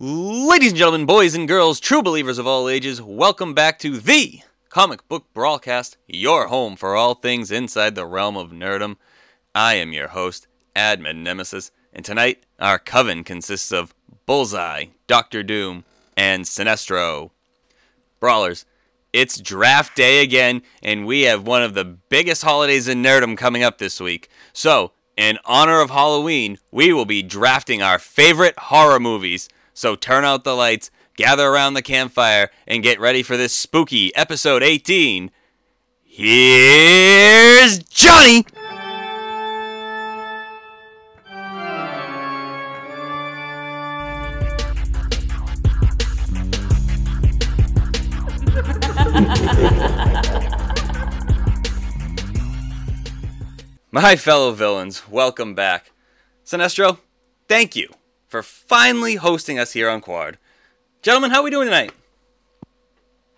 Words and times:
Ladies 0.00 0.68
and 0.68 0.78
gentlemen, 0.78 1.06
boys 1.06 1.34
and 1.34 1.48
girls, 1.48 1.80
true 1.80 2.04
believers 2.04 2.38
of 2.38 2.46
all 2.46 2.68
ages, 2.68 3.02
welcome 3.02 3.52
back 3.52 3.80
to 3.80 3.98
the 3.98 4.42
Comic 4.68 5.08
Book 5.08 5.24
Brawlcast, 5.34 5.96
your 6.06 6.46
home 6.46 6.76
for 6.76 6.94
all 6.94 7.16
things 7.16 7.50
inside 7.50 7.96
the 7.96 8.06
realm 8.06 8.36
of 8.36 8.52
nerdom. 8.52 8.94
I 9.56 9.74
am 9.74 9.92
your 9.92 10.06
host, 10.06 10.46
Admin 10.76 11.24
Nemesis, 11.24 11.72
and 11.92 12.04
tonight 12.04 12.44
our 12.60 12.78
coven 12.78 13.24
consists 13.24 13.72
of 13.72 13.92
Bullseye, 14.24 14.84
Doctor 15.08 15.42
Doom, 15.42 15.84
and 16.16 16.44
Sinestro. 16.44 17.32
Brawlers, 18.20 18.66
it's 19.12 19.40
draft 19.40 19.96
day 19.96 20.22
again, 20.22 20.62
and 20.80 21.06
we 21.06 21.22
have 21.22 21.44
one 21.44 21.64
of 21.64 21.74
the 21.74 21.84
biggest 21.84 22.44
holidays 22.44 22.86
in 22.86 23.02
nerdom 23.02 23.36
coming 23.36 23.64
up 23.64 23.78
this 23.78 24.00
week. 24.00 24.28
So, 24.52 24.92
in 25.16 25.40
honor 25.44 25.80
of 25.80 25.90
Halloween, 25.90 26.60
we 26.70 26.92
will 26.92 27.04
be 27.04 27.20
drafting 27.24 27.82
our 27.82 27.98
favorite 27.98 28.56
horror 28.56 29.00
movies. 29.00 29.48
So 29.78 29.94
turn 29.94 30.24
out 30.24 30.42
the 30.42 30.56
lights, 30.56 30.90
gather 31.14 31.46
around 31.46 31.74
the 31.74 31.82
campfire, 31.82 32.50
and 32.66 32.82
get 32.82 32.98
ready 32.98 33.22
for 33.22 33.36
this 33.36 33.52
spooky 33.52 34.12
episode 34.16 34.64
18. 34.64 35.30
Here's 36.02 37.78
Johnny! 37.84 38.44
My 53.92 54.16
fellow 54.16 54.50
villains, 54.50 55.08
welcome 55.08 55.54
back. 55.54 55.92
Sinestro, 56.44 56.98
thank 57.46 57.76
you 57.76 57.94
for 58.28 58.42
finally 58.42 59.16
hosting 59.16 59.58
us 59.58 59.72
here 59.72 59.88
on 59.88 60.00
Qward. 60.00 60.36
Gentlemen, 61.02 61.30
how 61.30 61.40
are 61.40 61.44
we 61.44 61.50
doing 61.50 61.66
tonight? 61.66 61.92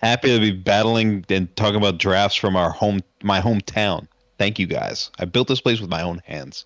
Happy 0.03 0.29
to 0.29 0.41
be 0.41 0.51
battling 0.51 1.25
and 1.29 1.55
talking 1.57 1.77
about 1.77 1.99
drafts 1.99 2.37
from 2.37 2.57
our 2.57 2.71
home, 2.71 3.01
my 3.23 3.41
hometown. 3.41 4.09
Thank 4.39 4.59
you 4.59 4.67
guys. 4.67 5.11
I 5.19 5.27
built 5.27 5.49
this 5.49 5.61
place 5.61 5.81
with 5.81 5.91
my 5.91 6.03
own 6.03 6.21
hands. 6.25 6.65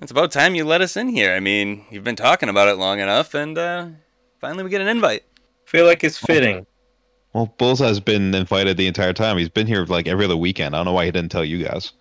It's 0.00 0.10
about 0.10 0.32
time 0.32 0.54
you 0.54 0.64
let 0.64 0.80
us 0.80 0.96
in 0.96 1.10
here. 1.10 1.32
I 1.32 1.40
mean, 1.40 1.84
you've 1.90 2.04
been 2.04 2.16
talking 2.16 2.48
about 2.48 2.68
it 2.68 2.76
long 2.76 3.00
enough, 3.00 3.34
and 3.34 3.56
uh, 3.58 3.86
finally 4.40 4.64
we 4.64 4.70
get 4.70 4.80
an 4.80 4.88
invite. 4.88 5.22
feel 5.66 5.84
like 5.84 6.02
it's 6.02 6.16
fitting. 6.16 6.66
Well, 7.34 7.54
Bullseye's 7.58 8.00
been 8.00 8.34
invited 8.34 8.76
the 8.76 8.86
entire 8.86 9.12
time. 9.12 9.36
He's 9.36 9.50
been 9.50 9.66
here 9.66 9.84
like 9.84 10.08
every 10.08 10.24
other 10.24 10.36
weekend. 10.36 10.74
I 10.74 10.78
don't 10.78 10.86
know 10.86 10.92
why 10.92 11.04
he 11.04 11.10
didn't 11.10 11.30
tell 11.30 11.44
you 11.44 11.62
guys. 11.62 11.92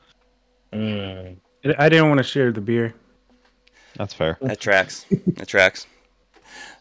Mm. 0.73 1.38
I 1.77 1.89
didn't 1.89 2.08
want 2.08 2.19
to 2.19 2.23
share 2.23 2.52
the 2.52 2.61
beer. 2.61 2.95
That's 3.95 4.14
fair. 4.14 4.38
That 4.42 4.59
tracks. 4.59 5.06
that 5.28 5.48
tracks. 5.48 5.88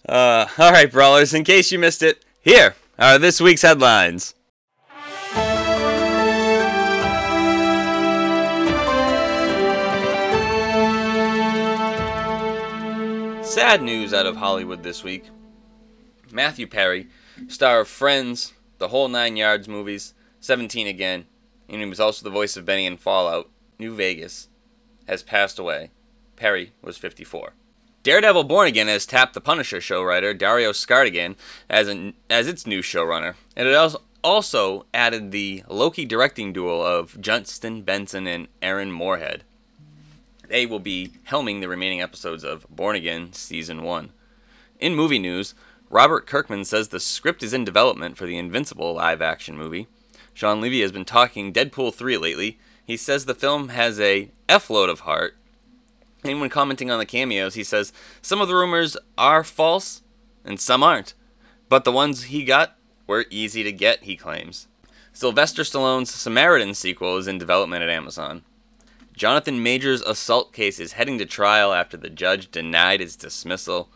Uh, 0.09 0.47
all 0.59 0.73
right, 0.73 0.91
brawlers. 0.91 1.35
In 1.35 1.45
case 1.45 1.73
you 1.73 1.79
missed 1.79 2.03
it, 2.03 2.25
here 2.41 2.75
are 2.99 3.19
this 3.19 3.41
week's 3.41 3.63
headlines. 3.63 4.35
Sad 13.43 13.83
news 13.83 14.13
out 14.13 14.27
of 14.27 14.37
Hollywood 14.37 14.83
this 14.83 15.03
week. 15.03 15.25
Matthew 16.31 16.67
Perry, 16.67 17.09
star 17.49 17.81
of 17.81 17.89
Friends, 17.89 18.53
The 18.79 18.89
Whole 18.89 19.09
Nine 19.09 19.37
Yards 19.37 19.67
movies, 19.67 20.15
17 20.41 20.87
again, 20.87 21.27
and 21.69 21.81
he 21.81 21.87
was 21.87 21.99
also 21.99 22.25
the 22.25 22.31
voice 22.31 22.57
of 22.57 22.65
Benny 22.65 22.87
in 22.87 22.97
Fallout, 22.97 23.51
New 23.79 23.95
Vegas, 23.95 24.49
has 25.09 25.23
passed 25.23 25.59
away. 25.59 25.91
Perry 26.39 26.73
was 26.83 26.97
54. 26.97 27.53
Daredevil 28.03 28.45
Born 28.45 28.69
Again 28.69 28.89
has 28.89 29.05
tapped 29.05 29.35
the 29.35 29.41
Punisher 29.41 29.81
show 29.81 30.03
writer 30.03 30.33
Dario 30.33 30.73
Scardapane 30.73 31.37
as, 31.69 31.89
an, 31.89 32.15
as 32.31 32.47
its 32.47 32.67
new 32.67 32.81
showrunner, 32.81 33.35
and 33.57 33.69
it 33.69 33.75
also, 33.75 34.03
also 34.23 34.87
added 34.95 35.31
the 35.31 35.65
Loki 35.69 36.05
directing 36.05 36.53
duo 36.53 36.81
of 36.81 37.21
Justin 37.21 37.83
Benson 37.83 38.27
and 38.27 38.49
Aaron 38.63 38.93
Moorhead. 38.93 39.43
They 40.49 40.65
will 40.65 40.79
be 40.79 41.13
helming 41.29 41.61
the 41.61 41.69
remaining 41.69 42.01
episodes 42.01 42.45
of 42.45 42.67
Born 42.71 42.97
Again 42.97 43.33
Season 43.33 43.83
1. 43.83 44.11
In 44.81 44.95
movie 44.95 45.19
news, 45.19 45.55
Robert 45.91 46.27
Kirkman 46.27 46.65
says 46.65 46.89
the 46.89 47.01
script 47.01 47.43
is 47.43 47.53
in 47.53 47.65
development 47.65 48.17
for 48.17 48.27
the 48.27 48.39
Invincible 48.39 48.95
live 48.95 49.21
action 49.21 49.57
movie. 49.57 49.89
Shawn 50.35 50.61
Levy 50.61 50.83
has 50.83 50.93
been 50.93 51.05
talking 51.05 51.53
Deadpool 51.53 51.95
3 51.95 52.17
lately. 52.17 52.59
He 52.85 52.97
says 52.97 53.25
the 53.25 53.35
film 53.35 53.71
has 53.71 53.99
a 53.99 54.31
F 54.49 54.71
load 54.71 54.89
of 54.89 55.01
heart. 55.01 55.37
And 56.29 56.41
when 56.41 56.51
commenting 56.51 56.91
on 56.91 56.99
the 56.99 57.07
cameos, 57.07 57.55
he 57.55 57.65
says 57.65 57.93
some 58.23 58.41
of 58.41 58.49
the 58.49 58.55
rumors 58.55 58.97
are 59.17 59.43
false 59.43 60.03
and 60.45 60.61
some 60.61 60.83
aren't. 60.83 61.15
But 61.69 61.85
the 61.85 61.93
ones 61.93 62.25
he 62.25 62.45
got 62.45 62.77
were 63.07 63.27
easy 63.31 63.63
to 63.63 63.73
get, 63.73 64.05
he 64.05 64.17
claims. 64.17 64.69
Sylvester 65.13 65.63
Stallone's 65.63 66.11
Samaritan 66.11 66.75
sequel 66.75 67.17
is 67.17 67.27
in 67.27 67.39
development 67.39 67.83
at 67.83 67.91
Amazon. 67.91 68.43
Jonathan 69.17 69.63
Majors' 69.63 70.03
assault 70.03 70.53
case 70.53 70.79
is 70.79 70.93
heading 70.93 71.19
to 71.19 71.27
trial 71.27 71.73
after 71.73 71.97
the 71.97 72.09
judge 72.09 72.53
denied 72.53 73.01
his 73.01 73.17
dismissal. 73.17 73.91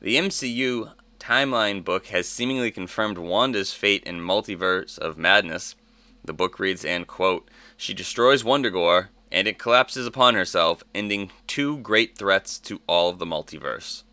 The 0.00 0.16
MCU 0.16 0.92
timeline 1.18 1.82
book 1.82 2.08
has 2.08 2.28
seemingly 2.28 2.70
confirmed 2.70 3.16
Wanda's 3.16 3.72
fate 3.72 4.04
in 4.04 4.20
Multiverse 4.20 4.98
of 4.98 5.16
Madness. 5.16 5.76
The 6.22 6.34
book 6.34 6.58
reads, 6.58 6.84
and 6.84 7.06
quote, 7.06 7.48
She 7.78 7.94
destroys 7.94 8.42
Wundagore, 8.42 9.08
and 9.34 9.48
it 9.48 9.58
collapses 9.58 10.06
upon 10.06 10.36
herself, 10.36 10.84
ending 10.94 11.32
two 11.48 11.78
great 11.78 12.16
threats 12.16 12.56
to 12.56 12.80
all 12.86 13.08
of 13.10 13.18
the 13.18 13.26
multiverse. 13.26 14.04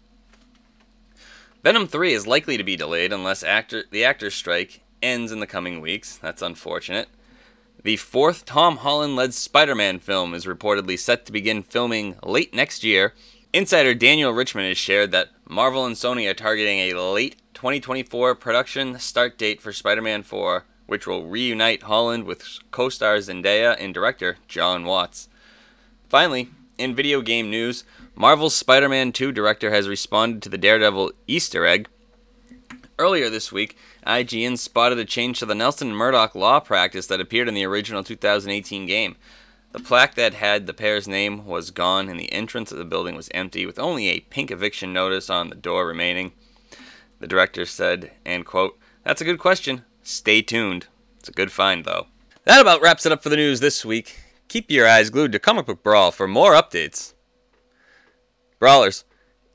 Venom 1.64 1.86
3 1.86 2.12
is 2.12 2.26
likely 2.26 2.58
to 2.58 2.64
be 2.64 2.76
delayed 2.76 3.14
unless 3.14 3.44
actor, 3.44 3.84
the 3.92 4.04
actors' 4.04 4.34
strike 4.34 4.82
ends 5.00 5.32
in 5.32 5.40
the 5.40 5.46
coming 5.46 5.80
weeks. 5.80 6.18
That's 6.18 6.42
unfortunate. 6.42 7.08
The 7.84 7.98
fourth 7.98 8.46
Tom 8.46 8.78
Holland 8.78 9.16
led 9.16 9.36
Spider 9.36 9.76
Man 9.76 10.00
film 10.00 10.34
is 10.34 10.48
reportedly 10.48 10.98
set 10.98 11.28
to 11.28 11.32
begin 11.32 11.62
filming 11.62 12.16
late 12.24 12.56
next 12.56 12.84
year. 12.84 13.14
Insider 13.54 13.94
Daniel 13.94 14.34
Richtman 14.34 14.68
has 14.68 14.78
shared 14.80 15.12
that 15.12 15.30
Marvel 15.48 15.86
and 15.86 15.96
Sony 15.96 16.28
are 16.28 16.34
targeting 16.34 16.80
a 16.80 16.94
late 16.96 17.36
2024 17.54 18.34
production 18.34 18.98
start 18.98 19.38
date 19.38 19.62
for 19.62 19.72
Spider 19.72 20.02
Man 20.02 20.24
4, 20.24 20.66
which 20.92 21.08
will 21.08 21.24
reunite 21.24 21.84
Holland 21.84 22.26
with 22.26 22.60
co 22.70 22.90
star 22.90 23.16
Zendaya 23.16 23.78
and 23.80 23.94
director 23.94 24.36
Jon 24.50 24.84
Watts. 24.84 25.30
Finally, 26.10 26.50
in 26.78 26.94
video 26.94 27.22
game 27.22 27.50
news, 27.50 27.86
Marvel's 28.14 28.54
Spider 28.54 28.90
Man 28.90 29.14
2 29.14 29.32
director 29.32 29.72
has 29.72 29.88
responded 29.88 30.42
to 30.42 30.50
the 30.50 30.58
Daredevil 30.58 31.14
Easter 31.28 31.66
egg. 31.66 31.88
Earlier 33.00 33.30
this 33.30 33.54
week, 33.54 33.78
IGN 34.06 34.58
spotted 34.58 35.00
a 35.00 35.06
change 35.06 35.40
to 35.40 35.46
the 35.46 35.56
Nelson 35.56 35.94
Murdock 35.94 36.36
law 36.36 36.60
practice 36.60 37.08
that 37.08 37.22
appeared 37.22 37.48
in 37.48 37.54
the 37.54 37.66
original 37.66 38.04
2018 38.04 38.86
game. 38.86 39.16
The 39.72 39.80
plaque 39.80 40.16
that 40.16 40.34
had 40.34 40.68
the 40.68 40.74
pair's 40.74 41.08
name 41.08 41.46
was 41.46 41.72
gone, 41.72 42.10
and 42.10 42.20
the 42.20 42.34
entrance 42.34 42.70
of 42.70 42.78
the 42.78 42.84
building 42.84 43.16
was 43.16 43.30
empty, 43.34 43.66
with 43.66 43.80
only 43.80 44.10
a 44.10 44.20
pink 44.20 44.52
eviction 44.52 44.92
notice 44.92 45.30
on 45.30 45.48
the 45.48 45.56
door 45.56 45.88
remaining. 45.88 46.34
The 47.20 47.28
director 47.28 47.66
said, 47.66 48.12
and 48.26 48.46
quote, 48.46 48.78
That's 49.06 49.22
a 49.22 49.26
good 49.26 49.40
question. 49.40 49.86
Stay 50.04 50.42
tuned. 50.42 50.88
It's 51.20 51.30
a 51.30 51.34
good 51.34 51.52
find, 51.52 51.86
though. 51.86 52.08
That 52.46 52.62
about 52.62 52.82
wraps 52.82 53.06
it 53.06 53.12
up 53.12 53.22
for 53.22 53.30
the 53.30 53.36
news 53.36 53.60
this 53.60 53.86
week. 53.86 54.20
Keep 54.48 54.72
your 54.72 54.88
eyes 54.88 55.10
glued 55.10 55.32
to 55.32 55.40
Comic 55.40 55.68
Book 55.68 55.84
Brawl 55.84 56.12
for 56.12 56.28
more 56.28 56.54
updates. 56.54 57.14
Brawlers, 58.60 59.06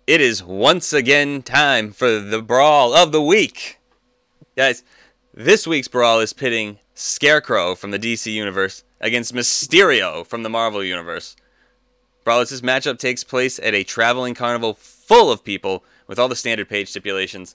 it 0.06 0.20
is 0.20 0.42
once 0.42 0.92
again 0.92 1.42
time 1.42 1.90
for 1.90 2.20
the 2.20 2.40
Brawl 2.40 2.94
of 2.94 3.12
the 3.12 3.22
Week. 3.22 3.78
Guys, 4.56 4.84
this 5.34 5.66
week's 5.66 5.88
Brawl 5.88 6.20
is 6.20 6.32
pitting 6.32 6.78
Scarecrow 6.94 7.74
from 7.74 7.90
the 7.90 7.98
DC 7.98 8.32
Universe 8.32 8.84
against 9.00 9.34
Mysterio 9.34 10.24
from 10.24 10.44
the 10.44 10.48
Marvel 10.48 10.82
Universe. 10.82 11.36
Brawlers, 12.24 12.50
this 12.50 12.60
matchup 12.60 12.98
takes 12.98 13.22
place 13.22 13.58
at 13.58 13.74
a 13.74 13.84
traveling 13.84 14.34
carnival 14.34 14.74
full 14.74 15.30
of 15.30 15.44
people 15.44 15.84
with 16.06 16.18
all 16.18 16.28
the 16.28 16.36
standard 16.36 16.68
page 16.68 16.88
stipulations. 16.88 17.54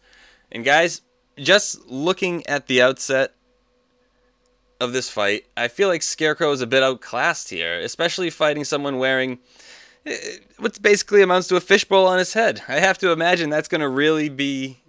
And 0.52 0.64
guys, 0.64 1.02
just 1.42 1.86
looking 1.90 2.46
at 2.48 2.68
the 2.68 2.82
outset 2.82 3.34
of 4.80 4.94
this 4.94 5.10
fight, 5.10 5.46
I 5.58 5.68
feel 5.68 5.88
like 5.88 6.02
Scarecrow 6.02 6.52
is 6.52 6.62
a 6.62 6.68
bit 6.68 6.84
outclassed 6.84 7.50
here, 7.50 7.80
especially 7.80 8.30
fighting 8.30 8.64
someone 8.64 8.98
wearing 8.98 9.40
eh, 10.06 10.16
what 10.58 10.82
basically 10.82 11.22
amounts 11.22 11.48
to 11.50 11.56
a 11.56 11.62
fishbowl 11.62 12.08
on 12.08 12.20
his 12.20 12.34
head. 12.34 12.62
I 12.68 12.80
have 12.80 12.98
to 13.00 13.12
imagine 13.12 13.50
that's 13.50 13.68
going 13.68 13.82
to 13.82 13.90
really 13.90 14.30
be 14.30 14.80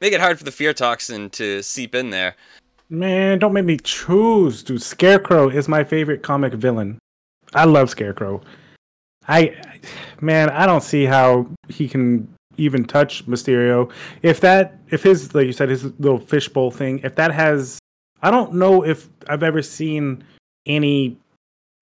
make 0.00 0.12
it 0.12 0.20
hard 0.20 0.38
for 0.38 0.44
the 0.44 0.52
fear 0.52 0.72
toxin 0.72 1.30
to 1.30 1.62
seep 1.62 1.94
in 1.94 2.10
there. 2.10 2.36
Man, 2.88 3.38
don't 3.38 3.52
make 3.52 3.64
me 3.64 3.78
choose, 3.78 4.62
dude. 4.62 4.82
Scarecrow 4.82 5.48
is 5.48 5.68
my 5.68 5.82
favorite 5.82 6.22
comic 6.22 6.52
villain. 6.52 6.98
I 7.54 7.64
love 7.64 7.90
Scarecrow. 7.90 8.42
I, 9.28 9.56
man, 10.20 10.50
I 10.50 10.66
don't 10.66 10.82
see 10.82 11.04
how 11.04 11.48
he 11.68 11.88
can 11.88 12.35
even 12.56 12.84
touch 12.84 13.26
Mysterio. 13.26 13.90
If 14.22 14.40
that, 14.40 14.78
if 14.88 15.02
his, 15.02 15.34
like 15.34 15.46
you 15.46 15.52
said, 15.52 15.68
his 15.68 15.84
little 15.98 16.18
fishbowl 16.18 16.70
thing, 16.70 17.00
if 17.02 17.14
that 17.16 17.32
has, 17.32 17.78
I 18.22 18.30
don't 18.30 18.54
know 18.54 18.84
if 18.84 19.08
I've 19.28 19.42
ever 19.42 19.62
seen 19.62 20.24
any 20.66 21.18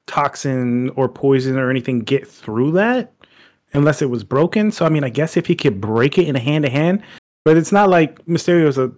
toxin 0.07 0.91
or 0.91 1.09
poison 1.09 1.59
or 1.59 1.71
anything 1.71 2.01
get 2.01 2.27
through 2.29 2.73
that 2.73 3.13
unless 3.73 4.03
it 4.03 4.11
was 4.11 4.25
broken. 4.25 4.71
So 4.71 4.87
I 4.87 4.89
mean, 4.89 5.05
I 5.05 5.09
guess 5.09 5.37
if 5.37 5.47
he 5.47 5.55
could 5.55 5.81
break 5.81 6.19
it 6.19 6.29
in 6.29 6.37
a 6.37 6.41
hand 6.41 6.65
to 6.65 6.71
hand, 6.71 7.03
but 7.45 7.57
it's 7.57 7.73
not 7.73 7.91
like 7.91 8.25
Mysterio's 8.27 8.79
a, 8.79 8.93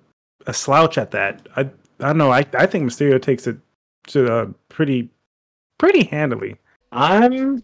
a 0.46 0.54
slouch 0.54 0.98
at 0.98 1.10
that. 1.12 1.46
I 1.56 1.62
I 2.00 2.08
don't 2.08 2.18
know. 2.18 2.30
I 2.30 2.44
I 2.54 2.66
think 2.66 2.88
Mysterio 2.88 3.20
takes 3.20 3.46
it 3.46 3.56
to 4.08 4.32
uh, 4.32 4.46
pretty 4.68 5.10
pretty 5.78 6.04
handily. 6.04 6.56
I'm. 6.92 7.62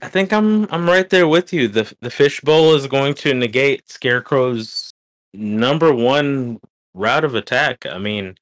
I 0.00 0.08
think 0.08 0.32
I'm. 0.32 0.66
I'm 0.70 0.86
right 0.86 1.08
there 1.10 1.28
with 1.28 1.52
you. 1.52 1.68
the 1.68 1.94
The 2.00 2.10
fishbowl 2.10 2.74
is 2.74 2.86
going 2.86 3.14
to 3.14 3.34
negate 3.34 3.90
Scarecrow's 3.90 4.92
number 5.34 5.94
one 5.94 6.60
route 6.94 7.24
of 7.24 7.34
attack. 7.34 7.84
I 7.86 7.98
mean, 7.98 8.36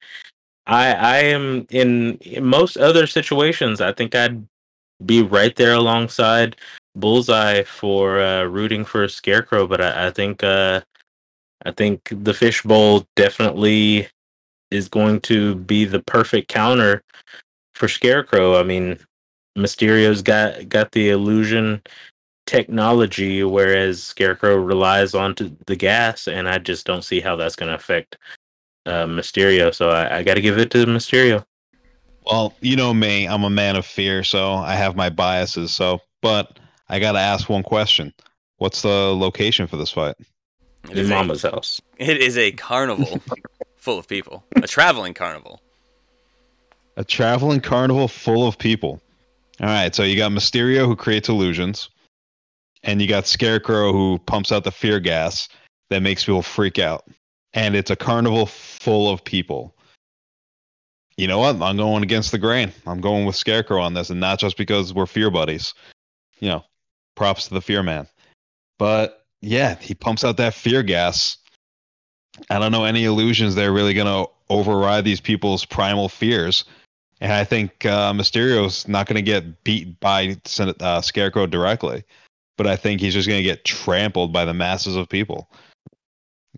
I 0.65 0.93
I 0.93 1.17
am 1.17 1.65
in, 1.69 2.15
in 2.17 2.45
most 2.45 2.77
other 2.77 3.07
situations. 3.07 3.81
I 3.81 3.91
think 3.91 4.15
I'd 4.15 4.47
be 5.05 5.23
right 5.23 5.55
there 5.55 5.73
alongside 5.73 6.55
Bullseye 6.95 7.63
for 7.63 8.21
uh, 8.21 8.43
rooting 8.43 8.85
for 8.85 9.07
Scarecrow, 9.07 9.67
but 9.67 9.81
I, 9.81 10.07
I 10.07 10.11
think 10.11 10.43
uh, 10.43 10.81
I 11.65 11.71
think 11.71 12.09
the 12.11 12.33
fishbowl 12.33 13.05
definitely 13.15 14.07
is 14.71 14.87
going 14.87 15.19
to 15.21 15.55
be 15.55 15.85
the 15.85 16.01
perfect 16.01 16.47
counter 16.47 17.03
for 17.73 17.87
Scarecrow. 17.87 18.59
I 18.59 18.63
mean, 18.63 18.99
Mysterio's 19.57 20.21
got 20.21 20.69
got 20.69 20.91
the 20.91 21.09
illusion 21.09 21.81
technology, 22.45 23.43
whereas 23.43 24.03
Scarecrow 24.03 24.55
relies 24.55 25.13
on 25.13 25.35
to 25.35 25.55
the 25.67 25.75
gas, 25.75 26.27
and 26.27 26.49
I 26.49 26.57
just 26.57 26.85
don't 26.85 27.03
see 27.03 27.19
how 27.19 27.35
that's 27.35 27.55
going 27.55 27.69
to 27.69 27.75
affect 27.75 28.17
uh, 28.85 29.05
Mysterio. 29.05 29.73
So 29.73 29.89
I, 29.89 30.17
I 30.17 30.23
got 30.23 30.35
to 30.35 30.41
give 30.41 30.57
it 30.57 30.71
to 30.71 30.85
Mysterio. 30.85 31.45
Well, 32.25 32.53
you 32.61 32.75
know 32.75 32.93
me, 32.93 33.27
I'm 33.27 33.43
a 33.43 33.49
man 33.49 33.75
of 33.75 33.85
fear, 33.85 34.23
so 34.23 34.53
I 34.53 34.73
have 34.75 34.95
my 34.95 35.09
biases. 35.09 35.73
So, 35.73 35.99
but 36.21 36.59
I 36.89 36.99
got 36.99 37.13
to 37.13 37.19
ask 37.19 37.49
one 37.49 37.63
question: 37.63 38.13
What's 38.57 38.81
the 38.81 39.15
location 39.15 39.67
for 39.67 39.77
this 39.77 39.91
fight? 39.91 40.15
It 40.85 40.91
In 40.91 40.97
is, 40.97 41.09
a, 41.09 41.13
Mama's 41.13 41.43
house. 41.43 41.81
it 41.97 42.17
is 42.17 42.37
a 42.37 42.51
carnival 42.53 43.19
full 43.77 43.97
of 43.99 44.07
people, 44.07 44.43
a 44.55 44.67
traveling 44.67 45.13
carnival. 45.13 45.61
A 46.97 47.03
traveling 47.03 47.61
carnival 47.61 48.07
full 48.07 48.47
of 48.47 48.57
people. 48.57 49.01
All 49.61 49.67
right, 49.67 49.93
so 49.93 50.01
you 50.01 50.17
got 50.17 50.31
Mysterio 50.31 50.87
who 50.87 50.95
creates 50.95 51.29
illusions, 51.29 51.91
and 52.81 52.99
you 52.99 53.07
got 53.07 53.27
Scarecrow 53.27 53.93
who 53.93 54.17
pumps 54.25 54.51
out 54.51 54.63
the 54.63 54.71
fear 54.71 54.99
gas 54.99 55.47
that 55.91 56.01
makes 56.01 56.25
people 56.25 56.41
freak 56.41 56.79
out. 56.79 57.05
And 57.53 57.75
it's 57.75 57.91
a 57.91 57.95
carnival 57.95 58.47
full 58.47 59.11
of 59.11 59.23
people. 59.23 59.75
You 61.15 61.27
know 61.27 61.37
what? 61.37 61.61
I'm 61.61 61.77
going 61.77 62.01
against 62.01 62.31
the 62.31 62.39
grain. 62.39 62.71
I'm 62.87 63.01
going 63.01 63.25
with 63.25 63.35
Scarecrow 63.35 63.81
on 63.81 63.93
this, 63.93 64.09
and 64.09 64.19
not 64.19 64.39
just 64.39 64.57
because 64.57 64.95
we're 64.95 65.05
fear 65.05 65.29
buddies. 65.29 65.75
You 66.39 66.49
know, 66.49 66.65
props 67.15 67.47
to 67.49 67.53
the 67.53 67.61
fear 67.61 67.83
man. 67.83 68.07
But 68.79 69.25
yeah, 69.41 69.75
he 69.75 69.93
pumps 69.93 70.23
out 70.23 70.37
that 70.37 70.55
fear 70.55 70.81
gas. 70.81 71.37
I 72.49 72.57
don't 72.57 72.71
know 72.71 72.85
any 72.85 73.03
illusions 73.03 73.53
that 73.55 73.65
are 73.65 73.73
really 73.73 73.93
going 73.93 74.07
to 74.07 74.31
override 74.49 75.05
these 75.05 75.21
people's 75.21 75.65
primal 75.65 76.09
fears. 76.09 76.65
And 77.21 77.31
I 77.31 77.43
think 77.43 77.85
uh, 77.85 78.11
Mysterio's 78.13 78.87
not 78.87 79.05
going 79.05 79.15
to 79.15 79.21
get 79.21 79.63
beat 79.63 79.99
by 79.99 80.35
uh, 80.57 81.01
Scarecrow 81.01 81.45
directly, 81.45 82.03
but 82.57 82.65
I 82.65 82.75
think 82.75 82.99
he's 82.99 83.13
just 83.13 83.27
going 83.27 83.39
to 83.39 83.47
get 83.47 83.63
trampled 83.63 84.33
by 84.33 84.43
the 84.43 84.55
masses 84.55 84.95
of 84.95 85.07
people. 85.07 85.51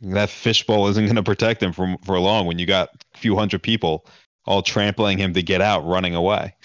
That 0.02 0.30
fishbowl 0.30 0.88
isn't 0.88 1.06
going 1.06 1.18
to 1.18 1.24
protect 1.24 1.62
him 1.62 1.74
for 1.74 1.96
for 2.06 2.18
long 2.20 2.48
when 2.48 2.60
you 2.60 2.66
got 2.66 2.90
a 3.14 3.18
few 3.18 3.36
hundred 3.36 3.62
people 3.62 4.06
all 4.46 4.62
trampling 4.62 5.18
him 5.18 5.34
to 5.34 5.44
get 5.44 5.62
out, 5.62 5.86
running 5.86 6.16
away. 6.16 6.56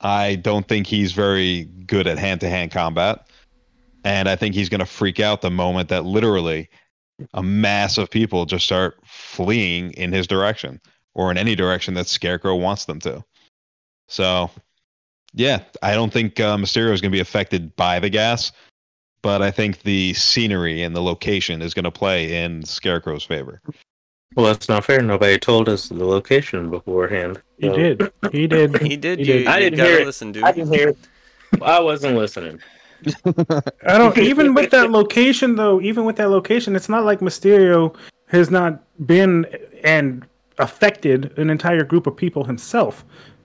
I 0.00 0.36
don't 0.36 0.66
think 0.66 0.86
he's 0.86 1.12
very 1.12 1.64
good 1.86 2.06
at 2.06 2.18
hand 2.18 2.40
to 2.40 2.48
hand 2.48 2.70
combat, 2.70 3.28
and 4.04 4.28
I 4.28 4.36
think 4.36 4.54
he's 4.54 4.70
going 4.70 4.80
to 4.80 4.86
freak 4.86 5.20
out 5.20 5.42
the 5.42 5.50
moment 5.50 5.90
that 5.90 6.06
literally 6.06 6.70
a 7.34 7.42
mass 7.42 7.98
of 7.98 8.10
people 8.10 8.46
just 8.46 8.64
start 8.64 8.98
fleeing 9.04 9.92
in 9.92 10.12
his 10.12 10.26
direction 10.26 10.80
or 11.14 11.30
in 11.30 11.38
any 11.38 11.54
direction 11.54 11.94
that 11.94 12.06
Scarecrow 12.08 12.56
wants 12.56 12.84
them 12.84 13.00
to. 13.00 13.24
So, 14.08 14.50
yeah, 15.32 15.60
I 15.82 15.94
don't 15.94 16.12
think 16.12 16.38
uh, 16.40 16.56
Mysterio 16.56 16.92
is 16.92 17.00
going 17.00 17.10
to 17.10 17.16
be 17.16 17.20
affected 17.20 17.74
by 17.76 17.98
the 17.98 18.10
gas, 18.10 18.52
but 19.22 19.42
I 19.42 19.50
think 19.50 19.82
the 19.82 20.12
scenery 20.14 20.82
and 20.82 20.94
the 20.94 21.02
location 21.02 21.62
is 21.62 21.72
going 21.74 21.84
to 21.84 21.90
play 21.90 22.42
in 22.44 22.64
Scarecrow's 22.64 23.24
favor. 23.24 23.60
Well, 24.36 24.46
that's 24.46 24.68
not 24.68 24.84
fair. 24.84 25.00
Nobody 25.00 25.38
told 25.38 25.68
us 25.68 25.88
the 25.88 26.04
location 26.04 26.68
beforehand. 26.70 27.40
He 27.58 27.68
So- 27.68 27.76
did. 27.76 28.12
He 28.32 28.46
did. 28.48 28.78
He 28.82 28.96
did. 28.96 29.18
He 29.20 29.24
you, 29.26 29.32
did. 29.40 29.46
I 29.46 29.58
you 29.58 29.70
didn't 29.70 29.86
hear 29.86 29.98
it. 30.00 30.06
listen, 30.06 30.32
dude. 30.32 30.42
I 30.44 30.52
didn't 30.52 30.72
hear. 30.74 30.94
I 31.62 31.78
wasn't 31.80 32.16
listening. 32.16 32.60
I 33.86 33.98
don't 33.98 34.16
even 34.18 34.54
with 34.54 34.70
that 34.70 34.90
location 34.90 35.56
though. 35.56 35.80
Even 35.80 36.04
with 36.04 36.16
that 36.16 36.30
location, 36.30 36.74
it's 36.74 36.88
not 36.88 37.04
like 37.04 37.20
Mysterio 37.20 37.94
has 38.28 38.50
not 38.50 38.82
been 39.06 39.44
and 39.84 40.24
affected 40.58 41.36
an 41.38 41.50
entire 41.50 41.84
group 41.84 42.06
of 42.06 42.16
people 42.16 42.44
himself. 42.44 43.04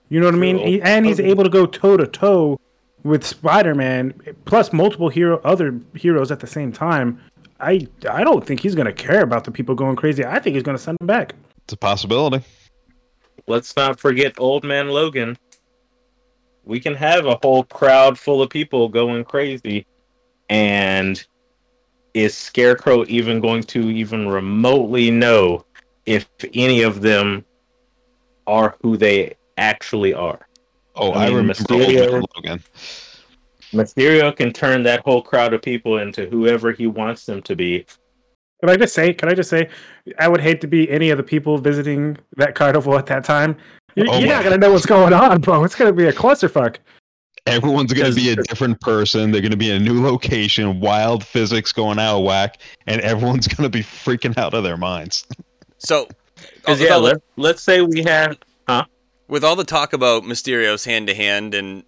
You 0.09 0.19
know 0.19 0.25
what 0.25 0.35
I 0.35 0.39
mean? 0.39 0.57
He, 0.57 0.81
and 0.81 1.06
he's 1.06 1.19
um, 1.19 1.25
able 1.25 1.44
to 1.44 1.50
go 1.50 1.65
toe 1.65 1.97
to 1.97 2.07
toe 2.07 2.59
with 3.03 3.23
Spider-Man, 3.25 4.13
plus 4.45 4.73
multiple 4.73 5.09
hero 5.09 5.39
other 5.44 5.79
heroes 5.94 6.31
at 6.31 6.39
the 6.39 6.47
same 6.47 6.71
time. 6.71 7.19
I 7.59 7.88
I 8.09 8.23
don't 8.23 8.45
think 8.45 8.61
he's 8.61 8.75
gonna 8.75 8.94
care 8.94 9.21
about 9.21 9.44
the 9.44 9.51
people 9.51 9.75
going 9.75 9.95
crazy. 9.95 10.25
I 10.25 10.39
think 10.39 10.56
he's 10.56 10.63
gonna 10.63 10.77
send 10.77 10.97
them 11.00 11.07
back. 11.07 11.33
It's 11.63 11.73
a 11.73 11.77
possibility. 11.77 12.44
Let's 13.47 13.75
not 13.75 14.00
forget 14.00 14.33
Old 14.38 14.63
Man 14.63 14.89
Logan. 14.89 15.38
We 16.63 16.79
can 16.79 16.95
have 16.95 17.25
a 17.25 17.39
whole 17.41 17.63
crowd 17.63 18.17
full 18.17 18.41
of 18.41 18.50
people 18.50 18.89
going 18.89 19.23
crazy, 19.23 19.85
and 20.50 21.25
is 22.13 22.35
Scarecrow 22.35 23.05
even 23.07 23.39
going 23.39 23.63
to 23.63 23.89
even 23.89 24.27
remotely 24.27 25.12
know 25.12 25.65
if 26.06 26.28
any 26.54 26.81
of 26.81 27.01
them 27.01 27.46
are 28.48 28.75
who 28.81 28.98
they 28.98 29.36
actually 29.57 30.13
are? 30.13 30.48
Oh, 30.96 31.12
I 31.12 31.25
I, 31.25 31.28
mean, 31.28 31.38
remember 31.38 31.54
Mysterio- 31.54 32.24
Logan. 32.36 32.63
Mysterio 33.72 34.36
can 34.36 34.51
turn 34.51 34.84
that 34.84 35.01
whole 35.01 35.22
crowd 35.22 35.54
of 35.54 35.62
people 35.62 36.00
into 36.00 36.28
whoever 36.28 36.72
he 36.72 36.88
wants 36.88 37.25
them 37.25 37.42
to 37.44 37.56
be. 37.56 37.86
Can 38.60 38.69
I 38.69 38.75
just 38.75 38.94
say? 38.94 39.13
Can 39.13 39.30
I 39.30 39.34
just 39.34 39.50
say? 39.50 39.69
I 40.18 40.28
would 40.28 40.42
hate 40.42 40.60
to 40.62 40.68
be 40.68 40.90
any 40.90 41.12
of 41.12 41.18
the 41.18 41.24
people 41.24 41.57
visiting 41.57 42.18
that 42.36 42.56
carnival 42.56 42.98
at 42.98 43.06
that 43.06 43.24
time. 43.24 43.56
You're, 43.96 44.07
Oh 44.10 44.19
you're 44.19 44.28
not 44.30 44.44
gonna 44.44 44.57
know 44.57 44.72
what's 44.72 44.86
going 44.86 45.13
on, 45.13 45.42
bro. 45.42 45.63
It's 45.63 45.75
gonna 45.75 45.94
be 45.94 46.07
a 46.07 46.13
clusterfuck. 46.13 46.78
Everyone's 47.46 47.94
going 47.94 48.12
to 48.12 48.16
be 48.16 48.30
a 48.30 48.36
different 48.36 48.80
person. 48.81 49.31
They're 49.31 49.42
going 49.42 49.51
to 49.51 49.57
be 49.57 49.72
in 49.72 49.81
a 49.81 49.84
new 49.84 50.04
location, 50.04 50.80
wild 50.80 51.24
physics 51.24 51.72
going 51.72 51.98
out 51.98 52.19
of 52.19 52.24
whack, 52.24 52.60
and 52.86 53.01
everyone's 53.01 53.48
going 53.56 53.69
to 53.69 53.75
be 53.75 53.84
freaking 53.84 54.38
out 54.38 54.54
of 54.54 54.63
their 54.63 54.78
minds. 54.78 55.25
So, 55.79 56.07
Because 56.55 56.79
yeah, 56.79 56.89
all 56.89 57.01
the- 57.01 57.07
let, 57.07 57.21
let's 57.36 57.63
say 57.63 57.81
we 57.81 58.03
have 58.03 58.38
with 59.27 59.43
all 59.43 59.55
the 59.55 59.63
talk 59.63 59.93
about 59.93 60.24
Mysterio's 60.24 60.86
hand 60.86 61.07
to 61.07 61.13
hand, 61.15 61.53
and 61.53 61.83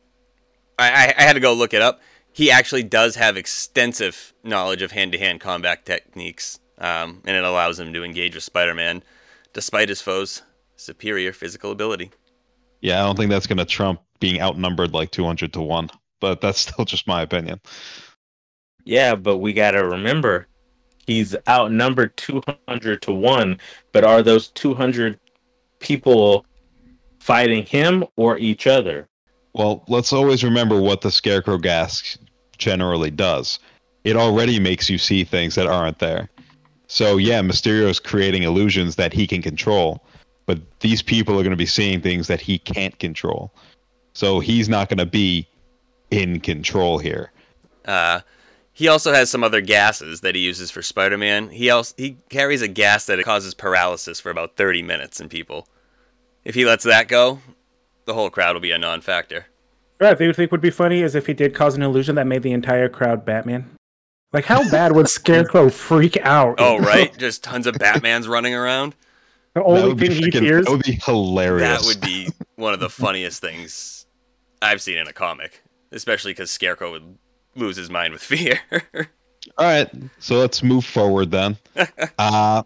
I, 0.78 0.90
I, 0.90 1.14
I 1.18 1.22
had 1.24 1.34
to 1.34 1.40
go 1.40 1.54
look 1.54 1.74
it 1.74 1.82
up. 1.82 2.00
He 2.32 2.52
actually 2.52 2.84
does 2.84 3.16
have 3.16 3.36
extensive 3.36 4.34
knowledge 4.44 4.82
of 4.82 4.92
hand 4.92 5.12
to 5.12 5.18
hand 5.18 5.42
combat 5.42 5.86
techniques, 5.86 6.60
um, 6.78 7.22
and 7.26 7.36
it 7.36 7.44
allows 7.44 7.80
him 7.80 7.94
to 7.94 8.04
engage 8.04 8.36
with 8.36 8.44
Spider 8.44 8.74
Man 8.74 9.04
despite 9.54 9.90
his 9.90 10.02
foe's 10.02 10.44
superior 10.78 11.34
physical 11.34 11.72
ability. 11.72 12.12
Yeah, 12.80 13.02
I 13.02 13.06
don't 13.06 13.18
think 13.18 13.30
that's 13.30 13.48
going 13.48 13.58
to 13.58 13.66
trump 13.66 14.02
being 14.20 14.40
outnumbered 14.42 14.94
like 14.94 15.12
200 15.12 15.52
to 15.54 15.62
1, 15.62 15.90
but 16.20 16.42
that's 16.42 16.60
still 16.70 16.86
just 16.86 17.08
my 17.08 17.22
opinion. 17.22 17.60
Yeah, 18.86 19.16
but 19.16 19.38
we 19.38 19.54
got 19.54 19.72
to 19.72 19.84
remember 19.86 20.48
he's 21.06 21.36
outnumbered 21.48 22.16
200 22.18 23.02
to 23.02 23.12
1, 23.12 23.60
but 23.92 24.04
are 24.04 24.22
those 24.22 24.50
200 24.50 25.20
people 25.80 26.46
fighting 27.20 27.66
him 27.66 28.06
or 28.16 28.38
each 28.38 28.68
other? 28.68 29.08
Well, 29.54 29.84
let's 29.88 30.14
always 30.14 30.44
remember 30.44 30.80
what 30.80 31.02
the 31.02 31.12
Scarecrow 31.12 31.58
gas 31.58 32.18
generally 32.58 33.12
does. 33.12 33.60
It 34.04 34.16
already 34.16 34.60
makes 34.60 34.90
you 34.90 34.98
see 34.98 35.24
things 35.24 35.56
that 35.56 35.68
aren't 35.68 36.00
there. 36.00 36.30
So, 36.88 37.18
yeah, 37.18 37.42
Mysterio's 37.42 38.00
creating 38.00 38.44
illusions 38.44 38.96
that 38.96 39.14
he 39.14 39.28
can 39.28 39.42
control, 39.42 40.04
but 40.46 40.60
these 40.82 41.02
people 41.02 41.36
are 41.36 41.44
going 41.44 41.52
to 41.52 41.58
be 41.58 41.66
seeing 41.66 42.02
things 42.02 42.28
that 42.28 42.42
he 42.42 42.58
can't 42.58 42.98
control. 43.00 43.54
So, 44.14 44.40
he's 44.40 44.68
not 44.68 44.90
going 44.90 44.98
to 44.98 45.06
be 45.06 45.48
in 46.10 46.40
control 46.40 46.98
here. 46.98 47.32
Uh, 47.86 48.22
he 48.82 48.88
also 48.88 49.14
has 49.14 49.30
some 49.30 49.44
other 49.44 49.62
gases 49.62 50.22
that 50.22 50.34
he 50.34 50.42
uses 50.42 50.72
for 50.72 50.82
Spider 50.82 51.16
Man. 51.16 51.52
He 51.52 51.70
also 51.70 51.94
he 51.98 52.18
carries 52.30 52.64
a 52.64 52.68
gas 52.68 53.06
that 53.06 53.24
causes 53.24 53.54
paralysis 53.54 54.20
for 54.20 54.32
about 54.32 54.58
30 54.58 54.82
minutes 54.82 55.22
in 55.22 55.30
people. 55.30 55.68
If 56.44 56.56
he 56.56 56.66
lets 56.66 56.84
that 56.86 57.08
go, 57.08 57.42
the 58.06 58.16
whole 58.16 58.32
crowd 58.32 58.56
will 58.56 58.60
be 58.60 58.72
a 58.72 58.80
non 58.80 59.02
factor. 59.02 59.46
Right, 60.00 60.18
they 60.18 60.26
would 60.26 60.36
think 60.36 60.52
would 60.52 60.62
be 60.62 60.72
funny 60.72 61.04
is 61.04 61.14
if 61.14 61.28
he 61.28 61.34
did 61.36 61.54
cause 61.54 61.76
an 61.76 61.84
illusion 61.84 62.16
that 62.16 62.26
made 62.26 62.42
the 62.42 62.54
entire 62.54 62.90
crowd 62.90 63.24
Batman. 63.24 63.70
Like, 64.34 64.46
how 64.46 64.68
bad 64.72 64.94
would 64.94 65.10
Scarecrow 65.10 65.70
freak 65.70 66.18
out? 66.18 66.56
Oh, 66.58 66.80
right? 66.80 67.16
Just 67.20 67.44
tons 67.44 67.68
of 67.68 67.76
Batmans 67.76 68.28
running 68.28 68.56
around. 68.56 68.96
the 69.54 69.64
only 69.64 69.90
would, 69.90 70.00
thing 70.00 70.10
he 70.10 70.22
freaking- 70.22 70.40
fears. 70.40 70.66
that 70.66 70.72
would 70.72 70.82
be 70.82 71.00
hilarious. 71.06 71.82
That 71.82 71.86
would 71.86 72.02
be 72.02 72.30
one 72.56 72.74
of 72.74 72.80
the 72.80 72.90
funniest 72.90 73.42
things 73.42 74.08
I've 74.60 74.82
seen 74.82 74.98
in 74.98 75.08
a 75.08 75.14
comic, 75.14 75.62
especially 75.92 76.32
because 76.32 76.50
Scarecrow 76.50 76.94
would 76.94 77.20
lose 77.56 77.76
his 77.76 77.90
mind 77.90 78.14
with 78.14 78.22
fear. 78.24 78.60
All 79.58 79.66
right, 79.66 79.90
so 80.20 80.36
let's 80.40 80.62
move 80.64 80.86
forward 80.86 81.32
then. 81.32 81.58
Uh, 82.18 82.64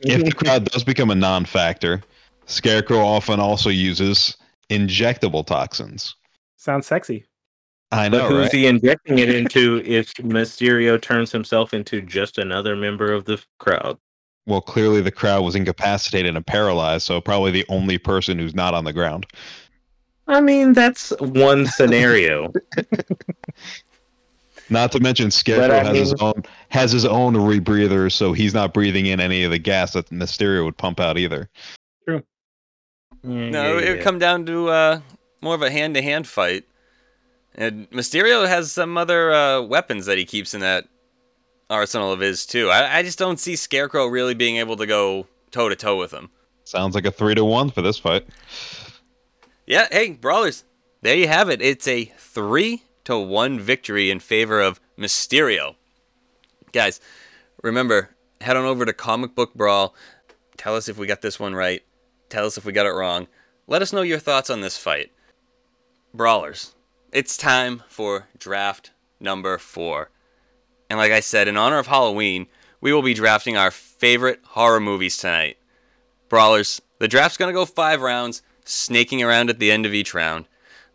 if 0.00 0.24
the 0.24 0.32
crowd 0.32 0.64
does 0.66 0.84
become 0.84 1.10
a 1.10 1.14
non-factor, 1.14 2.02
Scarecrow 2.46 2.98
often 2.98 3.40
also 3.40 3.70
uses 3.70 4.36
injectable 4.70 5.44
toxins. 5.46 6.14
Sounds 6.56 6.86
sexy. 6.86 7.24
I 7.92 8.08
But 8.08 8.18
know, 8.18 8.28
who's 8.28 8.38
right? 8.44 8.52
he 8.52 8.66
injecting 8.66 9.18
it 9.18 9.28
into 9.34 9.82
if 9.84 10.12
Mysterio 10.14 11.00
turns 11.00 11.32
himself 11.32 11.72
into 11.72 12.00
just 12.02 12.36
another 12.38 12.76
member 12.76 13.12
of 13.12 13.24
the 13.24 13.42
crowd? 13.58 13.98
Well, 14.46 14.60
clearly 14.60 15.00
the 15.00 15.10
crowd 15.10 15.44
was 15.44 15.54
incapacitated 15.56 16.36
and 16.36 16.46
paralyzed, 16.46 17.06
so 17.06 17.20
probably 17.20 17.50
the 17.50 17.66
only 17.68 17.98
person 17.98 18.38
who's 18.38 18.54
not 18.54 18.74
on 18.74 18.84
the 18.84 18.92
ground. 18.92 19.26
I 20.28 20.40
mean, 20.40 20.72
that's 20.72 21.10
one 21.20 21.66
scenario. 21.66 22.52
Not 24.68 24.92
to 24.92 25.00
mention 25.00 25.30
Scarecrow 25.30 25.76
I 25.76 25.84
has 25.84 25.96
his 25.96 26.14
own 26.14 26.42
has 26.70 26.92
his 26.92 27.04
own 27.04 27.34
rebreather, 27.34 28.10
so 28.10 28.32
he's 28.32 28.52
not 28.52 28.74
breathing 28.74 29.06
in 29.06 29.20
any 29.20 29.44
of 29.44 29.50
the 29.50 29.58
gas 29.58 29.92
that 29.92 30.10
Mysterio 30.10 30.64
would 30.64 30.76
pump 30.76 30.98
out 30.98 31.18
either. 31.18 31.48
Yeah, 32.08 32.20
no, 33.22 33.78
yeah, 33.78 33.84
it 33.84 33.88
would 33.88 33.98
yeah. 33.98 34.02
come 34.02 34.18
down 34.18 34.46
to 34.46 34.68
uh, 34.68 35.00
more 35.40 35.54
of 35.54 35.62
a 35.62 35.70
hand 35.70 35.94
to 35.94 36.02
hand 36.02 36.26
fight. 36.26 36.64
And 37.54 37.90
Mysterio 37.90 38.46
has 38.46 38.70
some 38.70 38.96
other 38.98 39.32
uh, 39.32 39.62
weapons 39.62 40.06
that 40.06 40.18
he 40.18 40.24
keeps 40.24 40.52
in 40.52 40.60
that 40.60 40.86
arsenal 41.70 42.12
of 42.12 42.20
his, 42.20 42.46
too. 42.46 42.68
I, 42.68 42.98
I 42.98 43.02
just 43.02 43.18
don't 43.18 43.40
see 43.40 43.56
Scarecrow 43.56 44.06
really 44.06 44.34
being 44.34 44.56
able 44.56 44.76
to 44.76 44.86
go 44.86 45.26
toe 45.50 45.68
to 45.68 45.74
toe 45.74 45.96
with 45.96 46.12
him. 46.12 46.30
Sounds 46.64 46.94
like 46.94 47.06
a 47.06 47.10
three 47.10 47.34
to 47.34 47.44
one 47.44 47.70
for 47.70 47.82
this 47.82 47.98
fight. 47.98 48.26
Yeah, 49.66 49.88
hey, 49.90 50.12
Brawlers, 50.12 50.64
there 51.02 51.16
you 51.16 51.28
have 51.28 51.48
it. 51.48 51.62
It's 51.62 51.88
a 51.88 52.04
three 52.18 52.82
to 53.06 53.16
one 53.16 53.58
victory 53.58 54.10
in 54.10 54.18
favor 54.18 54.60
of 54.60 54.80
Mysterio. 54.98 55.76
Guys, 56.72 57.00
remember, 57.62 58.10
head 58.40 58.56
on 58.56 58.64
over 58.64 58.84
to 58.84 58.92
Comic 58.92 59.34
Book 59.34 59.54
Brawl. 59.54 59.94
Tell 60.56 60.74
us 60.74 60.88
if 60.88 60.98
we 60.98 61.06
got 61.06 61.22
this 61.22 61.38
one 61.38 61.54
right. 61.54 61.82
Tell 62.28 62.46
us 62.46 62.58
if 62.58 62.64
we 62.64 62.72
got 62.72 62.86
it 62.86 62.94
wrong. 62.94 63.28
Let 63.68 63.80
us 63.80 63.92
know 63.92 64.02
your 64.02 64.18
thoughts 64.18 64.50
on 64.50 64.60
this 64.60 64.76
fight. 64.76 65.12
Brawlers, 66.12 66.74
it's 67.12 67.36
time 67.36 67.84
for 67.88 68.26
draft 68.38 68.90
number 69.20 69.56
four. 69.56 70.10
And 70.90 70.98
like 70.98 71.12
I 71.12 71.20
said, 71.20 71.46
in 71.46 71.56
honor 71.56 71.78
of 71.78 71.86
Halloween, 71.86 72.48
we 72.80 72.92
will 72.92 73.02
be 73.02 73.14
drafting 73.14 73.56
our 73.56 73.70
favorite 73.70 74.40
horror 74.42 74.80
movies 74.80 75.16
tonight. 75.16 75.58
Brawlers, 76.28 76.82
the 76.98 77.06
draft's 77.06 77.38
going 77.38 77.54
to 77.54 77.58
go 77.58 77.66
five 77.66 78.00
rounds, 78.00 78.42
snaking 78.64 79.22
around 79.22 79.48
at 79.48 79.60
the 79.60 79.70
end 79.70 79.86
of 79.86 79.94
each 79.94 80.12
round. 80.12 80.46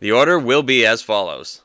The 0.02 0.12
order 0.12 0.38
will 0.38 0.64
be 0.64 0.86
as 0.86 1.02
follows 1.02 1.62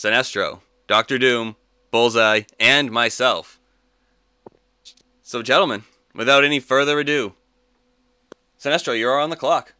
Sinestro, 0.00 0.60
Doctor 0.86 1.18
Doom, 1.18 1.56
Bullseye, 1.90 2.42
and 2.58 2.90
myself. 2.90 3.60
So, 5.20 5.42
gentlemen, 5.42 5.84
without 6.14 6.42
any 6.42 6.58
further 6.58 6.98
ado, 7.00 7.34
Sinestro, 8.58 8.98
you're 8.98 9.20
on 9.20 9.28
the 9.28 9.36
clock. 9.36 9.74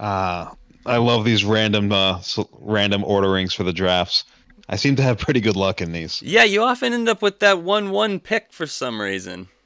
Uh, 0.00 0.50
I 0.84 0.96
love 0.96 1.24
these 1.24 1.44
random 1.44 1.92
uh, 1.92 2.20
random 2.58 3.04
orderings 3.04 3.54
for 3.54 3.62
the 3.62 3.72
drafts. 3.72 4.24
I 4.68 4.74
seem 4.74 4.96
to 4.96 5.02
have 5.02 5.18
pretty 5.18 5.40
good 5.40 5.56
luck 5.56 5.80
in 5.80 5.92
these. 5.92 6.20
Yeah, 6.20 6.42
you 6.42 6.64
often 6.64 6.92
end 6.92 7.08
up 7.08 7.22
with 7.22 7.38
that 7.38 7.62
1 7.62 7.90
1 7.90 8.18
pick 8.18 8.52
for 8.52 8.66
some 8.66 9.00
reason. 9.00 9.48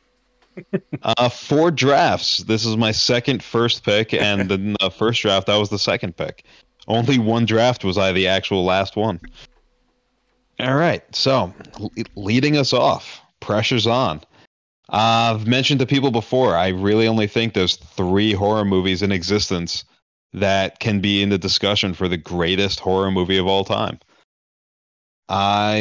Uh, 1.03 1.29
four 1.29 1.71
drafts. 1.71 2.39
This 2.39 2.65
is 2.65 2.77
my 2.77 2.93
second 2.93 3.43
first 3.43 3.85
pick, 3.85 4.15
and 4.15 4.49
the 4.49 4.77
uh, 4.81 4.89
first 4.89 5.21
draft 5.21 5.49
that 5.49 5.57
was 5.57 5.69
the 5.69 5.79
second 5.79 6.17
pick. 6.17 6.45
Only 6.87 7.19
one 7.19 7.47
draft 7.47 7.85
was 7.85 7.97
I 7.97 8.13
the 8.13 8.29
actual 8.29 8.65
last 8.65 8.97
one. 8.97 9.21
All 10.61 10.77
right, 10.77 11.03
so 11.15 11.53
le- 11.79 11.91
leading 12.15 12.57
us 12.57 12.73
off, 12.73 13.21
pressure's 13.41 13.87
on. 13.87 14.19
Uh, 14.91 15.35
I've 15.35 15.47
mentioned 15.47 15.81
to 15.81 15.87
people 15.87 16.11
before. 16.11 16.57
I 16.57 16.69
really 16.69 17.09
only 17.09 17.27
think 17.27 17.55
there's 17.55 17.77
three 17.77 18.33
horror 18.33 18.65
movies 18.65 19.03
in 19.03 19.11
existence 19.11 19.85
that 20.35 20.79
can 20.81 21.01
be 21.01 21.23
in 21.23 21.31
the 21.31 21.39
discussion 21.39 21.95
for 21.95 22.07
the 22.07 22.17
greatest 22.17 22.81
horror 22.81 23.11
movie 23.11 23.39
of 23.39 23.47
all 23.47 23.65
time. 23.65 23.99
I 25.29 25.77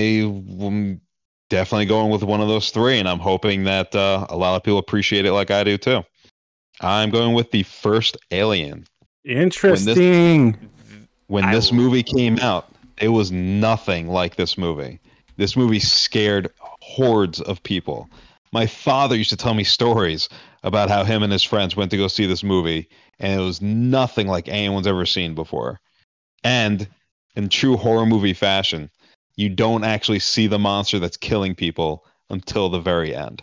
am 0.62 1.02
definitely 1.50 1.86
going 1.86 2.12
with 2.12 2.24
one 2.24 2.40
of 2.40 2.48
those 2.48 2.72
three, 2.72 2.98
and 2.98 3.10
I'm 3.10 3.20
hoping 3.20 3.66
that 3.66 3.94
uh, 3.94 4.26
a 4.30 4.38
lot 4.38 4.56
of 4.56 4.64
people 4.64 4.80
appreciate 4.80 5.26
it 5.26 5.34
like 5.34 5.52
I 5.52 5.64
do 5.64 5.78
too. 5.78 6.04
I'm 6.82 7.10
going 7.10 7.34
with 7.34 7.52
the 7.52 7.64
first 7.64 8.18
Alien. 8.32 8.86
Interesting. 9.26 10.58
When 11.34 11.46
I 11.46 11.56
this 11.56 11.72
will- 11.72 11.78
movie 11.78 12.04
came 12.04 12.38
out, 12.38 12.72
it 13.02 13.08
was 13.08 13.32
nothing 13.32 14.08
like 14.08 14.36
this 14.36 14.56
movie. 14.56 15.00
This 15.38 15.58
movie 15.58 15.80
scared 15.80 16.48
hordes 16.60 17.42
of 17.42 17.64
people. 17.64 18.08
My 18.52 18.68
father 18.68 19.16
used 19.16 19.32
to 19.32 19.36
tell 19.36 19.56
me 19.56 19.64
stories 19.64 20.30
about 20.62 20.90
how 20.90 21.04
him 21.04 21.24
and 21.24 21.34
his 21.34 21.42
friends 21.42 21.76
went 21.76 21.90
to 21.90 21.98
go 21.98 22.08
see 22.08 22.28
this 22.28 22.44
movie, 22.44 22.88
and 23.20 23.42
it 23.42 23.44
was 23.44 23.64
nothing 23.64 24.28
like 24.28 24.48
anyone's 24.48 24.86
ever 24.86 25.08
seen 25.08 25.34
before. 25.34 25.82
And 26.44 26.88
in 27.36 27.50
true 27.50 27.78
horror 27.78 28.06
movie 28.06 28.36
fashion, 28.36 28.92
you 29.36 29.50
don't 29.50 29.84
actually 29.84 30.20
see 30.20 30.46
the 30.46 30.60
monster 30.60 31.00
that's 31.00 31.18
killing 31.18 31.56
people 31.56 32.06
until 32.30 32.70
the 32.70 32.80
very 32.80 33.16
end. 33.16 33.42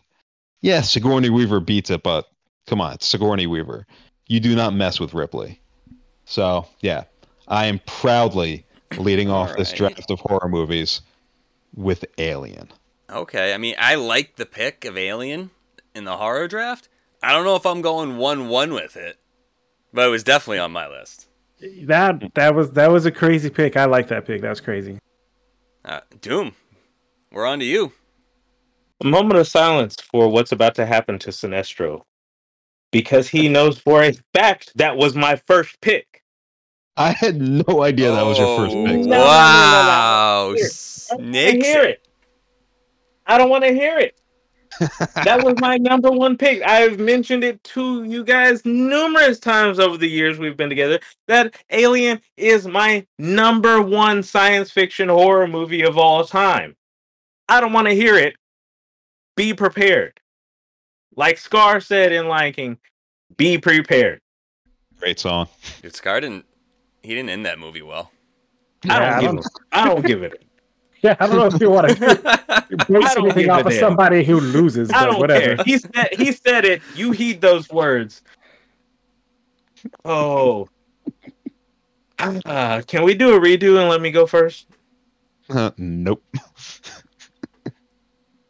Yeah, 0.60 0.82
Sigourney 0.82 1.30
Weaver 1.30 1.58
beats 1.58 1.90
it, 1.90 2.04
but 2.04 2.26
come 2.68 2.80
on, 2.80 2.92
it's 2.92 3.08
Sigourney 3.08 3.48
Weaver. 3.48 3.84
You 4.28 4.38
do 4.38 4.54
not 4.54 4.74
mess 4.74 5.00
with 5.00 5.12
Ripley. 5.12 5.60
So, 6.24 6.68
yeah, 6.82 7.02
I 7.50 7.66
am 7.66 7.80
proudly 7.86 8.64
leading 8.96 9.28
off 9.28 9.56
this 9.56 9.72
draft 9.72 10.10
of 10.10 10.20
horror 10.20 10.48
movies 10.48 11.02
with 11.74 12.04
Alien. 12.18 12.68
Okay, 13.10 13.52
I 13.52 13.58
mean, 13.58 13.74
I 13.78 13.96
like 13.96 14.36
the 14.36 14.46
pick 14.46 14.84
of 14.84 14.96
Alien 14.96 15.50
in 15.94 16.04
the 16.04 16.16
horror 16.16 16.46
draft. 16.46 16.88
I 17.22 17.32
don't 17.32 17.44
know 17.44 17.56
if 17.56 17.66
I'm 17.66 17.82
going 17.82 18.16
1 18.16 18.48
1 18.48 18.72
with 18.72 18.96
it, 18.96 19.18
but 19.92 20.06
it 20.06 20.10
was 20.10 20.22
definitely 20.22 20.60
on 20.60 20.70
my 20.70 20.88
list. 20.88 21.26
That 21.82 22.34
that 22.34 22.54
was 22.54 22.70
that 22.70 22.90
was 22.90 23.04
a 23.04 23.10
crazy 23.10 23.50
pick. 23.50 23.76
I 23.76 23.84
like 23.84 24.08
that 24.08 24.26
pick. 24.26 24.40
That 24.40 24.48
was 24.48 24.62
crazy. 24.62 24.98
Uh, 25.84 26.00
Doom, 26.22 26.54
we're 27.32 27.44
on 27.44 27.58
to 27.58 27.64
you. 27.66 27.92
A 29.02 29.06
moment 29.06 29.38
of 29.38 29.46
silence 29.46 29.96
for 30.00 30.28
what's 30.28 30.52
about 30.52 30.74
to 30.76 30.86
happen 30.86 31.18
to 31.18 31.30
Sinestro. 31.30 32.02
Because 32.92 33.28
he 33.28 33.48
knows 33.48 33.78
for 33.78 34.02
a 34.02 34.12
fact 34.34 34.72
that 34.76 34.96
was 34.96 35.14
my 35.14 35.36
first 35.36 35.80
pick. 35.80 36.09
I 37.00 37.12
had 37.12 37.40
no 37.40 37.82
idea 37.82 38.10
that 38.12 38.24
was 38.24 38.38
your 38.38 38.56
first 38.58 38.76
Oh, 38.76 38.84
pick. 38.86 38.96
No, 38.96 39.02
no, 39.02 39.08
no, 39.08 39.08
no, 39.08 39.14
no. 39.16 39.24
Wow. 39.24 40.54
Here. 40.56 40.68
I 41.08 41.18
don't 41.18 41.20
wanna 41.20 41.66
hear 41.66 41.82
it. 41.84 41.90
it. 41.90 42.08
I 43.26 43.38
don't 43.38 43.50
want 43.50 43.64
to 43.64 43.72
hear 43.72 43.98
it. 43.98 44.20
that 45.24 45.42
was 45.44 45.54
my 45.60 45.76
number 45.76 46.10
one 46.10 46.36
pick. 46.36 46.62
I've 46.62 46.98
mentioned 46.98 47.44
it 47.44 47.62
to 47.64 48.04
you 48.04 48.24
guys 48.24 48.64
numerous 48.64 49.38
times 49.38 49.78
over 49.78 49.96
the 49.96 50.08
years 50.08 50.38
we've 50.38 50.56
been 50.56 50.68
together 50.68 51.00
that 51.26 51.54
Alien 51.70 52.20
is 52.36 52.66
my 52.66 53.06
number 53.18 53.82
one 53.82 54.22
science 54.22 54.70
fiction 54.70 55.08
horror 55.08 55.46
movie 55.46 55.82
of 55.82 55.98
all 55.98 56.24
time. 56.24 56.76
I 57.48 57.60
don't 57.60 57.72
want 57.72 57.88
to 57.88 57.94
hear 57.94 58.16
it. 58.16 58.36
Be 59.36 59.54
prepared. 59.54 60.20
Like 61.16 61.38
Scar 61.38 61.80
said 61.80 62.12
in 62.12 62.28
Lion 62.28 62.52
King, 62.52 62.78
be 63.36 63.58
prepared. 63.58 64.20
Great 64.98 65.18
song. 65.18 65.48
Dude, 65.82 65.94
Scar 65.94 66.20
didn't. 66.20 66.46
He 67.02 67.14
didn't 67.14 67.30
end 67.30 67.46
that 67.46 67.58
movie 67.58 67.82
well. 67.82 68.10
I 68.88 68.98
don't 68.98 69.08
Yeah, 69.08 69.20
give 69.20 69.38
it. 69.38 69.46
I 69.72 69.84
don't 69.86 70.06
give 70.06 70.22
it. 70.22 70.42
Yeah, 71.02 71.16
I 71.18 71.26
don't 71.26 71.36
know 71.36 71.46
if 71.46 71.60
you 71.60 71.70
want 71.70 71.88
to 71.88 71.94
base 71.96 72.10
I 72.90 73.14
don't 73.14 73.24
anything 73.24 73.50
off 73.50 73.64
of 73.64 73.72
somebody 73.72 74.22
who 74.22 74.38
loses, 74.38 74.90
I 74.92 75.06
don't 75.06 75.18
whatever. 75.18 75.56
care. 75.56 75.64
He 75.64 75.78
said 75.78 76.08
he 76.12 76.32
said 76.32 76.64
it. 76.66 76.82
You 76.94 77.12
heed 77.12 77.40
those 77.40 77.70
words. 77.70 78.22
Oh. 80.04 80.68
Uh, 82.18 82.82
can 82.86 83.02
we 83.02 83.14
do 83.14 83.34
a 83.34 83.40
redo 83.40 83.80
and 83.80 83.88
let 83.88 84.02
me 84.02 84.10
go 84.10 84.26
first? 84.26 84.66
Uh, 85.48 85.70
nope. 85.78 86.22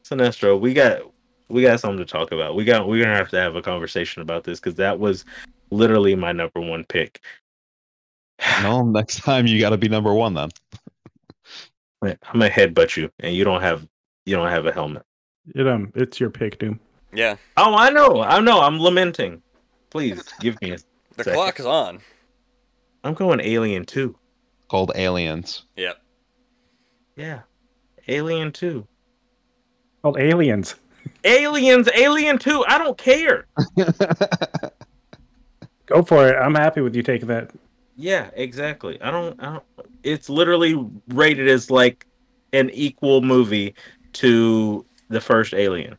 Sinestro, 0.04 0.58
we 0.58 0.74
got 0.74 1.02
we 1.48 1.62
got 1.62 1.78
something 1.78 1.98
to 1.98 2.04
talk 2.04 2.32
about. 2.32 2.56
We 2.56 2.64
got 2.64 2.88
we're 2.88 3.02
gonna 3.04 3.16
have 3.16 3.28
to 3.30 3.40
have 3.40 3.54
a 3.54 3.62
conversation 3.62 4.22
about 4.22 4.42
this 4.42 4.58
because 4.58 4.74
that 4.76 4.98
was 4.98 5.24
literally 5.70 6.16
my 6.16 6.32
number 6.32 6.60
one 6.60 6.84
pick. 6.84 7.20
No, 8.62 8.82
next 8.82 9.22
time 9.22 9.46
you 9.46 9.60
got 9.60 9.70
to 9.70 9.78
be 9.78 9.88
number 9.88 10.12
one 10.14 10.34
then. 10.34 10.48
I'm 12.02 12.16
gonna 12.32 12.48
headbutt 12.48 12.96
you, 12.96 13.10
and 13.20 13.34
you 13.34 13.44
don't 13.44 13.60
have 13.60 13.86
you 14.24 14.34
don't 14.36 14.48
have 14.48 14.64
a 14.66 14.72
helmet. 14.72 15.02
You 15.54 15.68
um, 15.68 15.82
know, 15.82 15.90
it's 16.02 16.18
your 16.18 16.30
pick, 16.30 16.58
Doom. 16.58 16.80
yeah, 17.12 17.36
Oh, 17.58 17.74
I 17.74 17.90
know, 17.90 18.22
I 18.22 18.40
know. 18.40 18.60
I'm 18.60 18.80
lamenting. 18.80 19.42
Please 19.90 20.22
give 20.40 20.60
me 20.62 20.70
a. 20.72 20.76
the 21.16 21.24
Second. 21.24 21.34
clock 21.34 21.60
is 21.60 21.66
on. 21.66 22.00
I'm 23.04 23.12
going 23.14 23.40
Alien 23.40 23.84
Two. 23.84 24.16
Called 24.68 24.92
Aliens. 24.94 25.64
Yep. 25.76 26.00
Yeah, 27.16 27.40
Alien 28.08 28.52
Two. 28.52 28.86
Called 30.02 30.18
Aliens. 30.18 30.76
Aliens, 31.24 31.88
Alien 31.94 32.38
2. 32.38 32.64
I 32.66 32.78
don't 32.78 32.96
care. 32.96 33.46
Go 35.86 36.02
for 36.02 36.28
it. 36.28 36.36
I'm 36.36 36.54
happy 36.54 36.80
with 36.80 36.94
you 36.94 37.02
taking 37.02 37.28
that. 37.28 37.50
Yeah, 38.00 38.30
exactly. 38.32 39.00
I 39.02 39.10
don't 39.10 39.38
I 39.42 39.52
don't 39.52 39.64
it's 40.02 40.30
literally 40.30 40.74
rated 41.08 41.48
as 41.48 41.70
like 41.70 42.06
an 42.54 42.70
equal 42.70 43.20
movie 43.20 43.74
to 44.14 44.86
the 45.10 45.20
first 45.20 45.52
Alien. 45.52 45.98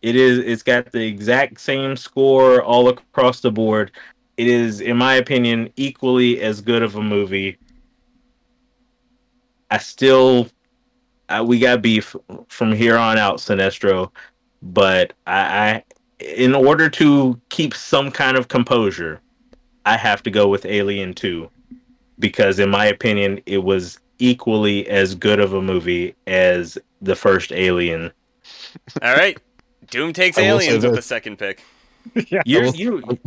It 0.00 0.16
is. 0.16 0.38
It's 0.38 0.62
got 0.62 0.92
the 0.92 1.06
exact 1.06 1.60
same 1.60 1.94
score 1.96 2.62
all 2.62 2.88
across 2.88 3.40
the 3.40 3.50
board. 3.50 3.92
It 4.38 4.46
is, 4.46 4.80
in 4.80 4.96
my 4.96 5.14
opinion, 5.16 5.70
equally 5.76 6.40
as 6.40 6.62
good 6.62 6.82
of 6.82 6.96
a 6.96 7.02
movie. 7.02 7.58
I 9.70 9.78
still, 9.78 10.48
uh, 11.28 11.44
we 11.46 11.58
got 11.58 11.82
beef 11.82 12.16
from 12.48 12.72
here 12.72 12.96
on 12.96 13.18
out, 13.18 13.36
Sinestro. 13.38 14.10
But 14.62 15.12
I, 15.26 15.40
I, 15.40 15.84
in 16.18 16.54
order 16.54 16.88
to 16.88 17.38
keep 17.50 17.74
some 17.74 18.10
kind 18.10 18.36
of 18.38 18.48
composure, 18.48 19.20
I 19.86 19.96
have 19.96 20.22
to 20.24 20.30
go 20.30 20.48
with 20.48 20.64
Alien 20.66 21.14
Two, 21.14 21.50
because 22.18 22.58
in 22.58 22.70
my 22.70 22.86
opinion, 22.86 23.40
it 23.46 23.58
was 23.64 23.98
equally 24.18 24.86
as 24.88 25.14
good 25.14 25.40
of 25.40 25.52
a 25.52 25.60
movie 25.62 26.14
as 26.26 26.78
the 27.02 27.14
first 27.16 27.52
Alien. 27.52 28.10
All 29.02 29.14
right. 29.14 29.38
Doom 29.90 30.12
takes 30.12 30.38
I 30.38 30.42
will 30.50 30.60
say 30.60 30.66
aliens 30.68 30.84
with 30.84 30.94
the 30.94 31.02
second 31.02 31.38
pick. 31.38 31.62
yeah. 32.28 32.42
You, 32.46 32.62
will- 32.62 32.74
you, 32.74 33.18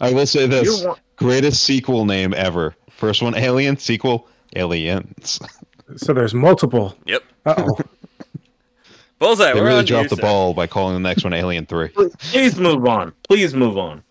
I 0.00 0.12
will 0.12 0.26
say 0.26 0.46
this: 0.46 0.82
you 0.82 0.94
greatest 1.16 1.64
sequel 1.64 2.04
name 2.04 2.32
ever. 2.34 2.74
First 2.90 3.22
one, 3.22 3.34
Alien. 3.34 3.76
Sequel, 3.76 4.28
Aliens. 4.54 5.40
So 5.96 6.12
there's 6.12 6.34
multiple. 6.34 6.96
Yep. 7.06 7.22
Uh 7.44 7.54
oh. 7.58 7.78
Bullseye. 9.20 9.52
They 9.52 9.60
we're 9.60 9.66
really 9.66 9.78
on 9.78 9.84
to 9.86 9.92
you, 9.92 9.96
dropped 9.98 10.10
the 10.10 10.16
sir. 10.16 10.22
ball 10.22 10.52
by 10.52 10.66
calling 10.66 10.94
the 10.94 11.08
next 11.08 11.22
one 11.22 11.32
Alien 11.32 11.64
Three. 11.64 11.90
please 11.90 12.58
move 12.58 12.84
on. 12.86 13.12
Please 13.28 13.54
move 13.54 13.78
on. 13.78 14.02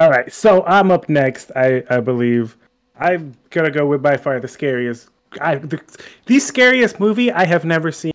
All 0.00 0.10
right, 0.10 0.32
so 0.32 0.64
I'm 0.64 0.90
up 0.90 1.08
next. 1.08 1.50
I 1.56 1.82
I 1.90 2.00
believe 2.00 2.56
I'm 2.98 3.34
gonna 3.50 3.70
go 3.70 3.86
with 3.86 4.02
by 4.02 4.16
far 4.16 4.38
the 4.40 4.48
scariest. 4.48 5.10
I 5.40 5.56
the, 5.56 5.80
the 6.26 6.38
scariest 6.38 7.00
movie 7.00 7.32
I 7.32 7.44
have 7.44 7.64
never 7.64 7.90
seen. 7.90 8.12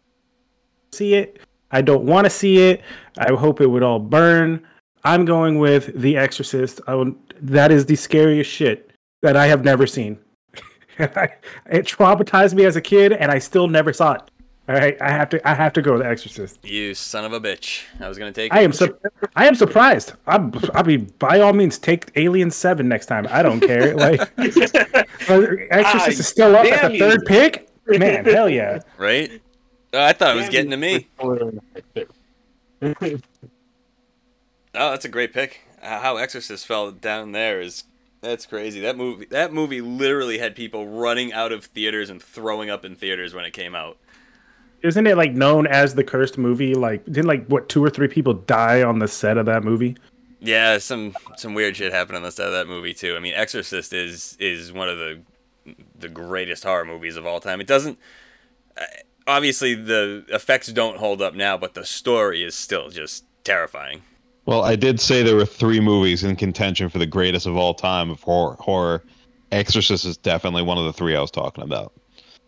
See 0.93 1.15
it. 1.15 1.39
I 1.71 1.81
don't 1.81 2.05
want 2.05 2.25
to 2.25 2.29
see 2.29 2.69
it. 2.69 2.83
I 3.17 3.33
hope 3.33 3.59
it 3.59 3.67
would 3.67 3.83
all 3.83 3.99
burn. 3.99 4.65
I'm 5.03 5.25
going 5.25 5.57
with 5.59 5.99
The 5.99 6.15
Exorcist. 6.15 6.79
I 6.87 6.93
will, 6.93 7.15
that 7.41 7.71
is 7.71 7.85
the 7.87 7.95
scariest 7.95 8.49
shit 8.49 8.91
that 9.21 9.35
I 9.35 9.47
have 9.47 9.65
never 9.65 9.87
seen. 9.87 10.19
it 10.99 11.85
traumatized 11.85 12.53
me 12.53 12.65
as 12.65 12.75
a 12.75 12.81
kid, 12.81 13.11
and 13.11 13.31
I 13.31 13.39
still 13.39 13.67
never 13.67 13.91
saw 13.91 14.13
it. 14.13 14.21
All 14.69 14.75
right, 14.75 14.95
I 15.01 15.11
have 15.11 15.29
to. 15.29 15.45
I 15.47 15.53
have 15.55 15.73
to 15.73 15.81
go 15.81 15.91
with 15.93 16.03
The 16.03 16.07
Exorcist. 16.07 16.59
You 16.63 16.93
son 16.93 17.25
of 17.25 17.33
a 17.33 17.41
bitch. 17.41 17.83
I 17.99 18.07
was 18.07 18.17
gonna 18.17 18.31
take. 18.31 18.53
I 18.53 18.61
it. 18.61 18.63
am 18.65 18.71
su- 18.73 18.97
I 19.35 19.45
am 19.45 19.55
surprised. 19.55 20.13
I'm, 20.25 20.53
I 20.73 20.83
mean, 20.83 21.11
by 21.19 21.41
all 21.41 21.51
means, 21.51 21.77
take 21.77 22.11
Alien 22.15 22.49
Seven 22.49 22.87
next 22.87 23.07
time. 23.07 23.27
I 23.29 23.43
don't 23.43 23.59
care. 23.59 23.93
Like, 24.03 24.21
Exorcist 25.69 26.19
is 26.19 26.27
still 26.27 26.55
up 26.55 26.65
at 26.65 26.87
the 26.87 26.93
you. 26.93 26.99
third 26.99 27.25
pick. 27.25 27.69
Man, 27.87 28.23
hell 28.23 28.47
yeah! 28.49 28.79
right. 28.97 29.41
Oh, 29.91 30.01
I 30.01 30.13
thought 30.13 30.37
it 30.37 30.39
was 30.39 30.49
getting 30.49 30.71
to 30.71 30.77
me. 30.77 31.07
Oh, 34.75 34.89
that's 34.91 35.05
a 35.05 35.09
great 35.09 35.33
pick. 35.33 35.61
Uh, 35.81 35.99
How 35.99 36.17
Exorcist 36.17 36.65
fell 36.65 36.91
down 36.91 37.31
there 37.31 37.61
is 37.61 37.83
that's 38.21 38.45
crazy. 38.45 38.79
That 38.79 38.97
movie 38.97 39.25
that 39.25 39.53
movie 39.53 39.81
literally 39.81 40.37
had 40.39 40.55
people 40.55 40.87
running 40.87 41.31
out 41.33 41.51
of 41.51 41.65
theaters 41.65 42.09
and 42.09 42.21
throwing 42.21 42.69
up 42.69 42.83
in 42.85 42.95
theaters 42.95 43.33
when 43.33 43.45
it 43.45 43.51
came 43.51 43.75
out. 43.75 43.97
Isn't 44.83 45.07
it 45.07 45.17
like 45.17 45.31
known 45.31 45.65
as 45.65 45.95
the 45.95 46.03
cursed 46.03 46.37
movie? 46.37 46.75
Like, 46.75 47.05
didn't 47.05 47.25
like 47.25 47.47
what 47.47 47.69
two 47.69 47.83
or 47.83 47.89
three 47.89 48.07
people 48.09 48.33
die 48.33 48.83
on 48.83 48.99
the 48.99 49.07
set 49.07 49.37
of 49.37 49.45
that 49.45 49.63
movie? 49.63 49.97
Yeah, 50.39 50.77
some 50.77 51.15
some 51.37 51.53
weird 51.53 51.77
shit 51.77 51.93
happened 51.93 52.17
on 52.17 52.23
the 52.23 52.31
set 52.31 52.47
of 52.47 52.51
that 52.53 52.67
movie 52.67 52.93
too. 52.93 53.15
I 53.15 53.19
mean, 53.19 53.33
Exorcist 53.33 53.93
is 53.93 54.35
is 54.39 54.73
one 54.73 54.89
of 54.89 54.97
the 54.97 55.21
the 55.97 56.09
greatest 56.09 56.65
horror 56.65 56.83
movies 56.83 57.15
of 57.15 57.25
all 57.25 57.39
time. 57.39 57.61
It 57.61 57.67
doesn't 57.67 57.97
uh, 58.77 58.83
obviously 59.27 59.75
the 59.75 60.25
effects 60.29 60.67
don't 60.67 60.97
hold 60.97 61.21
up 61.21 61.33
now, 61.33 61.57
but 61.57 61.73
the 61.73 61.85
story 61.85 62.43
is 62.43 62.55
still 62.55 62.89
just 62.89 63.23
terrifying. 63.43 64.01
Well, 64.45 64.63
I 64.63 64.75
did 64.75 64.99
say 64.99 65.23
there 65.23 65.37
were 65.37 65.45
three 65.45 65.79
movies 65.79 66.23
in 66.23 66.35
contention 66.35 66.89
for 66.89 66.97
the 66.97 67.05
greatest 67.05 67.45
of 67.45 67.55
all 67.55 67.73
time 67.73 68.09
of 68.09 68.21
horror. 68.21 68.57
horror. 68.59 69.03
Exorcist 69.51 70.03
is 70.03 70.17
definitely 70.17 70.63
one 70.63 70.77
of 70.77 70.85
the 70.85 70.93
three 70.93 71.15
I 71.15 71.21
was 71.21 71.31
talking 71.31 71.63
about. 71.63 71.93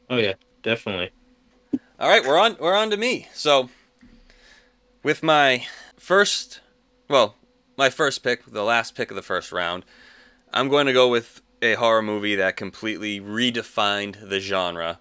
Oh 0.09 0.17
yeah, 0.17 0.33
definitely. 0.63 1.11
All 1.99 2.09
right, 2.09 2.25
we're 2.25 2.37
on 2.37 2.57
we're 2.59 2.75
on 2.75 2.89
to 2.91 2.97
me. 2.97 3.27
So 3.33 3.69
with 5.03 5.23
my 5.23 5.65
first 5.97 6.59
well, 7.09 7.35
my 7.77 7.89
first 7.89 8.23
pick, 8.23 8.45
the 8.45 8.63
last 8.63 8.95
pick 8.95 9.09
of 9.11 9.15
the 9.15 9.21
first 9.21 9.51
round, 9.51 9.85
I'm 10.53 10.69
going 10.69 10.87
to 10.87 10.93
go 10.93 11.07
with 11.09 11.41
a 11.61 11.75
horror 11.75 12.01
movie 12.01 12.35
that 12.35 12.57
completely 12.57 13.19
redefined 13.21 14.29
the 14.29 14.39
genre. 14.39 14.99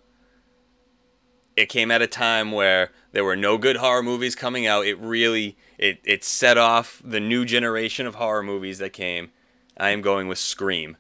It 1.57 1.69
came 1.69 1.91
at 1.91 2.03
a 2.03 2.07
time 2.07 2.53
where 2.53 2.91
there 3.13 3.25
were 3.25 3.37
no 3.37 3.59
good 3.59 3.77
horror 3.77 4.03
movies 4.03 4.35
coming 4.35 4.67
out. 4.67 4.87
It 4.87 4.99
really 4.99 5.57
it 5.79 6.01
it 6.05 6.23
set 6.25 6.59
off 6.59 7.01
the 7.05 7.21
new 7.21 7.45
generation 7.45 8.07
of 8.07 8.17
horror 8.17 8.43
movies 8.43 8.79
that 8.79 8.93
came. 8.93 9.31
I 9.77 9.91
am 9.91 10.01
going 10.03 10.29
with 10.29 10.39
Scream. 10.39 10.97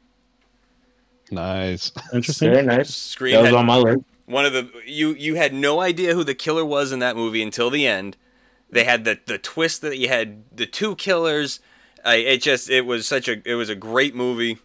Nice. 1.31 1.93
Interesting. 2.13 2.51
Very 2.53 2.67
nice. 2.67 2.95
Scream 2.95 3.35
That 3.35 3.41
was 3.43 3.51
had- 3.51 3.57
on 3.57 3.67
my 3.67 3.77
list. 3.77 4.01
One 4.27 4.45
of 4.45 4.53
the 4.53 4.71
you 4.87 5.15
you 5.15 5.35
had 5.35 5.53
no 5.53 5.81
idea 5.81 6.15
who 6.15 6.25
the 6.25 6.35
killer 6.35 6.65
was 6.65 6.93
in 6.93 6.99
that 7.01 7.17
movie 7.17 7.43
until 7.43 7.71
the 7.71 7.87
end. 7.87 8.17
They 8.71 8.85
had 8.85 9.05
the 9.05 9.19
the 9.27 9.39
twist 9.39 9.83
that 9.83 9.99
you 9.99 10.09
had 10.09 10.45
the 10.55 10.67
two 10.67 10.97
killers. 10.97 11.61
I 12.05 12.17
it 12.17 12.43
just 12.43 12.71
it 12.71 12.87
was 12.87 13.07
such 13.07 13.29
a 13.29 13.41
it 13.49 13.55
was 13.55 13.69
a 13.69 13.75
great 13.75 14.15
movie, 14.15 14.59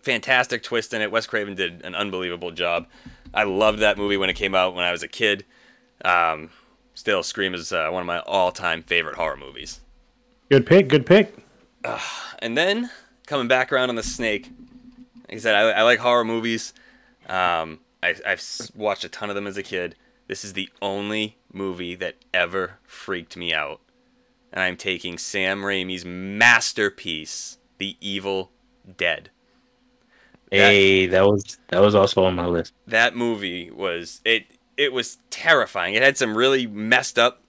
fantastic 0.00 0.62
twist 0.62 0.92
in 0.92 1.00
it. 1.00 1.10
Wes 1.10 1.26
Craven 1.26 1.54
did 1.54 1.82
an 1.84 1.94
unbelievable 1.94 2.50
job. 2.50 2.86
I 3.34 3.44
loved 3.44 3.78
that 3.78 3.96
movie 3.96 4.16
when 4.16 4.28
it 4.28 4.34
came 4.34 4.54
out 4.54 4.74
when 4.74 4.84
I 4.84 4.92
was 4.92 5.02
a 5.02 5.08
kid. 5.08 5.44
Um, 6.04 6.50
still, 6.94 7.22
Scream 7.22 7.54
is 7.54 7.72
uh, 7.72 7.88
one 7.90 8.02
of 8.02 8.06
my 8.06 8.18
all 8.20 8.52
time 8.52 8.82
favorite 8.82 9.16
horror 9.16 9.36
movies. 9.36 9.80
Good 10.50 10.66
pick. 10.66 10.88
Good 10.88 11.06
pick. 11.06 11.34
And 12.40 12.58
then 12.58 12.90
coming 13.26 13.48
back 13.48 13.72
around 13.72 13.88
on 13.88 13.94
the 13.94 14.02
snake, 14.02 14.50
like 15.28 15.36
I 15.36 15.40
said, 15.40 15.54
I, 15.54 15.70
I 15.70 15.82
like 15.82 16.00
horror 16.00 16.24
movies. 16.24 16.74
Um, 17.28 17.80
I, 18.02 18.14
I've 18.26 18.42
watched 18.74 19.04
a 19.04 19.08
ton 19.08 19.28
of 19.28 19.34
them 19.34 19.46
as 19.46 19.56
a 19.56 19.62
kid. 19.62 19.96
This 20.28 20.44
is 20.44 20.54
the 20.54 20.68
only 20.80 21.38
movie 21.52 21.94
that 21.96 22.16
ever 22.32 22.78
freaked 22.84 23.36
me 23.36 23.52
out. 23.52 23.80
And 24.52 24.62
I'm 24.62 24.76
taking 24.76 25.18
Sam 25.18 25.62
Raimi's 25.62 26.04
masterpiece, 26.04 27.58
The 27.78 27.96
Evil 28.00 28.50
Dead. 28.96 29.30
Hey, 30.50 31.06
that 31.06 31.22
was 31.26 31.58
that 31.68 31.80
was 31.80 31.94
also 31.94 32.24
on 32.24 32.34
my 32.34 32.46
list. 32.46 32.74
That 32.86 33.16
movie 33.16 33.70
was 33.70 34.20
it 34.24 34.44
it 34.76 34.92
was 34.92 35.18
terrifying. 35.30 35.94
It 35.94 36.02
had 36.02 36.18
some 36.18 36.36
really 36.36 36.66
messed 36.66 37.18
up 37.18 37.42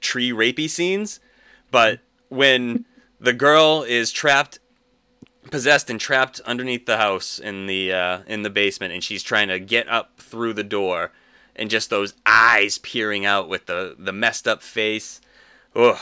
tree 0.00 0.30
rapey 0.30 0.68
scenes, 0.68 1.20
but 1.70 2.00
when 2.30 2.86
the 3.20 3.34
girl 3.34 3.82
is 3.82 4.10
trapped 4.10 4.58
possessed 5.50 5.90
and 5.90 6.00
trapped 6.00 6.40
underneath 6.40 6.86
the 6.86 6.96
house 6.96 7.38
in 7.38 7.66
the 7.66 7.92
uh, 7.92 8.18
in 8.26 8.42
the 8.42 8.50
basement 8.50 8.92
and 8.92 9.02
she's 9.02 9.22
trying 9.22 9.48
to 9.48 9.58
get 9.58 9.88
up 9.88 10.18
through 10.18 10.52
the 10.52 10.64
door 10.64 11.12
and 11.54 11.70
just 11.70 11.90
those 11.90 12.14
eyes 12.24 12.78
peering 12.78 13.24
out 13.24 13.48
with 13.48 13.66
the 13.66 13.94
the 13.98 14.12
messed 14.12 14.46
up 14.46 14.62
face 14.62 15.20
Ugh. 15.74 15.98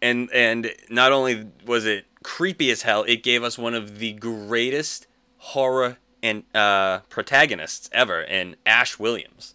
and 0.00 0.30
and 0.32 0.72
not 0.88 1.12
only 1.12 1.50
was 1.64 1.84
it 1.84 2.06
creepy 2.22 2.70
as 2.70 2.82
hell 2.82 3.04
it 3.04 3.22
gave 3.22 3.42
us 3.42 3.58
one 3.58 3.74
of 3.74 3.98
the 3.98 4.12
greatest 4.12 5.06
horror 5.38 5.98
and 6.22 6.42
uh, 6.54 7.00
protagonists 7.08 7.88
ever 7.92 8.20
in 8.20 8.56
Ash 8.64 8.98
Williams 8.98 9.54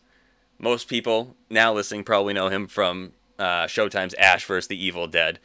most 0.58 0.88
people 0.88 1.36
now 1.50 1.74
listening 1.74 2.04
probably 2.04 2.34
know 2.34 2.50
him 2.50 2.68
from 2.68 3.14
uh, 3.42 3.66
Showtime's 3.66 4.14
Ash 4.16 4.46
vs. 4.46 4.68
the 4.68 4.82
Evil 4.82 5.08
Dead. 5.08 5.40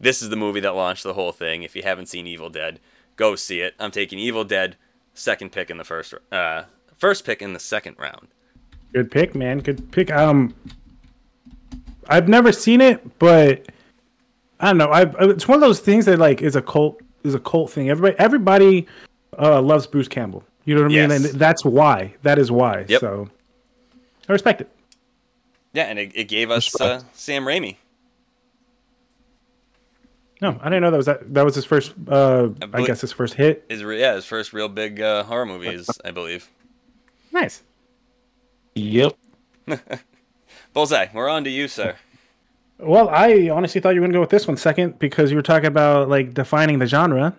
This 0.00 0.22
is 0.22 0.30
the 0.30 0.36
movie 0.36 0.60
that 0.60 0.74
launched 0.74 1.04
the 1.04 1.12
whole 1.12 1.32
thing. 1.32 1.62
If 1.62 1.76
you 1.76 1.82
haven't 1.82 2.06
seen 2.06 2.26
Evil 2.26 2.48
Dead, 2.48 2.80
go 3.16 3.34
see 3.36 3.60
it. 3.60 3.74
I'm 3.78 3.90
taking 3.90 4.18
Evil 4.18 4.44
Dead, 4.44 4.76
second 5.14 5.52
pick 5.52 5.70
in 5.70 5.76
the 5.76 5.84
first, 5.84 6.14
uh, 6.30 6.64
first 6.96 7.24
pick 7.24 7.42
in 7.42 7.52
the 7.52 7.60
second 7.60 7.96
round. 7.98 8.28
Good 8.92 9.10
pick, 9.10 9.34
man. 9.34 9.58
Good 9.58 9.90
pick. 9.90 10.12
Um, 10.12 10.54
I've 12.08 12.28
never 12.28 12.52
seen 12.52 12.80
it, 12.80 13.18
but 13.18 13.66
I 14.60 14.68
don't 14.68 14.78
know. 14.78 14.88
I 14.88 15.02
it's 15.24 15.48
one 15.48 15.56
of 15.56 15.60
those 15.60 15.80
things 15.80 16.04
that 16.06 16.18
like 16.18 16.42
is 16.42 16.56
a 16.56 16.62
cult 16.62 17.00
is 17.24 17.34
a 17.34 17.40
cult 17.40 17.70
thing. 17.70 17.90
Everybody 17.90 18.18
everybody 18.18 18.86
uh, 19.38 19.62
loves 19.62 19.86
Bruce 19.86 20.08
Campbell. 20.08 20.44
You 20.64 20.74
know 20.74 20.82
what 20.82 20.92
I 20.92 20.94
mean? 20.94 21.10
Yes. 21.10 21.32
And 21.32 21.40
that's 21.40 21.64
why. 21.64 22.14
That 22.22 22.38
is 22.38 22.50
why. 22.52 22.84
Yep. 22.88 23.00
So 23.00 23.28
I 24.28 24.32
respect 24.32 24.60
it. 24.60 24.68
Yeah, 25.72 25.84
and 25.84 25.98
it, 25.98 26.12
it 26.14 26.24
gave 26.28 26.50
us 26.50 26.78
uh, 26.80 27.02
Sam 27.12 27.44
Raimi. 27.44 27.76
No, 30.42 30.58
I 30.60 30.64
didn't 30.64 30.82
know 30.82 30.90
that 30.90 30.96
was 30.96 31.06
that. 31.06 31.32
That 31.34 31.44
was 31.44 31.54
his 31.54 31.64
first. 31.64 31.94
Uh, 32.06 32.48
I, 32.60 32.66
believe- 32.66 32.86
guess 32.88 33.00
his 33.00 33.12
first 33.12 33.34
hit. 33.34 33.64
His 33.68 33.82
re- 33.84 34.00
yeah, 34.00 34.14
his 34.16 34.26
first 34.26 34.52
real 34.52 34.68
big 34.68 35.00
uh, 35.00 35.22
horror 35.22 35.46
movies, 35.46 35.88
I 36.04 36.10
believe. 36.10 36.50
Nice. 37.30 37.62
Yep. 38.74 39.16
Bullseye, 40.72 41.06
we're 41.14 41.28
on 41.28 41.44
to 41.44 41.50
you, 41.50 41.68
sir. 41.68 41.96
Well, 42.78 43.08
I 43.08 43.48
honestly 43.50 43.80
thought 43.80 43.94
you 43.94 44.00
were 44.00 44.06
gonna 44.06 44.14
go 44.16 44.20
with 44.20 44.30
this 44.30 44.48
one 44.48 44.56
second 44.56 44.98
because 44.98 45.30
you 45.30 45.36
were 45.36 45.42
talking 45.42 45.66
about 45.68 46.08
like 46.08 46.34
defining 46.34 46.78
the 46.80 46.86
genre, 46.86 47.36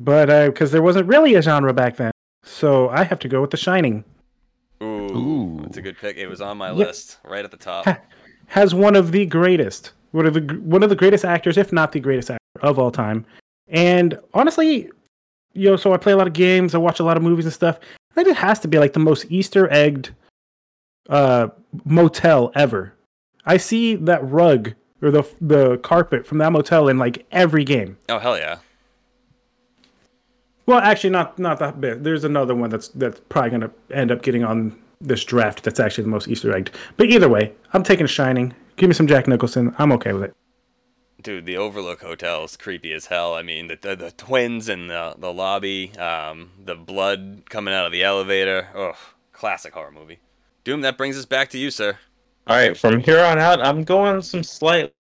but 0.00 0.26
because 0.46 0.72
there 0.72 0.82
wasn't 0.82 1.06
really 1.06 1.34
a 1.34 1.42
genre 1.42 1.72
back 1.72 1.96
then, 1.96 2.10
so 2.42 2.88
I 2.88 3.04
have 3.04 3.20
to 3.20 3.28
go 3.28 3.40
with 3.40 3.50
The 3.52 3.56
Shining. 3.56 4.04
Ooh, 4.82 4.86
Ooh, 5.16 5.60
that's 5.62 5.76
a 5.76 5.82
good 5.82 5.98
pick. 5.98 6.16
It 6.16 6.26
was 6.26 6.40
on 6.40 6.58
my 6.58 6.68
Yeah. 6.68 6.72
list, 6.86 7.18
right 7.24 7.44
at 7.44 7.50
the 7.52 7.56
top. 7.56 7.84
Ha- 7.84 8.00
has 8.48 8.74
one 8.74 8.96
of 8.96 9.12
the 9.12 9.26
greatest, 9.26 9.92
one 10.12 10.26
of 10.26 10.34
the 10.34 10.40
one 10.62 10.82
of 10.82 10.90
the 10.90 10.96
greatest 10.96 11.24
actors, 11.24 11.56
if 11.56 11.72
not 11.72 11.92
the 11.92 12.00
greatest 12.00 12.30
actor 12.30 12.60
of 12.60 12.78
all 12.78 12.90
time. 12.90 13.24
And 13.68 14.18
honestly, 14.34 14.90
you 15.52 15.70
know, 15.70 15.76
so 15.76 15.92
I 15.92 15.96
play 15.96 16.12
a 16.12 16.16
lot 16.16 16.26
of 16.26 16.32
games, 16.32 16.74
I 16.74 16.78
watch 16.78 17.00
a 17.00 17.04
lot 17.04 17.16
of 17.16 17.22
movies 17.22 17.44
and 17.44 17.54
stuff. 17.54 17.78
I 18.12 18.14
think 18.14 18.28
it 18.28 18.36
has 18.36 18.58
to 18.60 18.68
be 18.68 18.78
like 18.78 18.94
the 18.94 19.00
most 19.00 19.26
Easter 19.30 19.70
egged 19.72 20.10
uh, 21.08 21.48
motel 21.84 22.52
ever. 22.54 22.94
I 23.44 23.56
see 23.56 23.94
that 23.96 24.28
rug 24.28 24.74
or 25.00 25.10
the 25.10 25.22
the 25.40 25.78
carpet 25.78 26.26
from 26.26 26.38
that 26.38 26.52
motel 26.52 26.88
in 26.88 26.98
like 26.98 27.26
every 27.30 27.64
game. 27.64 27.98
Oh 28.08 28.18
hell 28.18 28.36
yeah! 28.38 28.58
Well, 30.66 30.80
actually, 30.80 31.10
not 31.10 31.38
not 31.38 31.58
that 31.60 31.80
big. 31.80 32.02
There's 32.02 32.24
another 32.24 32.54
one 32.54 32.70
that's 32.70 32.88
that's 32.88 33.20
probably 33.28 33.50
gonna 33.50 33.70
end 33.90 34.10
up 34.10 34.22
getting 34.22 34.44
on 34.44 34.78
this 35.00 35.24
draft. 35.24 35.62
That's 35.62 35.80
actually 35.80 36.04
the 36.04 36.10
most 36.10 36.28
Easter 36.28 36.54
egged. 36.54 36.72
But 36.96 37.06
either 37.06 37.28
way, 37.28 37.52
I'm 37.72 37.82
taking 37.82 38.06
Shining. 38.06 38.54
Give 38.78 38.88
me 38.88 38.94
some 38.94 39.08
Jack 39.08 39.26
Nicholson. 39.26 39.74
I'm 39.76 39.90
okay 39.92 40.12
with 40.12 40.22
it. 40.22 40.36
Dude, 41.20 41.46
the 41.46 41.56
Overlook 41.56 42.00
Hotel 42.00 42.44
is 42.44 42.56
creepy 42.56 42.92
as 42.92 43.06
hell. 43.06 43.34
I 43.34 43.42
mean, 43.42 43.66
the 43.66 43.76
the, 43.76 43.96
the 43.96 44.10
twins 44.12 44.68
in 44.68 44.86
the 44.86 45.16
the 45.18 45.32
lobby, 45.32 45.90
um, 45.98 46.52
the 46.64 46.76
blood 46.76 47.42
coming 47.50 47.74
out 47.74 47.86
of 47.86 47.92
the 47.92 48.04
elevator. 48.04 48.68
Oh, 48.76 48.92
classic 49.32 49.74
horror 49.74 49.90
movie. 49.90 50.20
Doom, 50.62 50.82
that 50.82 50.96
brings 50.96 51.18
us 51.18 51.24
back 51.24 51.50
to 51.50 51.58
you, 51.58 51.72
sir. 51.72 51.98
All 52.46 52.56
right, 52.56 52.76
from 52.76 53.00
here 53.00 53.18
on 53.18 53.40
out, 53.40 53.60
I'm 53.60 53.82
going 53.82 54.22
some 54.22 54.44
slightly 54.44 54.92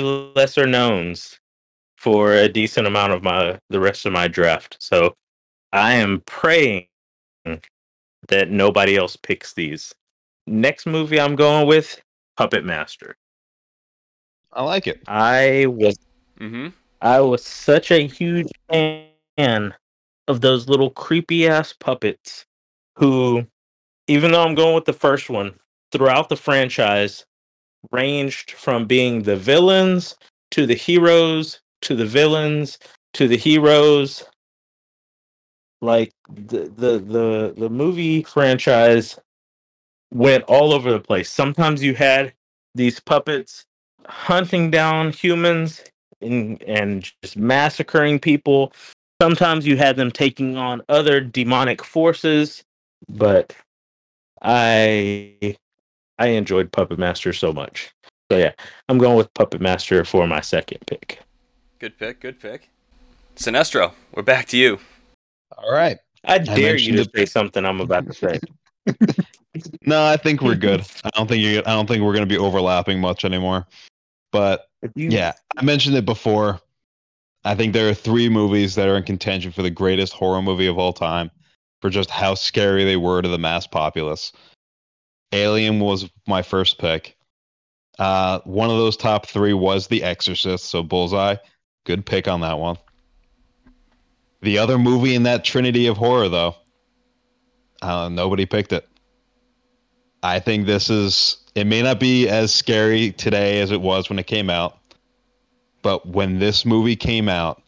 lesser 0.00 0.66
knowns 0.66 1.40
for 1.96 2.34
a 2.34 2.48
decent 2.48 2.86
amount 2.86 3.12
of 3.12 3.24
my 3.24 3.58
the 3.68 3.80
rest 3.80 4.06
of 4.06 4.12
my 4.12 4.28
draft. 4.28 4.76
So 4.78 5.12
I 5.72 5.94
am 5.94 6.22
praying 6.24 6.86
that 8.28 8.48
nobody 8.48 8.96
else 8.96 9.16
picks 9.16 9.54
these. 9.54 9.92
Next 10.46 10.86
movie 10.86 11.18
I'm 11.18 11.34
going 11.34 11.66
with 11.66 12.00
Puppet 12.36 12.64
Master. 12.64 13.16
I 14.54 14.62
like 14.62 14.86
it. 14.86 15.02
I 15.06 15.66
was 15.66 15.96
Mm-hmm. 16.40 16.68
I 17.00 17.20
was 17.20 17.44
such 17.44 17.90
a 17.90 18.06
huge 18.06 18.48
fan 18.68 19.74
of 20.28 20.40
those 20.40 20.68
little 20.68 20.90
creepy 20.90 21.46
ass 21.46 21.72
puppets 21.72 22.46
who, 22.96 23.46
even 24.08 24.32
though 24.32 24.42
I'm 24.42 24.54
going 24.54 24.74
with 24.74 24.84
the 24.84 24.92
first 24.92 25.30
one, 25.30 25.54
throughout 25.92 26.28
the 26.28 26.36
franchise, 26.36 27.24
ranged 27.92 28.52
from 28.52 28.86
being 28.86 29.22
the 29.22 29.36
villains 29.36 30.16
to 30.52 30.66
the 30.66 30.74
heroes 30.74 31.60
to 31.82 31.94
the 31.94 32.06
villains 32.06 32.78
to 33.12 33.28
the 33.28 33.36
heroes. 33.36 34.24
Like 35.80 36.12
the 36.28 36.72
the 36.76 36.98
the, 36.98 37.54
the 37.56 37.70
movie 37.70 38.22
franchise 38.22 39.18
went 40.12 40.44
all 40.44 40.72
over 40.72 40.90
the 40.90 41.00
place. 41.00 41.30
Sometimes 41.30 41.82
you 41.82 41.94
had 41.94 42.32
these 42.74 43.00
puppets 43.00 43.66
hunting 44.06 44.70
down 44.70 45.12
humans 45.12 45.82
and 46.20 46.62
and 46.64 47.10
just 47.22 47.36
massacring 47.36 48.18
people. 48.18 48.72
Sometimes 49.20 49.66
you 49.66 49.76
had 49.76 49.96
them 49.96 50.10
taking 50.10 50.56
on 50.56 50.82
other 50.88 51.20
demonic 51.20 51.84
forces, 51.84 52.62
but 53.08 53.54
I 54.42 55.56
I 56.18 56.28
enjoyed 56.28 56.72
Puppet 56.72 56.98
Master 56.98 57.32
so 57.32 57.52
much. 57.52 57.90
So 58.30 58.38
yeah, 58.38 58.52
I'm 58.88 58.98
going 58.98 59.16
with 59.16 59.32
Puppet 59.34 59.60
Master 59.60 60.04
for 60.04 60.26
my 60.26 60.40
second 60.40 60.78
pick. 60.86 61.20
Good 61.78 61.98
pick. 61.98 62.20
Good 62.20 62.40
pick. 62.40 62.68
Sinestro, 63.36 63.92
we're 64.12 64.22
back 64.22 64.46
to 64.48 64.56
you. 64.56 64.78
All 65.58 65.72
right. 65.72 65.98
I 66.24 66.38
dare 66.38 66.76
you 66.76 66.92
to 66.96 67.02
it- 67.02 67.10
say 67.14 67.26
something 67.26 67.64
I'm 67.64 67.80
about 67.80 68.06
to 68.06 68.14
say. 68.14 68.40
No, 69.86 70.04
I 70.04 70.16
think 70.16 70.42
we're 70.42 70.56
good. 70.56 70.84
I 71.04 71.10
don't 71.14 71.28
think 71.28 71.42
you. 71.42 71.60
I 71.60 71.72
don't 71.74 71.86
think 71.86 72.02
we're 72.02 72.12
going 72.12 72.26
to 72.28 72.32
be 72.32 72.38
overlapping 72.38 73.00
much 73.00 73.24
anymore. 73.24 73.66
But 74.34 74.68
you- 74.96 75.10
yeah, 75.10 75.32
I 75.56 75.62
mentioned 75.62 75.96
it 75.96 76.04
before. 76.04 76.60
I 77.44 77.54
think 77.54 77.72
there 77.72 77.88
are 77.88 77.94
three 77.94 78.28
movies 78.28 78.74
that 78.74 78.88
are 78.88 78.96
in 78.96 79.04
contention 79.04 79.52
for 79.52 79.62
the 79.62 79.70
greatest 79.70 80.12
horror 80.12 80.42
movie 80.42 80.66
of 80.66 80.76
all 80.76 80.92
time, 80.92 81.30
for 81.80 81.88
just 81.88 82.10
how 82.10 82.34
scary 82.34 82.82
they 82.84 82.96
were 82.96 83.22
to 83.22 83.28
the 83.28 83.38
mass 83.38 83.64
populace. 83.68 84.32
Alien 85.30 85.78
was 85.78 86.10
my 86.26 86.42
first 86.42 86.78
pick. 86.78 87.16
Uh, 88.00 88.40
one 88.40 88.70
of 88.70 88.76
those 88.76 88.96
top 88.96 89.26
three 89.26 89.52
was 89.52 89.86
The 89.86 90.02
Exorcist, 90.02 90.64
so 90.64 90.82
Bullseye, 90.82 91.36
good 91.84 92.04
pick 92.04 92.26
on 92.26 92.40
that 92.40 92.58
one. 92.58 92.76
The 94.42 94.58
other 94.58 94.78
movie 94.78 95.14
in 95.14 95.22
that 95.22 95.44
trinity 95.44 95.86
of 95.86 95.96
horror, 95.96 96.28
though, 96.28 96.56
uh, 97.82 98.08
nobody 98.08 98.46
picked 98.46 98.72
it. 98.72 98.88
I 100.24 100.40
think 100.40 100.66
this 100.66 100.90
is. 100.90 101.36
It 101.54 101.66
may 101.66 101.82
not 101.82 102.00
be 102.00 102.28
as 102.28 102.52
scary 102.52 103.12
today 103.12 103.60
as 103.60 103.70
it 103.70 103.80
was 103.80 104.08
when 104.08 104.18
it 104.18 104.26
came 104.26 104.50
out, 104.50 104.76
but 105.82 106.06
when 106.06 106.40
this 106.40 106.64
movie 106.64 106.96
came 106.96 107.28
out, 107.28 107.62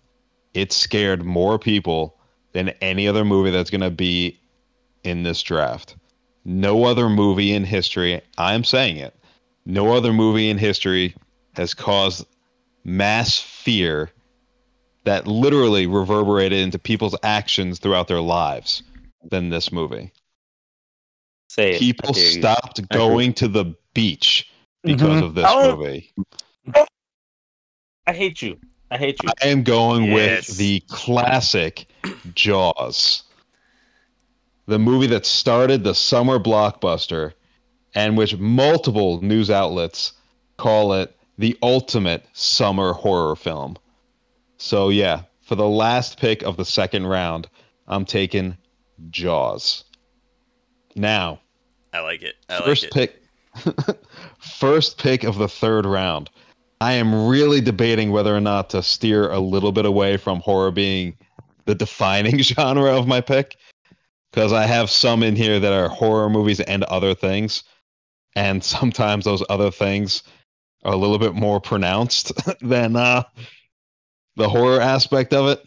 it 0.54 0.72
scared 0.72 1.24
more 1.24 1.58
people 1.58 2.18
than 2.52 2.70
any 2.80 3.06
other 3.06 3.24
movie 3.24 3.50
that's 3.50 3.70
going 3.70 3.82
to 3.82 3.90
be 3.90 4.40
in 5.04 5.22
this 5.22 5.42
draft. 5.42 5.96
No 6.44 6.84
other 6.84 7.08
movie 7.08 7.52
in 7.52 7.64
history, 7.64 8.20
I'm 8.38 8.64
saying 8.64 8.96
it, 8.96 9.14
no 9.66 9.92
other 9.94 10.12
movie 10.12 10.48
in 10.48 10.58
history 10.58 11.14
has 11.54 11.74
caused 11.74 12.26
mass 12.84 13.38
fear 13.38 14.10
that 15.04 15.26
literally 15.26 15.86
reverberated 15.86 16.58
into 16.58 16.78
people's 16.78 17.16
actions 17.22 17.78
throughout 17.78 18.08
their 18.08 18.20
lives 18.20 18.82
than 19.30 19.50
this 19.50 19.70
movie. 19.70 20.12
Say 21.56 21.72
it. 21.74 21.78
People 21.80 22.12
dare 22.12 22.22
you. 22.24 22.30
stopped 22.40 22.88
going 22.90 23.32
to 23.34 23.48
the 23.48 23.74
beach 23.94 24.50
because 24.82 25.20
Mhm. 25.22 25.24
of 25.24 25.34
this 25.34 25.46
Oh. 25.48 25.76
movie. 25.76 26.12
I 28.06 28.12
hate 28.12 28.40
you. 28.42 28.58
I 28.90 28.98
hate 28.98 29.16
you. 29.22 29.28
I 29.42 29.48
am 29.48 29.62
going 29.64 30.04
Yes. 30.04 30.48
with 30.48 30.58
the 30.58 30.80
classic 30.88 31.86
Jaws. 32.34 33.24
The 34.66 34.78
movie 34.78 35.06
that 35.08 35.26
started 35.26 35.82
the 35.82 35.94
summer 35.94 36.38
blockbuster 36.38 37.32
and 37.94 38.16
which 38.16 38.36
multiple 38.36 39.20
news 39.22 39.50
outlets 39.50 40.12
call 40.58 40.92
it 40.92 41.16
the 41.38 41.56
ultimate 41.62 42.24
summer 42.32 42.92
horror 42.92 43.34
film. 43.36 43.76
So 44.58 44.88
yeah, 44.88 45.22
for 45.42 45.54
the 45.54 45.68
last 45.68 46.18
pick 46.18 46.42
of 46.42 46.56
the 46.56 46.64
second 46.64 47.06
round, 47.06 47.48
I'm 47.88 48.04
taking 48.04 48.56
Jaws. 49.10 49.84
Now, 50.94 51.40
I 51.96 52.00
like 52.00 52.22
it. 52.22 52.34
I 52.48 52.60
first 52.62 52.82
like 52.82 52.90
it. 52.90 52.92
pick 52.94 53.22
first 54.38 54.98
pick 54.98 55.24
of 55.24 55.38
the 55.38 55.48
third 55.48 55.86
round 55.86 56.30
i 56.80 56.92
am 56.92 57.26
really 57.26 57.60
debating 57.60 58.10
whether 58.10 58.36
or 58.36 58.40
not 58.40 58.68
to 58.70 58.82
steer 58.82 59.30
a 59.30 59.38
little 59.38 59.72
bit 59.72 59.86
away 59.86 60.16
from 60.16 60.40
horror 60.40 60.70
being 60.70 61.16
the 61.64 61.74
defining 61.74 62.38
genre 62.42 62.94
of 62.94 63.06
my 63.06 63.20
pick 63.20 63.56
because 64.30 64.52
i 64.52 64.64
have 64.64 64.90
some 64.90 65.22
in 65.22 65.34
here 65.34 65.58
that 65.58 65.72
are 65.72 65.88
horror 65.88 66.28
movies 66.28 66.60
and 66.60 66.84
other 66.84 67.14
things 67.14 67.64
and 68.34 68.62
sometimes 68.76 69.24
those 69.24 69.42
other 69.48 69.70
things 69.70 70.22
are 70.84 70.92
a 70.92 70.96
little 70.98 71.18
bit 71.18 71.34
more 71.34 71.60
pronounced 71.60 72.30
than 72.60 72.94
uh, 72.94 73.22
the 74.36 74.48
horror 74.48 74.80
aspect 74.80 75.32
of 75.32 75.48
it 75.48 75.66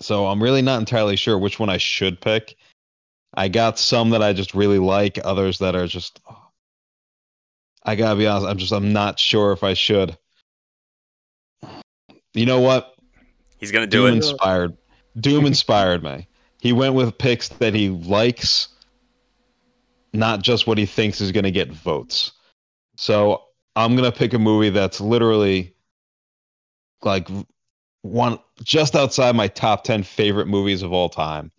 so 0.00 0.26
i'm 0.26 0.42
really 0.42 0.62
not 0.62 0.80
entirely 0.80 1.14
sure 1.14 1.38
which 1.38 1.60
one 1.60 1.70
i 1.70 1.78
should 1.78 2.20
pick 2.20 2.56
I 3.36 3.48
got 3.48 3.78
some 3.78 4.10
that 4.10 4.22
I 4.22 4.32
just 4.32 4.54
really 4.54 4.78
like, 4.78 5.18
others 5.24 5.58
that 5.58 5.74
are 5.74 5.86
just. 5.86 6.20
I 7.82 7.96
gotta 7.96 8.16
be 8.16 8.26
honest, 8.26 8.46
I'm 8.46 8.58
just 8.58 8.72
I'm 8.72 8.92
not 8.92 9.18
sure 9.18 9.52
if 9.52 9.62
I 9.62 9.74
should. 9.74 10.16
You 12.32 12.46
know 12.46 12.60
what? 12.60 12.94
He's 13.58 13.70
gonna 13.70 13.86
do 13.86 14.06
Doom 14.06 14.14
it. 14.14 14.16
inspired. 14.16 14.76
Doom 15.20 15.46
inspired 15.46 16.02
me. 16.02 16.26
He 16.60 16.72
went 16.72 16.94
with 16.94 17.16
picks 17.18 17.48
that 17.48 17.74
he 17.74 17.90
likes, 17.90 18.68
not 20.12 20.42
just 20.42 20.66
what 20.66 20.78
he 20.78 20.86
thinks 20.86 21.20
is 21.20 21.30
gonna 21.30 21.50
get 21.50 21.70
votes. 21.70 22.32
So 22.96 23.42
I'm 23.76 23.96
gonna 23.96 24.12
pick 24.12 24.32
a 24.32 24.38
movie 24.38 24.70
that's 24.70 25.00
literally 25.00 25.74
like 27.02 27.28
one 28.02 28.38
just 28.62 28.94
outside 28.94 29.36
my 29.36 29.48
top 29.48 29.84
ten 29.84 30.02
favorite 30.02 30.46
movies 30.46 30.82
of 30.82 30.92
all 30.92 31.08
time. 31.08 31.50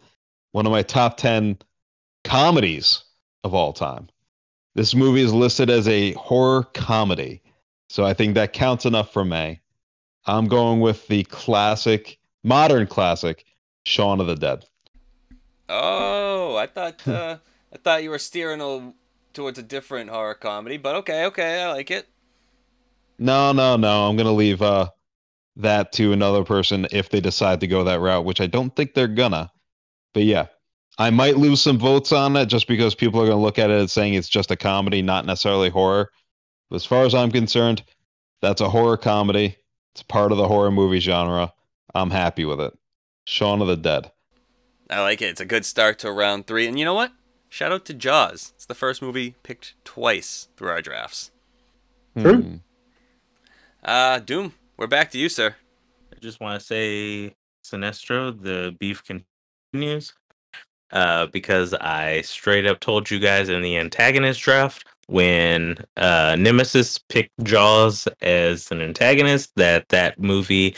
One 0.54 0.66
of 0.66 0.72
my 0.72 0.82
top 0.82 1.18
ten 1.18 1.58
comedies 2.26 3.04
of 3.46 3.54
all 3.54 3.72
time. 3.72 4.10
This 4.74 4.94
movie 4.94 5.22
is 5.22 5.34
listed 5.34 5.70
as 5.70 5.88
a 5.88 6.12
horror 6.14 6.64
comedy. 6.74 7.42
So 7.88 8.04
I 8.04 8.14
think 8.14 8.36
that 8.36 8.52
counts 8.52 8.86
enough 8.86 9.14
for 9.14 9.24
me. 9.24 9.62
I'm 10.26 10.48
going 10.48 10.82
with 10.82 11.08
the 11.08 11.24
classic, 11.26 12.18
modern 12.44 12.88
classic, 12.88 13.46
Shaun 13.86 14.20
of 14.20 14.28
the 14.28 14.36
Dead. 14.36 14.66
Oh, 15.70 16.58
I 16.58 16.68
thought 16.68 17.08
uh, 17.08 17.38
I 17.72 17.78
thought 17.78 18.04
you 18.04 18.10
were 18.10 18.20
steering 18.20 18.60
a, 18.60 18.94
towards 19.34 19.60
a 19.60 19.64
different 19.64 20.10
horror 20.10 20.34
comedy, 20.34 20.78
but 20.78 20.96
okay, 20.96 21.26
okay, 21.26 21.62
I 21.62 21.72
like 21.72 21.92
it. 21.92 22.08
No, 23.18 23.54
no, 23.54 23.78
no. 23.78 24.10
I'm 24.10 24.18
going 24.18 24.26
to 24.26 24.34
leave 24.34 24.62
uh, 24.62 24.90
that 25.56 25.94
to 25.94 26.12
another 26.12 26.44
person 26.44 26.88
if 26.92 27.10
they 27.10 27.22
decide 27.22 27.62
to 27.62 27.68
go 27.68 27.84
that 27.86 28.02
route, 28.02 28.26
which 28.26 28.42
I 28.42 28.48
don't 28.48 28.76
think 28.76 28.94
they're 28.94 29.08
gonna. 29.08 29.52
But 30.14 30.24
yeah, 30.24 30.48
I 30.98 31.10
might 31.10 31.38
lose 31.38 31.62
some 31.62 31.78
votes 31.78 32.12
on 32.12 32.36
it 32.38 32.46
just 32.46 32.68
because 32.68 32.96
people 32.96 33.22
are 33.22 33.26
going 33.26 33.38
to 33.38 33.44
look 33.44 33.60
at 33.60 33.70
it 33.70 33.74
as 33.74 33.92
saying 33.92 34.14
it's 34.14 34.30
just 34.30 34.52
a 34.52 34.56
comedy, 34.56 35.02
not 35.02 35.26
necessarily 35.26 35.70
horror. 35.70 36.10
But 36.70 36.78
as 36.78 36.86
far 36.86 37.04
as 37.04 37.14
I'm 37.14 37.32
concerned, 37.32 37.84
that's 38.42 38.62
a 38.62 38.70
horror 38.70 38.98
comedy. 38.98 39.58
It's 39.94 40.04
part 40.04 40.32
of 40.32 40.38
the 40.38 40.48
horror 40.48 40.72
movie 40.72 41.00
genre. 41.00 41.54
I'm 41.94 42.12
happy 42.12 42.46
with 42.46 42.62
it. 42.62 42.78
Shaun 43.26 43.62
of 43.62 43.68
the 43.68 43.76
Dead. 43.76 44.12
I 44.90 45.02
like 45.02 45.22
it. 45.22 45.30
It's 45.30 45.42
a 45.42 45.46
good 45.46 45.66
start 45.66 46.00
to 46.00 46.12
round 46.12 46.48
three. 46.48 46.68
And 46.68 46.78
you 46.78 46.86
know 46.86 46.94
what? 46.94 47.12
Shout 47.50 47.72
out 47.72 47.86
to 47.86 47.94
Jaws. 47.94 48.54
It's 48.56 48.66
the 48.66 48.76
first 48.76 49.02
movie 49.02 49.36
picked 49.44 49.76
twice 49.84 50.48
through 50.56 50.70
our 50.70 50.82
drafts. 50.82 51.32
True. 52.18 52.42
Hmm. 52.42 52.56
Uh, 53.84 54.20
Doom, 54.20 54.54
we're 54.78 54.88
back 54.88 55.12
to 55.12 55.18
you, 55.18 55.30
sir. 55.30 55.56
I 56.14 56.20
just 56.20 56.40
want 56.40 56.60
to 56.60 56.66
say, 56.66 57.36
Sinestro, 57.64 58.42
the 58.42 58.76
beef 58.80 59.04
continues. 59.04 60.14
Uh, 60.96 61.26
because 61.28 61.74
I 61.74 62.22
straight 62.22 62.66
up 62.66 62.80
told 62.80 63.12
you 63.12 63.20
guys 63.20 63.50
in 63.50 63.62
the 63.62 63.76
antagonist 63.78 64.40
draft 64.40 64.88
when 65.08 65.78
uh, 65.98 66.38
Nemesis 66.40 66.98
picked 67.10 67.44
Jaws 67.44 68.08
as 68.22 68.72
an 68.72 68.82
antagonist 68.82 69.52
that 69.58 69.90
that 69.90 70.18
movie 70.22 70.74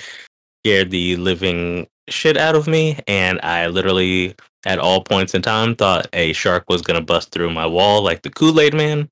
scared 0.65 0.89
the 0.89 1.17
living 1.17 1.85
shit 2.09 2.35
out 2.35 2.55
of 2.55 2.67
me, 2.67 2.99
and 3.07 3.39
I 3.43 3.67
literally 3.67 4.33
at 4.65 4.79
all 4.79 5.03
points 5.03 5.35
in 5.35 5.43
time 5.43 5.75
thought 5.75 6.07
a 6.13 6.33
shark 6.33 6.65
was 6.67 6.81
gonna 6.81 6.99
bust 6.99 7.31
through 7.31 7.51
my 7.51 7.67
wall 7.67 8.01
like 8.01 8.23
the 8.23 8.31
Kool 8.31 8.59
Aid 8.59 8.73
Man. 8.73 9.09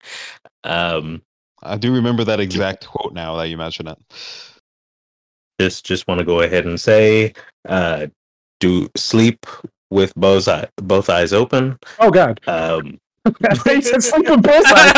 Um, 0.64 1.22
I 1.62 1.78
do 1.78 1.94
remember 1.94 2.24
that 2.24 2.40
exact 2.40 2.88
quote 2.88 3.14
now 3.14 3.36
that 3.36 3.50
you 3.50 3.58
mention 3.58 3.88
it. 3.88 3.98
just 5.60 5.86
just 5.86 6.08
want 6.08 6.18
to 6.18 6.26
go 6.26 6.42
ahead 6.42 6.66
and 6.66 6.82
say, 6.82 7.34
uh, 7.70 8.08
do 8.60 8.90
sleep 8.96 9.46
with 9.92 10.14
both 10.16 10.48
eye, 10.48 10.68
both 10.78 11.10
eyes 11.10 11.34
open. 11.34 11.78
Oh 12.00 12.10
God! 12.12 12.40
Um, 12.48 13.00
I 13.66 13.80
said 13.82 14.04
sleep 14.04 14.30
with 14.30 14.44
both 14.44 14.66
eyes. 14.68 14.94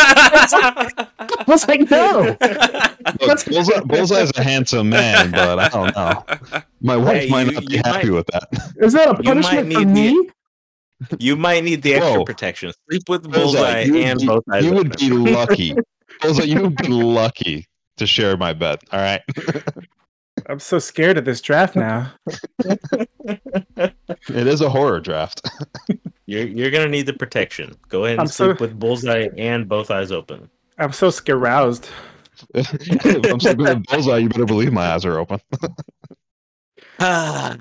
I 0.53 1.43
was 1.47 1.67
like, 1.67 1.89
no. 1.89 2.35
Look, 3.21 3.45
Bullseye, 3.45 3.79
Bullseye's 3.81 4.31
a 4.37 4.43
handsome 4.43 4.89
man, 4.89 5.31
but 5.31 5.59
I 5.59 5.69
don't 5.69 5.95
know. 5.95 6.61
My 6.81 6.97
wife 6.97 7.23
Hey, 7.23 7.29
might 7.29 7.45
you- 7.47 7.51
not 7.53 7.65
be 7.65 7.77
happy 7.77 8.07
might- 8.09 8.13
with 8.15 8.27
that. 8.27 8.73
Is 8.77 8.93
that 8.93 9.09
a 9.09 9.23
punishment 9.23 9.73
for 9.73 9.79
need 9.85 9.87
the- 9.87 10.19
me? 10.19 10.29
you 11.19 11.35
might 11.35 11.63
need 11.63 11.83
the 11.83 11.93
extra 11.93 12.17
Whoa. 12.17 12.25
protection. 12.25 12.73
Sleep 12.89 13.03
with 13.07 13.23
Bullseye, 13.23 13.39
bullseye 13.39 13.81
you 13.83 13.97
and 13.97 14.19
be- 14.19 14.25
both 14.25 14.43
eyes 14.51 14.63
You 14.65 14.71
open. 14.75 14.89
would 14.89 14.97
be 14.97 15.09
lucky. 15.31 15.75
Bullseye, 16.21 16.43
you 16.45 16.61
would 16.63 16.75
be 16.75 16.87
lucky 16.87 17.65
to 17.97 18.05
share 18.07 18.35
my 18.35 18.51
bed. 18.53 18.79
All 18.91 18.99
right. 18.99 19.21
I'm 20.45 20.59
so 20.59 20.79
scared 20.79 21.17
of 21.17 21.25
this 21.25 21.41
draft 21.41 21.75
now. 21.87 22.11
It 23.69 24.47
is 24.47 24.61
a 24.61 24.69
horror 24.69 24.99
draft. 24.99 25.47
You're 26.29 26.45
you're 26.45 26.71
gonna 26.71 26.89
need 26.89 27.05
the 27.05 27.13
protection. 27.13 27.73
Go 27.87 28.03
ahead 28.03 28.15
and 28.15 28.21
I'm 28.21 28.27
sleep 28.27 28.57
so- 28.57 28.61
with 28.65 28.77
bullseye 28.77 29.29
and 29.37 29.67
both 29.69 29.89
eyes 29.89 30.11
open. 30.11 30.49
I'm 30.77 30.91
so 30.91 31.09
scaroused. 31.09 31.87
if 32.53 33.31
I'm 33.31 33.39
sleeping 33.39 33.63
with 33.65 33.83
Bullseye, 33.85 34.17
you 34.17 34.29
better 34.29 34.45
believe 34.45 34.71
my 34.73 34.87
eyes 34.93 35.05
are 35.05 35.19
open. 35.19 35.39
Ah, 36.99 37.55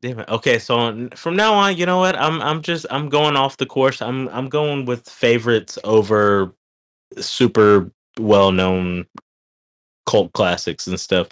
damn 0.00 0.18
it. 0.20 0.28
Okay, 0.28 0.58
so 0.58 1.08
from 1.14 1.36
now 1.36 1.54
on, 1.54 1.76
you 1.76 1.86
know 1.86 1.98
what? 1.98 2.16
I'm 2.16 2.42
I'm 2.42 2.62
just 2.62 2.84
I'm 2.90 3.08
going 3.08 3.36
off 3.36 3.56
the 3.58 3.66
course. 3.66 4.02
I'm 4.02 4.28
I'm 4.30 4.48
going 4.48 4.84
with 4.86 5.08
favorites 5.08 5.78
over 5.84 6.52
super 7.18 7.90
well 8.18 8.50
known 8.52 9.06
cult 10.06 10.32
classics 10.32 10.86
and 10.86 10.98
stuff. 10.98 11.28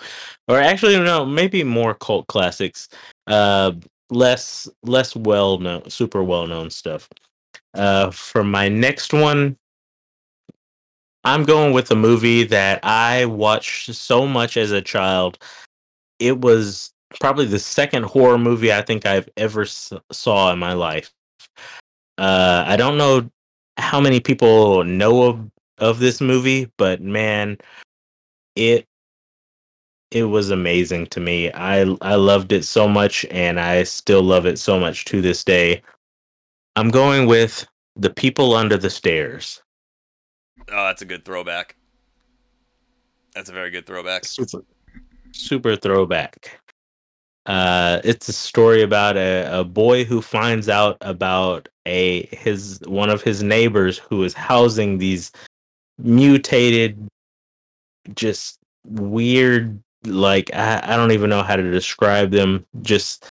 Or 0.48 0.58
actually 0.60 0.98
no, 0.98 1.24
maybe 1.24 1.64
more 1.64 1.94
cult 1.94 2.26
classics. 2.26 2.88
Uh 3.26 3.72
less 4.10 4.68
less 4.82 5.16
well 5.16 5.58
known 5.58 5.88
super 5.88 6.22
well 6.22 6.46
known 6.46 6.70
stuff. 6.70 7.08
Uh 7.74 8.10
for 8.10 8.44
my 8.44 8.68
next 8.68 9.12
one 9.12 9.56
I'm 11.24 11.44
going 11.44 11.72
with 11.72 11.90
a 11.90 11.94
movie 11.96 12.44
that 12.44 12.80
I 12.84 13.24
watched 13.24 13.94
so 13.94 14.26
much 14.26 14.58
as 14.58 14.72
a 14.72 14.82
child. 14.82 15.38
It 16.18 16.40
was 16.42 16.92
probably 17.18 17.46
the 17.46 17.58
second 17.58 18.04
horror 18.04 18.36
movie 18.38 18.72
I 18.72 18.82
think 18.82 19.06
I've 19.06 19.28
ever 19.38 19.62
s- 19.62 19.92
saw 20.12 20.52
in 20.52 20.58
my 20.58 20.74
life. 20.74 21.12
Uh, 22.18 22.64
I 22.66 22.76
don't 22.76 22.98
know 22.98 23.30
how 23.78 24.00
many 24.00 24.20
people 24.20 24.84
know 24.84 25.22
of 25.22 25.50
of 25.78 25.98
this 25.98 26.20
movie, 26.20 26.70
but 26.78 27.00
man, 27.00 27.58
it 28.56 28.86
it 30.10 30.24
was 30.24 30.50
amazing 30.50 31.06
to 31.08 31.20
me. 31.20 31.50
I 31.52 31.80
I 32.00 32.14
loved 32.14 32.52
it 32.52 32.64
so 32.64 32.88
much, 32.88 33.24
and 33.30 33.58
I 33.58 33.82
still 33.82 34.22
love 34.22 34.46
it 34.46 34.58
so 34.58 34.78
much 34.78 35.04
to 35.06 35.20
this 35.20 35.42
day. 35.44 35.82
I'm 36.76 36.90
going 36.90 37.26
with 37.26 37.66
the 37.96 38.10
people 38.10 38.54
under 38.54 38.76
the 38.76 38.90
stairs. 38.90 39.62
Oh, 40.70 40.86
that's 40.86 41.02
a 41.02 41.06
good 41.06 41.24
throwback. 41.24 41.76
That's 43.34 43.50
a 43.50 43.52
very 43.52 43.70
good 43.70 43.86
throwback. 43.86 44.24
super 44.24 44.64
super 45.32 45.74
throwback 45.74 46.60
uh 47.46 48.00
it's 48.04 48.28
a 48.28 48.32
story 48.32 48.82
about 48.82 49.16
a, 49.16 49.60
a 49.60 49.64
boy 49.64 50.04
who 50.04 50.22
finds 50.22 50.68
out 50.68 50.96
about 51.00 51.68
a 51.86 52.26
his 52.34 52.80
one 52.86 53.10
of 53.10 53.20
his 53.20 53.42
neighbors 53.42 53.98
who 53.98 54.22
is 54.22 54.32
housing 54.32 54.96
these 54.96 55.32
mutated 55.98 56.96
just 58.14 58.58
weird 58.84 59.82
like 60.04 60.50
I, 60.54 60.80
I 60.82 60.96
don't 60.96 61.12
even 61.12 61.30
know 61.30 61.42
how 61.42 61.56
to 61.56 61.70
describe 61.70 62.30
them 62.30 62.66
just 62.82 63.30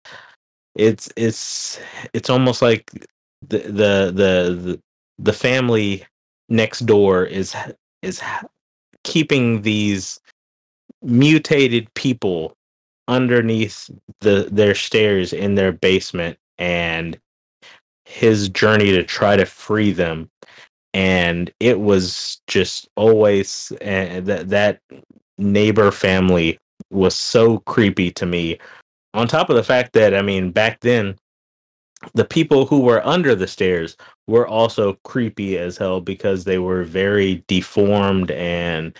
it's 0.74 1.08
it's 1.16 1.78
it's 2.12 2.30
almost 2.30 2.62
like 2.62 2.90
the 3.48 3.58
the 3.58 4.12
the 4.14 4.80
the, 5.18 5.32
family 5.32 6.04
next 6.48 6.80
door 6.80 7.24
is 7.24 7.54
is 8.02 8.20
keeping 9.04 9.62
these 9.62 10.20
mutated 11.02 11.92
people 11.94 12.56
underneath 13.08 13.90
the 14.20 14.48
their 14.50 14.74
stairs 14.74 15.32
in 15.32 15.54
their 15.54 15.72
basement 15.72 16.38
and 16.58 17.18
his 18.04 18.48
journey 18.48 18.90
to 18.90 19.02
try 19.02 19.36
to 19.36 19.46
free 19.46 19.92
them 19.92 20.28
and 20.96 21.52
it 21.60 21.78
was 21.78 22.40
just 22.46 22.88
always 22.96 23.70
uh, 23.82 24.18
that 24.22 24.48
that 24.48 24.80
neighbor 25.36 25.90
family 25.90 26.58
was 26.90 27.14
so 27.14 27.58
creepy 27.60 28.10
to 28.10 28.24
me. 28.24 28.58
On 29.12 29.28
top 29.28 29.50
of 29.50 29.56
the 29.56 29.62
fact 29.62 29.92
that 29.92 30.14
i 30.14 30.22
mean 30.22 30.50
back 30.50 30.80
then 30.80 31.16
the 32.14 32.24
people 32.24 32.66
who 32.66 32.80
were 32.80 33.06
under 33.06 33.34
the 33.34 33.46
stairs 33.46 33.96
were 34.26 34.46
also 34.46 34.98
creepy 35.04 35.58
as 35.58 35.76
hell 35.76 36.00
because 36.00 36.44
they 36.44 36.58
were 36.58 36.84
very 36.84 37.42
deformed 37.46 38.30
and 38.30 38.96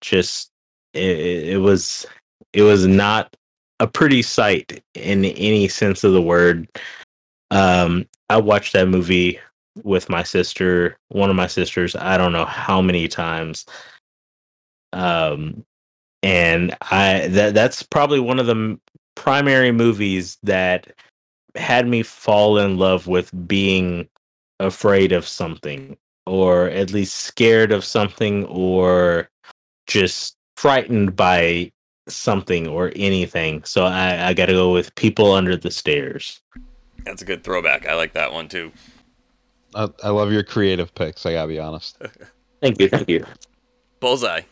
just 0.00 0.50
it, 0.94 1.18
it 1.54 1.58
was 1.58 2.06
it 2.52 2.62
was 2.62 2.86
not 2.86 3.34
a 3.80 3.86
pretty 3.86 4.22
sight 4.22 4.82
in 4.94 5.24
any 5.24 5.68
sense 5.68 6.04
of 6.04 6.12
the 6.12 6.22
word. 6.22 6.68
Um 7.50 8.06
i 8.30 8.38
watched 8.38 8.72
that 8.74 8.88
movie 8.88 9.38
with 9.84 10.08
my 10.08 10.22
sister 10.22 10.96
one 11.08 11.30
of 11.30 11.36
my 11.36 11.46
sisters 11.46 11.94
i 11.96 12.16
don't 12.16 12.32
know 12.32 12.44
how 12.44 12.82
many 12.82 13.06
times 13.06 13.64
um 14.92 15.64
and 16.22 16.76
i 16.90 17.28
that 17.28 17.54
that's 17.54 17.82
probably 17.82 18.20
one 18.20 18.38
of 18.38 18.46
the 18.46 18.78
primary 19.14 19.72
movies 19.72 20.38
that 20.42 20.92
had 21.54 21.86
me 21.86 22.02
fall 22.02 22.58
in 22.58 22.78
love 22.78 23.06
with 23.06 23.30
being 23.46 24.08
afraid 24.60 25.12
of 25.12 25.26
something 25.26 25.96
or 26.26 26.68
at 26.68 26.92
least 26.92 27.16
scared 27.16 27.72
of 27.72 27.84
something 27.84 28.44
or 28.46 29.28
just 29.86 30.36
frightened 30.56 31.16
by 31.16 31.72
something 32.08 32.68
or 32.68 32.92
anything. 32.94 33.64
So 33.64 33.84
I, 33.84 34.28
I 34.28 34.34
got 34.34 34.46
to 34.46 34.52
go 34.52 34.72
with 34.72 34.94
People 34.94 35.32
Under 35.32 35.56
the 35.56 35.70
Stairs. 35.70 36.40
That's 37.04 37.22
a 37.22 37.24
good 37.24 37.42
throwback. 37.42 37.88
I 37.88 37.94
like 37.94 38.12
that 38.12 38.32
one 38.32 38.48
too. 38.48 38.72
I, 39.74 39.88
I 40.02 40.10
love 40.10 40.32
your 40.32 40.42
creative 40.42 40.94
picks. 40.94 41.26
I 41.26 41.32
gotta 41.32 41.48
be 41.48 41.58
honest. 41.58 41.98
Thank 42.60 42.80
you. 42.80 42.88
Thank 42.88 43.08
you. 43.08 43.24
Bullseye. 44.00 44.42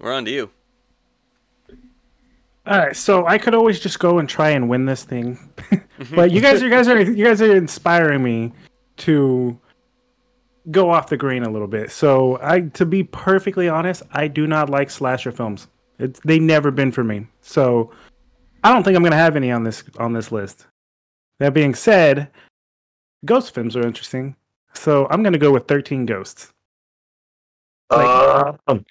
We're 0.00 0.12
on 0.12 0.24
to 0.24 0.30
you. 0.30 0.50
All 2.66 2.78
right, 2.78 2.94
so 2.94 3.26
I 3.26 3.38
could 3.38 3.54
always 3.54 3.80
just 3.80 3.98
go 3.98 4.18
and 4.18 4.28
try 4.28 4.50
and 4.50 4.68
win 4.68 4.84
this 4.84 5.02
thing, 5.02 5.38
mm-hmm. 5.56 6.14
but 6.14 6.30
you 6.30 6.40
guys, 6.40 6.60
you 6.60 6.68
guys 6.68 6.88
are, 6.88 7.00
you 7.00 7.24
guys 7.24 7.40
are 7.40 7.56
inspiring 7.56 8.22
me 8.22 8.52
to 8.98 9.58
go 10.70 10.90
off 10.90 11.08
the 11.08 11.16
grain 11.16 11.42
a 11.42 11.50
little 11.50 11.66
bit. 11.66 11.90
So 11.90 12.38
I, 12.42 12.60
to 12.60 12.84
be 12.84 13.02
perfectly 13.02 13.68
honest, 13.68 14.02
I 14.12 14.28
do 14.28 14.46
not 14.46 14.68
like 14.68 14.90
slasher 14.90 15.32
films. 15.32 15.68
It's 15.98 16.20
they 16.20 16.38
never 16.38 16.70
been 16.70 16.92
for 16.92 17.04
me. 17.04 17.26
So 17.40 17.92
I 18.62 18.72
don't 18.72 18.82
think 18.82 18.96
I'm 18.96 19.02
gonna 19.02 19.16
have 19.16 19.36
any 19.36 19.50
on 19.50 19.64
this 19.64 19.82
on 19.98 20.12
this 20.12 20.30
list. 20.30 20.66
That 21.38 21.54
being 21.54 21.74
said, 21.74 22.30
ghost 23.24 23.54
films 23.54 23.76
are 23.76 23.86
interesting. 23.86 24.36
So 24.74 25.06
I'm 25.10 25.22
gonna 25.22 25.38
go 25.38 25.52
with 25.52 25.66
13 25.68 26.06
Ghosts. 26.06 26.52
Like, 27.90 28.56
Um, 28.66 28.84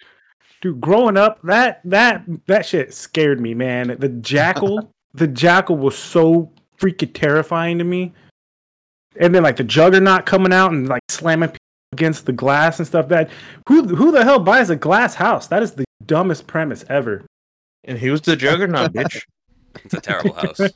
Dude, 0.62 0.82
growing 0.82 1.15
up, 1.15 1.42
that 1.44 1.80
that 1.86 2.24
that 2.48 2.65
shit 2.65 2.94
scared 2.94 3.39
me, 3.39 3.54
man. 3.54 3.96
The 3.98 4.10
jackal, 4.10 4.92
the 5.13 5.28
jackal 5.28 5.78
was 5.78 5.98
so 5.98 6.52
freaking 6.78 7.13
terrifying 7.13 7.78
to 7.78 7.86
me. 7.86 8.13
and 9.18 9.34
then 9.34 9.42
like 9.44 9.56
the 9.56 9.63
Juggernaut 9.63 10.26
coming 10.26 10.52
out 10.54 10.72
and 10.72 10.88
like 10.89 11.02
slamming 11.10 11.50
people 11.50 11.60
against 11.94 12.26
the 12.26 12.34
glass 12.34 12.78
and 12.80 12.86
stuff. 12.88 13.08
That 13.08 13.30
who 13.70 13.84
who 13.96 14.12
the 14.12 14.24
hell 14.26 14.39
buys 14.39 14.70
a 14.70 14.76
glass 14.76 15.15
house? 15.15 15.48
That 15.48 15.63
is 15.63 15.72
the 15.74 15.86
dumbest 16.06 16.46
premise 16.46 16.84
ever. 16.89 17.24
And 17.86 17.98
he 17.98 18.10
was 18.10 18.20
the 18.22 18.36
juggernaut, 18.36 18.92
bitch. 18.94 19.22
It's 19.86 19.94
a 19.94 20.02
terrible 20.02 20.34
house. 20.34 20.60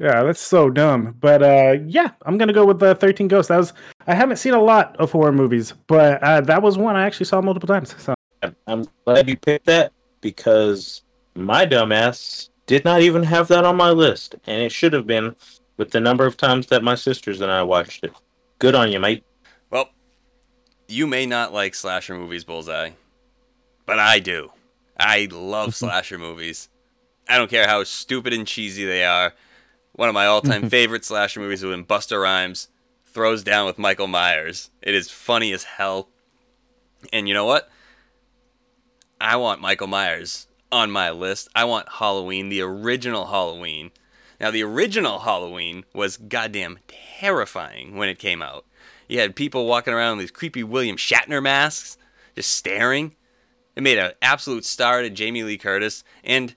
Yeah, 0.00 0.22
that's 0.22 0.40
so 0.40 0.70
dumb. 0.70 1.14
But 1.20 1.42
uh, 1.42 1.76
yeah, 1.86 2.12
I'm 2.22 2.38
gonna 2.38 2.54
go 2.54 2.64
with 2.64 2.78
the 2.78 2.94
13 2.94 3.28
Ghosts. 3.28 3.48
That 3.48 3.58
was 3.58 3.74
I 4.06 4.14
haven't 4.14 4.38
seen 4.38 4.54
a 4.54 4.60
lot 4.60 4.96
of 4.96 5.12
horror 5.12 5.30
movies, 5.30 5.74
but 5.86 6.22
uh, 6.22 6.40
that 6.40 6.62
was 6.62 6.78
one 6.78 6.96
I 6.96 7.04
actually 7.04 7.26
saw 7.26 7.42
multiple 7.42 7.66
times. 7.66 7.94
So 7.98 8.14
I'm 8.66 8.86
glad 9.04 9.28
you 9.28 9.36
picked 9.36 9.66
that 9.66 9.92
because 10.22 11.02
my 11.34 11.66
dumbass 11.66 12.48
did 12.64 12.82
not 12.82 13.02
even 13.02 13.22
have 13.24 13.48
that 13.48 13.66
on 13.66 13.76
my 13.76 13.90
list, 13.90 14.36
and 14.46 14.62
it 14.62 14.72
should 14.72 14.94
have 14.94 15.06
been 15.06 15.36
with 15.76 15.90
the 15.90 16.00
number 16.00 16.24
of 16.24 16.38
times 16.38 16.68
that 16.68 16.82
my 16.82 16.94
sisters 16.94 17.42
and 17.42 17.52
I 17.52 17.62
watched 17.62 18.02
it. 18.02 18.12
Good 18.58 18.74
on 18.74 18.90
you, 18.90 19.00
mate. 19.00 19.22
Well, 19.68 19.90
you 20.88 21.06
may 21.06 21.26
not 21.26 21.52
like 21.52 21.74
slasher 21.74 22.16
movies, 22.16 22.44
Bullseye, 22.44 22.92
but 23.84 23.98
I 23.98 24.18
do. 24.18 24.50
I 24.98 25.28
love 25.30 25.74
slasher 25.74 26.16
movies. 26.16 26.70
I 27.28 27.36
don't 27.36 27.50
care 27.50 27.68
how 27.68 27.84
stupid 27.84 28.32
and 28.32 28.46
cheesy 28.46 28.86
they 28.86 29.04
are. 29.04 29.34
One 30.00 30.08
of 30.08 30.14
my 30.14 30.24
all-time 30.24 30.70
favorite 30.70 31.04
slasher 31.04 31.40
movies 31.40 31.62
is 31.62 31.68
when 31.68 31.84
Busta 31.84 32.18
Rhymes 32.18 32.68
throws 33.04 33.44
down 33.44 33.66
with 33.66 33.78
Michael 33.78 34.06
Myers. 34.06 34.70
It 34.80 34.94
is 34.94 35.10
funny 35.10 35.52
as 35.52 35.64
hell. 35.64 36.08
And 37.12 37.28
you 37.28 37.34
know 37.34 37.44
what? 37.44 37.68
I 39.20 39.36
want 39.36 39.60
Michael 39.60 39.88
Myers 39.88 40.46
on 40.72 40.90
my 40.90 41.10
list. 41.10 41.50
I 41.54 41.64
want 41.64 41.86
Halloween, 41.86 42.48
the 42.48 42.62
original 42.62 43.26
Halloween. 43.26 43.90
Now, 44.40 44.50
the 44.50 44.62
original 44.62 45.18
Halloween 45.18 45.84
was 45.92 46.16
goddamn 46.16 46.78
terrifying 46.88 47.94
when 47.94 48.08
it 48.08 48.18
came 48.18 48.40
out. 48.40 48.64
You 49.06 49.20
had 49.20 49.36
people 49.36 49.66
walking 49.66 49.92
around 49.92 50.14
in 50.14 50.18
these 50.20 50.30
creepy 50.30 50.62
William 50.62 50.96
Shatner 50.96 51.42
masks, 51.42 51.98
just 52.34 52.52
staring. 52.52 53.16
It 53.76 53.82
made 53.82 53.98
an 53.98 54.12
absolute 54.22 54.64
star 54.64 55.02
to 55.02 55.10
Jamie 55.10 55.42
Lee 55.42 55.58
Curtis, 55.58 56.04
and 56.24 56.54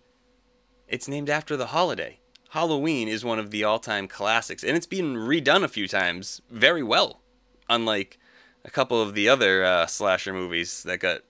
it's 0.88 1.10
named 1.10 1.30
after 1.30 1.58
the 1.58 1.66
holiday. 1.66 2.22
Halloween 2.54 3.08
is 3.08 3.26
one 3.26 3.40
of 3.40 3.50
the 3.50 3.64
all 3.64 3.80
time 3.80 4.08
classics, 4.08 4.64
and 4.64 4.78
it's 4.78 4.86
been 4.86 5.16
redone 5.16 5.64
a 5.64 5.68
few 5.68 5.88
times 5.88 6.40
very 6.52 6.84
well, 6.84 7.20
unlike 7.68 8.20
a 8.64 8.70
couple 8.70 9.02
of 9.02 9.16
the 9.16 9.28
other 9.28 9.66
uh, 9.66 9.88
slasher 9.88 10.34
movies 10.34 10.84
that 10.84 11.00
got 11.00 11.22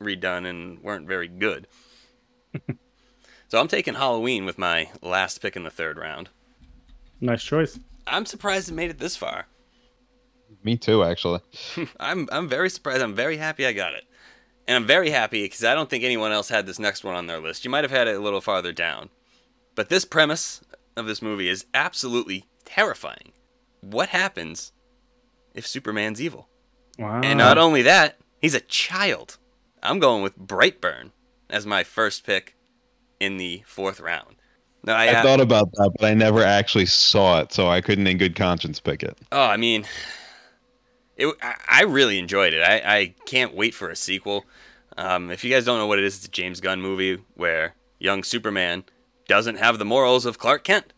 redone 0.00 0.46
and 0.46 0.78
weren't 0.80 1.08
very 1.08 1.26
good. 1.26 1.66
so 3.48 3.58
I'm 3.58 3.66
taking 3.66 3.94
Halloween 3.94 4.44
with 4.44 4.58
my 4.58 4.90
last 5.02 5.42
pick 5.42 5.56
in 5.56 5.64
the 5.64 5.70
third 5.70 5.98
round. 5.98 6.28
nice 7.20 7.42
choice. 7.42 7.80
I'm 8.06 8.24
surprised 8.24 8.68
it 8.68 8.74
made 8.74 8.90
it 8.90 9.00
this 9.00 9.16
far. 9.16 9.46
Me 10.62 10.76
too, 10.76 11.02
actually. 11.02 11.40
I'm 11.98 12.28
I'm 12.30 12.48
very 12.48 12.70
surprised. 12.70 13.02
I'm 13.02 13.16
very 13.16 13.38
happy 13.38 13.66
I 13.66 13.72
got 13.72 13.94
it, 13.94 14.04
and 14.68 14.76
I'm 14.76 14.86
very 14.86 15.10
happy 15.10 15.42
because 15.42 15.64
I 15.64 15.74
don't 15.74 15.90
think 15.90 16.04
anyone 16.04 16.30
else 16.30 16.48
had 16.48 16.66
this 16.66 16.78
next 16.78 17.02
one 17.02 17.16
on 17.16 17.26
their 17.26 17.40
list. 17.40 17.64
You 17.64 17.72
might 17.72 17.82
have 17.82 17.90
had 17.90 18.06
it 18.06 18.14
a 18.14 18.20
little 18.20 18.40
farther 18.40 18.72
down, 18.72 19.10
but 19.80 19.88
this 19.88 20.04
premise 20.04 20.60
of 20.94 21.06
this 21.06 21.22
movie 21.22 21.48
is 21.48 21.64
absolutely 21.72 22.44
terrifying. 22.66 23.32
What 23.80 24.10
happens 24.10 24.72
if 25.54 25.66
Superman's 25.66 26.20
evil? 26.20 26.50
Wow. 26.98 27.22
And 27.24 27.38
not 27.38 27.56
only 27.56 27.80
that, 27.80 28.18
he's 28.42 28.54
a 28.54 28.60
child. 28.60 29.38
I'm 29.82 29.98
going 29.98 30.22
with 30.22 30.38
Brightburn 30.38 31.12
as 31.48 31.64
my 31.64 31.82
first 31.82 32.26
pick 32.26 32.56
in 33.20 33.38
the 33.38 33.62
fourth 33.64 34.00
round. 34.00 34.36
Now 34.84 34.96
I, 34.96 35.18
I 35.18 35.22
thought 35.22 35.40
about 35.40 35.72
that, 35.72 35.92
but 35.98 36.04
I 36.04 36.12
never 36.12 36.42
actually 36.42 36.84
saw 36.84 37.40
it, 37.40 37.50
so 37.50 37.68
I 37.68 37.80
couldn't 37.80 38.06
in 38.06 38.18
good 38.18 38.36
conscience 38.36 38.80
pick 38.80 39.02
it. 39.02 39.16
Oh, 39.32 39.46
I 39.46 39.56
mean, 39.56 39.86
it. 41.16 41.34
I, 41.40 41.54
I 41.66 41.82
really 41.84 42.18
enjoyed 42.18 42.52
it. 42.52 42.60
I, 42.60 42.82
I 42.84 43.14
can't 43.24 43.54
wait 43.54 43.72
for 43.72 43.88
a 43.88 43.96
sequel. 43.96 44.44
Um, 44.98 45.30
if 45.30 45.42
you 45.42 45.50
guys 45.50 45.64
don't 45.64 45.78
know 45.78 45.86
what 45.86 45.98
it 45.98 46.04
is, 46.04 46.16
it's 46.16 46.26
a 46.26 46.30
James 46.30 46.60
Gunn 46.60 46.82
movie 46.82 47.24
where 47.32 47.76
young 47.98 48.22
Superman 48.22 48.84
doesn't 49.30 49.58
have 49.58 49.78
the 49.78 49.84
morals 49.84 50.26
of 50.26 50.40
Clark 50.40 50.64
Kent. 50.64 50.92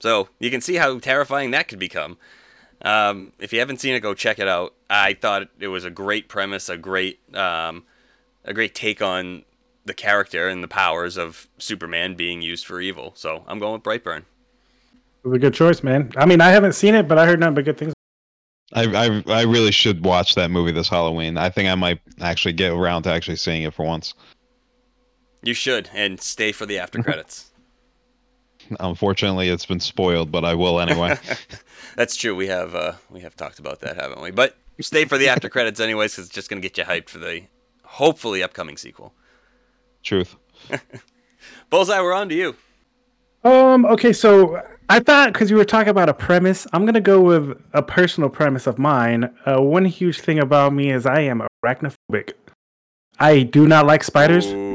So 0.00 0.28
you 0.40 0.50
can 0.50 0.60
see 0.60 0.74
how 0.74 0.98
terrifying 0.98 1.52
that 1.52 1.68
could 1.68 1.78
become. 1.78 2.18
Um, 2.82 3.32
if 3.38 3.52
you 3.52 3.60
haven't 3.60 3.80
seen 3.80 3.94
it, 3.94 4.00
go 4.00 4.14
check 4.14 4.40
it 4.40 4.48
out. 4.48 4.74
I 4.90 5.14
thought 5.14 5.48
it 5.60 5.68
was 5.68 5.84
a 5.84 5.90
great 5.90 6.28
premise, 6.28 6.68
a 6.68 6.76
great, 6.76 7.20
um, 7.36 7.84
a 8.44 8.52
great 8.52 8.74
take 8.74 9.00
on 9.00 9.44
the 9.84 9.94
character 9.94 10.48
and 10.48 10.60
the 10.60 10.68
powers 10.68 11.16
of 11.16 11.46
Superman 11.58 12.16
being 12.16 12.42
used 12.42 12.66
for 12.66 12.80
evil. 12.80 13.12
So 13.14 13.44
I'm 13.46 13.60
going 13.60 13.74
with 13.74 13.84
Brightburn. 13.84 14.24
It 15.22 15.28
was 15.28 15.34
a 15.34 15.38
good 15.38 15.54
choice, 15.54 15.84
man. 15.84 16.10
I 16.16 16.26
mean, 16.26 16.40
I 16.40 16.48
haven't 16.48 16.72
seen 16.72 16.96
it, 16.96 17.06
but 17.06 17.16
I 17.16 17.26
heard 17.26 17.38
nothing 17.38 17.54
but 17.54 17.64
good 17.64 17.78
things. 17.78 17.94
I, 18.72 18.82
I 19.06 19.22
I 19.32 19.42
really 19.42 19.70
should 19.70 20.04
watch 20.04 20.34
that 20.34 20.50
movie 20.50 20.72
this 20.72 20.88
Halloween. 20.88 21.38
I 21.38 21.50
think 21.50 21.68
I 21.68 21.76
might 21.76 22.00
actually 22.20 22.54
get 22.54 22.72
around 22.72 23.04
to 23.04 23.12
actually 23.12 23.36
seeing 23.36 23.62
it 23.62 23.72
for 23.72 23.86
once. 23.86 24.14
You 25.46 25.54
should, 25.54 25.90
and 25.94 26.20
stay 26.20 26.50
for 26.50 26.66
the 26.66 26.78
after 26.78 27.00
credits. 27.02 27.50
Unfortunately, 28.80 29.48
it's 29.48 29.64
been 29.64 29.78
spoiled, 29.78 30.32
but 30.32 30.44
I 30.44 30.54
will 30.54 30.80
anyway. 30.80 31.16
That's 31.96 32.16
true. 32.16 32.34
We 32.34 32.48
have 32.48 32.74
uh, 32.74 32.94
we 33.10 33.20
have 33.20 33.36
talked 33.36 33.60
about 33.60 33.80
that, 33.80 33.94
haven't 33.94 34.20
we? 34.20 34.32
But 34.32 34.56
stay 34.80 35.04
for 35.04 35.18
the 35.18 35.28
after 35.28 35.48
credits 35.48 35.78
anyways, 35.78 36.12
because 36.12 36.26
it's 36.26 36.34
just 36.34 36.50
gonna 36.50 36.60
get 36.60 36.76
you 36.76 36.84
hyped 36.84 37.08
for 37.08 37.18
the 37.18 37.44
hopefully 37.84 38.42
upcoming 38.42 38.76
sequel. 38.76 39.14
Truth. 40.02 40.34
Bullseye, 41.70 42.00
we're 42.00 42.12
on 42.12 42.28
to 42.28 42.34
you. 42.34 42.56
Um. 43.44 43.86
Okay. 43.86 44.12
So 44.12 44.60
I 44.88 44.98
thought 44.98 45.32
because 45.32 45.48
you 45.48 45.56
were 45.56 45.64
talking 45.64 45.90
about 45.90 46.08
a 46.08 46.14
premise, 46.14 46.66
I'm 46.72 46.84
gonna 46.84 47.00
go 47.00 47.20
with 47.20 47.62
a 47.72 47.82
personal 47.82 48.30
premise 48.30 48.66
of 48.66 48.80
mine. 48.80 49.32
Uh, 49.44 49.62
one 49.62 49.84
huge 49.84 50.20
thing 50.20 50.40
about 50.40 50.74
me 50.74 50.90
is 50.90 51.06
I 51.06 51.20
am 51.20 51.46
arachnophobic. 51.64 52.32
I 53.20 53.44
do 53.44 53.68
not 53.68 53.86
like 53.86 54.02
spiders. 54.02 54.46
Ooh. 54.46 54.65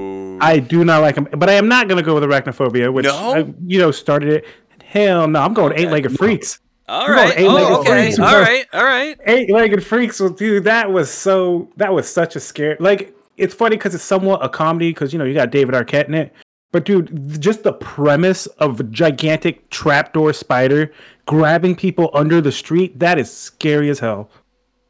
I 0.41 0.59
do 0.59 0.83
not 0.83 1.01
like 1.01 1.15
them, 1.15 1.27
but 1.37 1.49
I 1.49 1.53
am 1.53 1.67
not 1.67 1.87
gonna 1.87 2.01
go 2.03 2.13
with 2.15 2.23
arachnophobia, 2.23 2.91
which 2.91 3.05
No? 3.05 3.33
I, 3.33 3.53
you 3.65 3.79
know 3.79 3.91
started 3.91 4.29
it. 4.29 4.45
Hell 4.83 5.27
no, 5.27 5.39
I'm 5.41 5.53
going 5.53 5.77
eight-legged 5.77 6.17
freaks. 6.17 6.59
all 6.89 7.05
Come 7.07 7.17
eight-legged 7.37 7.45
Oh, 7.71 7.79
okay. 7.81 8.03
Freaks. 8.03 8.19
All 8.19 8.39
right. 8.41 8.65
All 8.73 8.83
right. 8.83 9.17
Eight-legged 9.25 9.85
freaks. 9.85 10.19
Well, 10.19 10.29
dude, 10.29 10.65
that 10.65 10.91
was 10.91 11.09
so. 11.09 11.69
That 11.77 11.93
was 11.93 12.11
such 12.11 12.35
a 12.35 12.39
scare. 12.41 12.75
Like 12.79 13.15
it's 13.37 13.53
funny 13.53 13.77
because 13.77 13.95
it's 13.95 14.03
somewhat 14.03 14.43
a 14.43 14.49
comedy 14.49 14.89
because 14.89 15.13
you 15.13 15.19
know 15.19 15.25
you 15.25 15.33
got 15.33 15.51
David 15.51 15.73
Arquette 15.75 16.07
in 16.07 16.13
it. 16.15 16.33
But 16.73 16.85
dude, 16.85 17.41
just 17.41 17.63
the 17.63 17.73
premise 17.73 18.45
of 18.47 18.79
a 18.79 18.83
gigantic 18.83 19.69
trapdoor 19.69 20.33
spider 20.33 20.91
grabbing 21.25 21.75
people 21.75 22.09
under 22.13 22.41
the 22.41 22.51
street—that 22.51 23.17
is 23.17 23.31
scary 23.31 23.89
as 23.89 23.99
hell. 23.99 24.29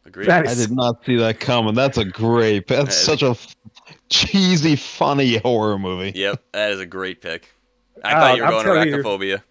Agreed. 0.06 0.28
That 0.28 0.48
I 0.48 0.54
did 0.56 0.72
not 0.72 1.04
see 1.06 1.16
that 1.18 1.40
coming. 1.40 1.74
That's 1.74 1.98
a 1.98 2.06
great. 2.06 2.68
That 2.68 2.88
is- 2.88 2.96
such 3.00 3.22
a 3.22 3.36
cheesy, 4.12 4.76
funny 4.76 5.38
horror 5.38 5.80
movie. 5.80 6.12
Yep, 6.14 6.44
that 6.52 6.72
is 6.72 6.80
a 6.80 6.86
great 6.86 7.22
pick. 7.22 7.50
I 8.04 8.12
Oh, 8.14 8.20
thought 8.20 8.36
you 8.36 8.42
were 8.42 8.46
I'm 8.48 8.52
going 8.54 8.66
telling 8.66 8.88
you. 8.90 8.96
arachnophobia. 8.98 9.42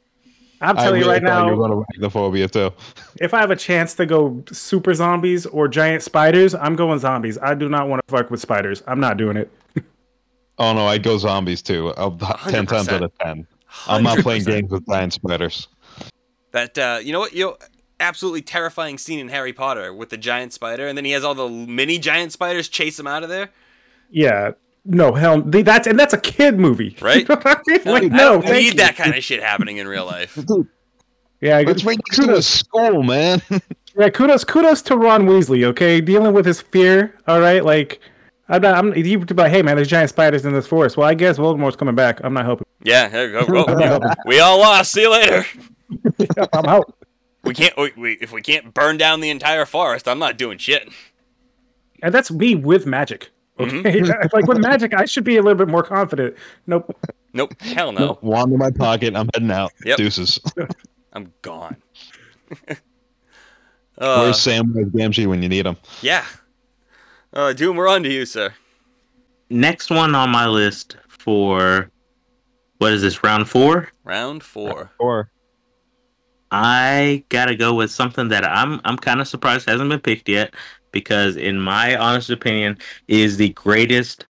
I'm 0.62 0.76
I 0.78 0.82
telling 0.84 1.00
you 1.00 1.08
right 1.08 1.22
now, 1.22 1.46
you 1.46 1.56
were 1.56 1.68
going 1.68 1.84
to 1.84 1.98
arachnophobia 2.00 2.50
too. 2.50 2.70
if 3.20 3.32
I 3.34 3.40
have 3.40 3.50
a 3.50 3.56
chance 3.56 3.94
to 3.94 4.04
go 4.06 4.44
super 4.52 4.92
zombies 4.94 5.46
or 5.46 5.68
giant 5.68 6.02
spiders, 6.02 6.54
I'm 6.54 6.76
going 6.76 6.98
zombies. 6.98 7.38
I 7.38 7.54
do 7.54 7.68
not 7.68 7.88
want 7.88 8.02
to 8.06 8.12
fuck 8.14 8.30
with 8.30 8.40
spiders. 8.40 8.82
I'm 8.86 9.00
not 9.00 9.16
doing 9.16 9.36
it. 9.36 9.50
Oh 10.58 10.74
no, 10.74 10.86
I'd 10.86 11.02
go 11.02 11.16
zombies 11.16 11.62
too. 11.62 11.88
Uh, 11.88 12.10
ten 12.50 12.66
times 12.66 12.88
out 12.90 13.02
of 13.02 13.16
ten. 13.18 13.46
I'm 13.86 14.02
not 14.02 14.18
playing 14.18 14.44
games 14.44 14.70
with 14.70 14.84
giant 14.86 15.14
spiders. 15.14 15.68
That 16.52 16.76
uh, 16.76 16.98
you 17.02 17.12
know 17.12 17.20
what 17.20 17.32
you 17.32 17.46
know, 17.46 17.56
absolutely 17.98 18.42
terrifying 18.42 18.98
scene 18.98 19.18
in 19.20 19.28
Harry 19.28 19.54
Potter 19.54 19.94
with 19.94 20.10
the 20.10 20.18
giant 20.18 20.52
spider, 20.52 20.86
and 20.86 20.98
then 20.98 21.06
he 21.06 21.12
has 21.12 21.24
all 21.24 21.34
the 21.34 21.48
mini 21.48 21.98
giant 21.98 22.32
spiders 22.32 22.68
chase 22.68 22.98
him 23.00 23.06
out 23.06 23.22
of 23.22 23.30
there. 23.30 23.48
Yeah. 24.10 24.52
No, 24.84 25.12
hell, 25.12 25.40
they- 25.42 25.62
that's 25.62 25.86
and 25.86 25.98
that's 25.98 26.14
a 26.14 26.20
kid 26.20 26.58
movie, 26.58 26.96
Right? 27.02 27.28
You 27.28 27.34
know 27.34 27.40
I 27.44 27.56
mean? 27.66 27.80
like, 27.84 28.02
I 28.04 28.06
no, 28.08 28.40
don't 28.40 28.44
need 28.52 28.64
you. 28.64 28.74
that 28.74 28.96
kind 28.96 29.14
of 29.14 29.22
shit 29.22 29.42
happening 29.42 29.76
in 29.76 29.86
real 29.88 30.06
life. 30.06 30.38
Yeah, 31.42 31.60
It's 31.60 31.84
right 31.84 31.96
next 31.96 32.26
to 32.26 32.34
a 32.34 32.42
school, 32.42 33.02
man. 33.02 33.40
yeah. 33.98 34.10
Kudos, 34.10 34.44
kudos 34.44 34.82
to 34.82 34.96
Ron 34.98 35.24
Weasley. 35.26 35.64
Okay, 35.64 36.02
dealing 36.02 36.34
with 36.34 36.44
his 36.44 36.60
fear. 36.60 37.16
All 37.26 37.40
right, 37.40 37.64
like 37.64 37.98
I'm 38.50 38.60
not. 38.60 38.74
I'm. 38.76 38.94
You 38.94 39.18
be 39.20 39.32
like, 39.34 39.50
hey 39.50 39.62
man, 39.62 39.76
there's 39.76 39.88
giant 39.88 40.10
spiders 40.10 40.44
in 40.44 40.52
this 40.52 40.66
forest. 40.66 40.98
Well, 40.98 41.08
I 41.08 41.14
guess 41.14 41.38
Voldemort's 41.38 41.76
coming 41.76 41.94
back. 41.94 42.20
I'm 42.22 42.34
not 42.34 42.44
helping. 42.44 42.66
Yeah, 42.82 43.08
there 43.08 43.26
you 43.30 43.40
go. 43.46 43.64
Well, 43.64 44.00
we 44.26 44.38
all 44.40 44.58
lost. 44.58 44.92
See 44.92 45.00
you 45.00 45.10
later. 45.10 45.46
I'm 46.52 46.66
out. 46.66 46.94
We 47.42 47.54
can't. 47.54 47.74
We, 47.78 47.92
we, 47.96 48.12
if 48.20 48.32
we 48.32 48.42
can't 48.42 48.74
burn 48.74 48.98
down 48.98 49.20
the 49.20 49.30
entire 49.30 49.64
forest, 49.64 50.06
I'm 50.08 50.18
not 50.18 50.36
doing 50.36 50.58
shit. 50.58 50.90
And 52.02 52.12
that's 52.12 52.30
me 52.30 52.54
with 52.54 52.84
magic. 52.84 53.30
Okay, 53.60 54.00
like 54.32 54.46
with 54.46 54.58
magic, 54.58 54.94
I 54.94 55.04
should 55.04 55.24
be 55.24 55.36
a 55.36 55.42
little 55.42 55.58
bit 55.58 55.68
more 55.68 55.82
confident. 55.82 56.36
Nope. 56.66 56.96
Nope. 57.32 57.60
Hell 57.60 57.92
no. 57.92 58.18
Wand 58.22 58.52
in 58.52 58.58
my 58.58 58.70
pocket. 58.70 59.14
I'm 59.14 59.28
heading 59.34 59.50
out. 59.50 59.72
Yep. 59.84 59.98
Deuces. 59.98 60.40
I'm 61.12 61.32
gone. 61.42 61.76
uh, 62.68 62.76
Where's 63.98 64.38
Samwise 64.38 64.90
Gamgee 64.90 65.26
when 65.26 65.42
you 65.42 65.48
need 65.48 65.66
him? 65.66 65.76
yeah. 66.02 66.24
Uh, 67.32 67.52
Doom, 67.52 67.76
we're 67.76 67.88
on 67.88 68.02
to 68.02 68.12
you, 68.12 68.26
sir. 68.26 68.52
Next 69.50 69.90
one 69.90 70.16
on 70.16 70.30
my 70.30 70.48
list 70.48 70.96
for 71.08 71.90
what 72.78 72.92
is 72.92 73.02
this 73.02 73.22
round 73.22 73.48
four? 73.48 73.90
Round 74.04 74.42
four. 74.42 74.90
Four. 74.98 75.30
I 76.50 77.24
gotta 77.28 77.54
go 77.54 77.74
with 77.74 77.92
something 77.92 78.28
that 78.28 78.44
I'm 78.44 78.80
I'm 78.84 78.96
kind 78.96 79.20
of 79.20 79.28
surprised 79.28 79.68
hasn't 79.68 79.90
been 79.90 80.00
picked 80.00 80.28
yet 80.28 80.54
because, 80.92 81.36
in 81.36 81.60
my 81.60 81.96
honest 81.96 82.30
opinion, 82.30 82.78
is 83.08 83.36
the 83.36 83.50
greatest 83.50 84.26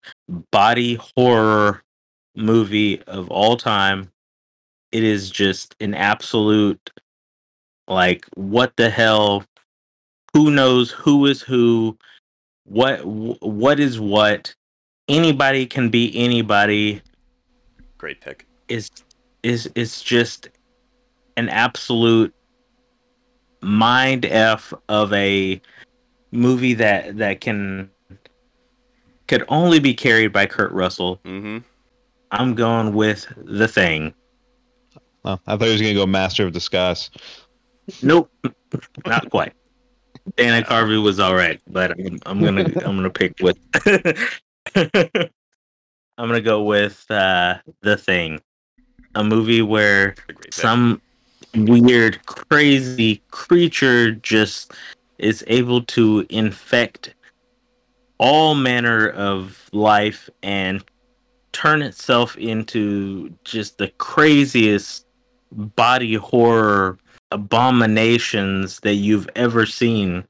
body 0.51 0.95
horror 0.95 1.83
movie 2.35 3.01
of 3.03 3.29
all 3.29 3.57
time. 3.57 4.11
It 4.91 5.03
is 5.03 5.29
just 5.29 5.75
an 5.79 5.93
absolute 5.93 6.91
like 7.87 8.25
what 8.35 8.75
the 8.77 8.89
hell? 8.89 9.43
Who 10.33 10.51
knows 10.51 10.91
who 10.91 11.25
is 11.25 11.41
who? 11.41 11.97
What 12.65 13.03
what 13.05 13.79
is 13.79 13.99
what? 13.99 14.53
Anybody 15.07 15.65
can 15.65 15.89
be 15.89 16.15
anybody. 16.15 17.01
Great 17.97 18.21
pick. 18.21 18.45
Is 18.67 18.89
is 19.43 19.69
is 19.75 20.01
just 20.01 20.49
an 21.35 21.49
absolute 21.49 22.33
mind 23.61 24.25
f 24.25 24.73
of 24.87 25.11
a 25.13 25.59
movie 26.31 26.73
that 26.75 27.17
that 27.17 27.41
can 27.41 27.89
could 29.27 29.43
only 29.47 29.79
be 29.79 29.93
carried 29.93 30.33
by 30.33 30.45
Kurt 30.45 30.71
Russell. 30.71 31.19
Mm-hmm. 31.25 31.59
I'm 32.31 32.55
going 32.55 32.93
with 32.93 33.27
the 33.37 33.67
thing. 33.67 34.13
Oh, 35.25 35.39
I 35.47 35.57
thought 35.57 35.65
he 35.65 35.71
was 35.71 35.81
gonna 35.81 35.93
go 35.93 36.05
Master 36.05 36.45
of 36.45 36.53
Disguise. 36.53 37.09
Nope, 38.01 38.31
not 39.05 39.29
quite. 39.29 39.53
Dana 40.35 40.63
Carvey 40.65 41.01
was 41.01 41.19
all 41.19 41.35
right, 41.35 41.59
but 41.67 41.91
I'm, 41.99 42.19
I'm 42.25 42.41
gonna 42.43 42.65
I'm 42.85 42.95
gonna 42.95 43.09
pick 43.09 43.33
with. 43.41 43.57
I'm 44.75 46.27
gonna 46.27 46.41
go 46.41 46.63
with 46.63 47.05
uh, 47.09 47.55
the 47.81 47.97
thing, 47.97 48.39
a 49.15 49.23
movie 49.23 49.61
where 49.61 50.15
A 50.29 50.33
great 50.33 50.41
pick. 50.41 50.53
some 50.53 51.01
weird, 51.55 52.23
crazy 52.25 53.21
creature 53.31 54.11
just 54.11 54.73
is 55.19 55.43
able 55.47 55.81
to 55.83 56.25
infect 56.29 57.13
all 58.17 58.55
manner 58.55 59.09
of 59.09 59.69
life 59.71 60.29
and 60.43 60.83
turn 61.51 61.81
itself 61.81 62.37
into 62.37 63.33
just 63.43 63.77
the 63.77 63.87
craziest 63.97 65.05
body 65.51 66.15
horror 66.15 66.97
abominations 67.31 68.79
that 68.81 68.95
you've 68.95 69.29
ever 69.35 69.65
seen, 69.65 70.23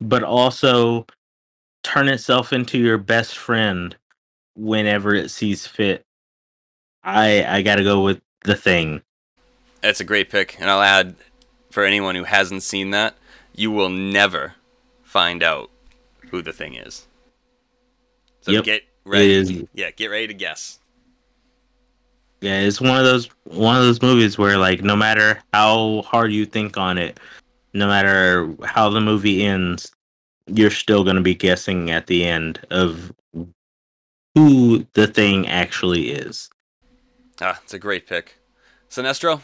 but 0.00 0.22
also 0.22 1.06
turn 1.82 2.08
itself 2.08 2.52
into 2.52 2.78
your 2.78 2.98
best 2.98 3.36
friend 3.36 3.96
whenever 4.54 5.14
it 5.14 5.30
sees 5.30 5.66
fit. 5.66 6.04
I 7.02 7.44
I 7.44 7.62
gotta 7.62 7.82
go 7.82 8.02
with 8.02 8.20
the 8.44 8.54
thing. 8.54 9.02
That's 9.80 10.00
a 10.00 10.04
great 10.04 10.30
pick, 10.30 10.60
and 10.60 10.70
I'll 10.70 10.82
add 10.82 11.16
for 11.70 11.84
anyone 11.84 12.14
who 12.14 12.24
hasn't 12.24 12.62
seen 12.62 12.90
that, 12.90 13.16
you 13.54 13.70
will 13.70 13.88
never 13.88 14.54
find 15.02 15.42
out 15.42 15.70
who 16.30 16.42
the 16.42 16.52
thing 16.52 16.74
is. 16.74 17.06
So 18.40 18.52
Yep, 18.52 18.64
get 18.64 18.82
ready. 19.04 19.68
Yeah, 19.74 19.90
get 19.90 20.10
ready 20.10 20.26
to 20.28 20.34
guess. 20.34 20.78
Yeah, 22.40 22.60
it's 22.60 22.80
one 22.80 22.98
of 22.98 23.04
those 23.04 23.28
one 23.44 23.76
of 23.76 23.82
those 23.82 24.02
movies 24.02 24.36
where 24.36 24.58
like 24.58 24.82
no 24.82 24.96
matter 24.96 25.40
how 25.52 26.02
hard 26.02 26.32
you 26.32 26.44
think 26.44 26.76
on 26.76 26.98
it, 26.98 27.20
no 27.72 27.86
matter 27.86 28.52
how 28.64 28.88
the 28.88 29.00
movie 29.00 29.44
ends, 29.44 29.92
you're 30.46 30.70
still 30.70 31.04
gonna 31.04 31.20
be 31.20 31.34
guessing 31.34 31.90
at 31.90 32.08
the 32.08 32.24
end 32.24 32.60
of 32.70 33.12
who 34.34 34.86
the 34.94 35.06
thing 35.06 35.46
actually 35.46 36.10
is. 36.10 36.50
Ah, 37.40 37.60
it's 37.62 37.74
a 37.74 37.78
great 37.78 38.06
pick. 38.06 38.38
Sinestro, 38.90 39.42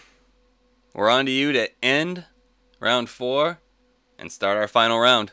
we're 0.94 1.09
on 1.09 1.26
to 1.26 1.32
you 1.32 1.52
to 1.52 1.68
end 1.84 2.24
round 2.80 3.09
four 3.09 3.59
and 4.18 4.30
start 4.30 4.56
our 4.58 4.68
final 4.68 4.98
round. 4.98 5.32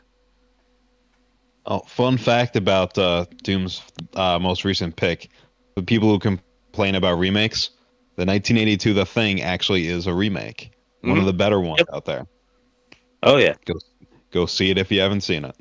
Oh, 1.65 1.79
fun 1.79 2.17
fact 2.17 2.55
about 2.55 2.97
uh, 2.97 3.25
Doom's 3.43 3.81
uh, 4.15 4.38
most 4.39 4.63
recent 4.65 4.95
pick: 4.95 5.29
the 5.75 5.83
people 5.83 6.09
who 6.09 6.19
complain 6.19 6.95
about 6.95 7.17
remakes, 7.17 7.71
the 8.17 8.25
1982 8.25 8.93
The 8.93 9.05
Thing 9.05 9.41
actually 9.41 9.88
is 9.88 10.05
a 10.07 10.13
remake, 10.13 10.71
one 11.01 11.17
of 11.17 11.23
Mhm. 11.23 11.27
the 11.27 11.33
better 11.33 11.59
ones 11.59 11.79
Yep. 11.79 11.88
out 11.93 12.05
there. 12.05 12.27
Oh 13.23 13.38
yeah, 13.38 13.55
Go 14.31 14.45
see 14.45 14.69
it 14.69 14.77
if 14.77 14.91
you 14.91 14.99
haven't 14.99 15.21
seen 15.21 15.45
it. 15.45 15.55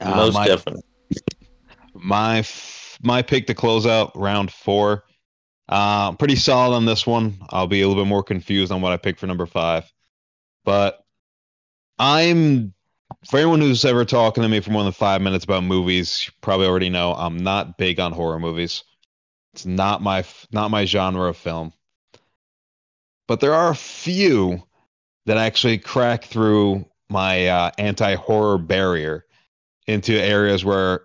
Uh, 0.00 0.16
most 0.16 0.34
my, 0.34 0.46
definitely. 0.46 0.82
my 1.94 2.38
f- 2.38 2.98
my 3.02 3.22
pick 3.22 3.46
to 3.46 3.54
close 3.54 3.86
out 3.86 4.10
round 4.16 4.50
four. 4.50 5.04
Uh, 5.68 6.12
pretty 6.12 6.34
solid 6.36 6.74
on 6.74 6.84
this 6.84 7.06
one. 7.06 7.38
I'll 7.50 7.68
be 7.68 7.80
a 7.82 7.88
little 7.88 8.02
bit 8.02 8.08
more 8.08 8.24
confused 8.24 8.72
on 8.72 8.80
what 8.82 8.92
I 8.92 8.96
picked 8.96 9.20
for 9.20 9.26
number 9.28 9.46
five, 9.46 9.90
but 10.64 10.98
I'm 12.00 12.72
for 13.28 13.36
anyone 13.36 13.60
who's 13.60 13.84
ever 13.84 14.06
talking 14.06 14.42
to 14.42 14.48
me 14.48 14.60
for 14.60 14.70
more 14.70 14.82
than 14.82 14.92
five 14.92 15.20
minutes 15.20 15.44
about 15.44 15.64
movies, 15.64 16.24
you 16.26 16.32
probably 16.40 16.66
already 16.66 16.88
know 16.88 17.12
I'm 17.12 17.36
not 17.36 17.76
big 17.76 18.00
on 18.00 18.12
horror 18.12 18.38
movies. 18.38 18.82
It's 19.52 19.66
not 19.66 20.00
my 20.00 20.24
not 20.50 20.70
my 20.70 20.86
genre 20.86 21.28
of 21.28 21.36
film. 21.36 21.74
But 23.28 23.40
there 23.40 23.52
are 23.52 23.70
a 23.70 23.76
few 23.76 24.62
that 25.26 25.36
actually 25.36 25.76
crack 25.76 26.24
through 26.24 26.86
my 27.10 27.48
uh, 27.48 27.70
anti-horror 27.76 28.58
barrier 28.58 29.26
into 29.86 30.12
areas 30.14 30.64
where 30.64 31.02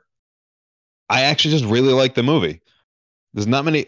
I 1.09 1.21
actually 1.21 1.51
just 1.51 1.65
really 1.65 1.93
like 1.93 2.15
the 2.15 2.23
movie. 2.23 2.61
There's 3.33 3.47
not 3.47 3.65
many, 3.65 3.85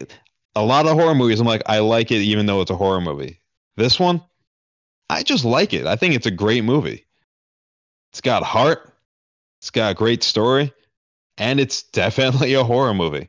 a 0.54 0.62
lot 0.62 0.86
of 0.86 0.92
horror 0.92 1.14
movies. 1.14 1.40
I'm 1.40 1.46
like, 1.46 1.62
I 1.66 1.78
like 1.78 2.10
it 2.10 2.20
even 2.20 2.46
though 2.46 2.60
it's 2.60 2.70
a 2.70 2.76
horror 2.76 3.00
movie. 3.00 3.40
This 3.76 3.98
one, 3.98 4.22
I 5.10 5.22
just 5.22 5.44
like 5.44 5.72
it. 5.72 5.86
I 5.86 5.96
think 5.96 6.14
it's 6.14 6.26
a 6.26 6.30
great 6.30 6.64
movie. 6.64 7.06
It's 8.12 8.20
got 8.20 8.42
heart. 8.42 8.92
It's 9.60 9.70
got 9.70 9.92
a 9.92 9.94
great 9.94 10.22
story, 10.22 10.72
and 11.36 11.58
it's 11.60 11.82
definitely 11.92 12.54
a 12.54 12.64
horror 12.64 12.94
movie. 12.94 13.28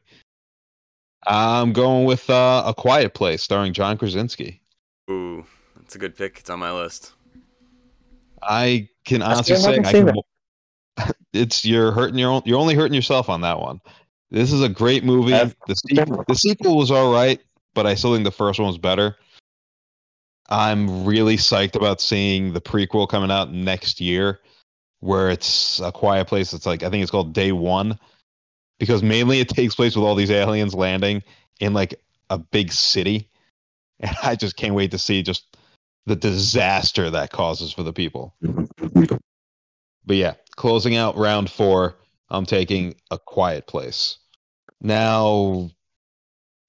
I'm 1.28 1.74
going 1.74 2.06
with 2.06 2.30
uh, 2.30 2.64
A 2.66 2.74
Quiet 2.74 3.14
Place, 3.14 3.44
starring 3.44 3.74
John 3.74 3.98
Krasinski. 3.98 4.62
Ooh, 5.10 5.46
that's 5.76 5.96
a 5.96 6.00
good 6.00 6.16
pick. 6.16 6.40
It's 6.40 6.50
on 6.50 6.60
my 6.60 6.72
list. 6.72 7.14
I 8.42 8.88
can 9.06 9.22
honestly 9.22 9.56
still 9.56 9.84
say 9.84 9.90
I 9.90 9.92
can, 9.92 11.14
it's 11.34 11.66
you're 11.66 11.92
hurting 11.92 12.18
your 12.18 12.32
own. 12.32 12.42
You're 12.46 12.60
only 12.60 12.76
hurting 12.76 12.94
yourself 12.94 13.30
on 13.30 13.42
that 13.42 13.60
one. 13.60 13.82
This 14.32 14.54
is 14.54 14.62
a 14.62 14.70
great 14.70 15.04
movie. 15.04 15.32
The 15.32 15.76
sequel, 15.76 16.24
the 16.28 16.36
sequel 16.36 16.78
was 16.78 16.92
all 16.92 17.12
right, 17.12 17.42
but 17.74 17.86
I 17.86 17.96
still 17.96 18.14
think 18.14 18.24
the 18.24 18.32
first 18.32 18.60
one 18.60 18.68
was 18.68 18.78
better. 18.78 19.18
I'm 20.50 21.06
really 21.06 21.38
psyched 21.38 21.76
about 21.76 22.02
seeing 22.02 22.54
the 22.54 22.62
prequel 22.62 23.08
coming 23.08 23.32
out 23.32 23.54
next 23.54 24.02
year, 24.02 24.40
where 25.00 25.30
it's 25.30 25.80
a 25.80 25.92
quiet 25.92 26.28
place. 26.28 26.54
It's 26.54 26.66
like 26.66 26.84
I 26.84 26.90
think 26.90 27.04
it's 27.04 27.12
called 27.12 27.34
Day 27.34 27.52
One, 27.52 28.00
because 28.80 29.04
mainly 29.04 29.40
it 29.40 29.50
takes 29.50 29.76
place 29.76 29.96
with 29.96 30.04
all 30.04 30.16
these 30.16 30.32
aliens 30.32 30.74
landing 30.74 31.24
in 31.60 31.74
like 31.74 32.02
a 32.30 32.38
big 32.38 32.72
city, 32.72 33.30
and 34.00 34.16
I 34.24 34.36
just 34.36 34.56
can't 34.56 34.76
wait 34.76 34.92
to 34.92 34.98
see 34.98 35.22
just 35.22 35.56
the 36.06 36.16
disaster 36.16 37.12
that 37.12 37.32
causes 37.32 37.72
for 37.72 37.84
the 37.84 37.94
people. 37.94 38.34
But 38.40 40.16
yeah, 40.16 40.34
closing 40.56 40.96
out 40.96 41.16
round 41.18 41.52
four, 41.52 41.98
I'm 42.30 42.48
taking 42.48 42.96
a 43.12 43.20
quiet 43.20 43.68
place. 43.68 44.18
Now, 44.82 45.70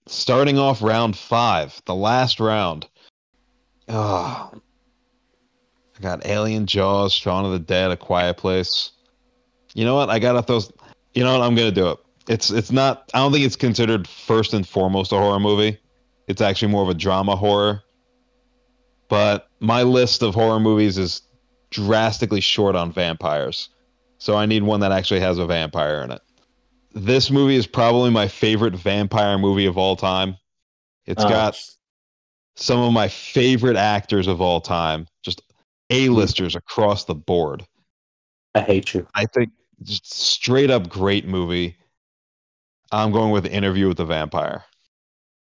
starting 0.07 0.59
off 0.59 0.83
round 0.83 1.17
five, 1.17 1.81
the 1.87 1.95
last 1.95 2.41
round. 2.41 2.87
Oh, 3.93 4.53
I 4.55 6.01
got 6.01 6.25
Alien 6.25 6.67
Jaws, 6.67 7.13
Shaun 7.13 7.45
of 7.45 7.53
the 7.53 7.59
Dead, 7.59 7.91
A 7.91 7.97
Quiet 7.97 8.37
Place. 8.37 8.93
You 9.75 9.85
know 9.85 9.95
what? 9.97 10.11
I 10.11 10.19
gotta 10.19 10.43
throw. 10.43 10.61
You 11.15 11.25
know 11.25 11.37
what? 11.37 11.45
I'm 11.45 11.55
gonna 11.55 11.71
do 11.73 11.91
it. 11.91 11.99
It's 12.29 12.51
it's 12.51 12.71
not. 12.71 13.11
I 13.15 13.19
don't 13.19 13.33
think 13.33 13.45
it's 13.45 13.57
considered 13.57 14.07
first 14.07 14.55
and 14.55 14.67
foremost 14.67 15.13
a 15.13 15.17
horror 15.17 15.41
movie. 15.41 15.79
It's 16.29 16.41
actually 16.41 16.71
more 16.71 16.83
of 16.83 16.89
a 16.89 16.95
drama 16.95 17.35
horror. 17.35 17.83
But 19.09 19.49
my 19.59 19.83
list 19.83 20.23
of 20.23 20.35
horror 20.35 20.61
movies 20.61 20.97
is 20.97 21.23
drastically 21.71 22.41
short 22.41 22.77
on 22.77 22.93
vampires. 22.93 23.69
So 24.19 24.37
I 24.37 24.47
need 24.47 24.63
one 24.63 24.81
that 24.81 24.93
actually 24.93 25.21
has 25.21 25.39
a 25.39 25.47
vampire 25.47 26.03
in 26.03 26.13
it. 26.13 26.21
This 26.95 27.31
movie 27.31 27.57
is 27.57 27.67
probably 27.67 28.11
my 28.11 28.29
favorite 28.29 28.75
vampire 28.75 29.39
movie 29.39 29.67
of 29.67 29.77
all 29.77 29.97
time. 29.97 30.37
It's 31.07 31.25
Oh, 31.25 31.29
got 31.29 31.59
some 32.57 32.81
of 32.81 32.93
my 32.93 33.09
favorite 33.09 33.77
actors 33.77 34.27
of 34.27 34.41
all 34.41 34.61
time, 34.61 35.07
just 35.23 35.43
A-listers 35.91 36.57
across 36.57 37.05
the 37.05 37.15
board. 37.15 37.65
I 38.55 38.61
hate 38.61 38.95
you. 38.95 39.07
I 39.15 39.27
think 39.27 39.51
just 39.83 40.13
straight 40.13 40.71
up 40.71 40.89
great 40.89 41.27
movie. 41.27 41.77
I'm 42.93 43.13
going 43.13 43.31
with 43.31 43.47
Interview 43.47 43.89
with 43.89 43.97
the 43.99 44.05
Vampire. 44.05 44.65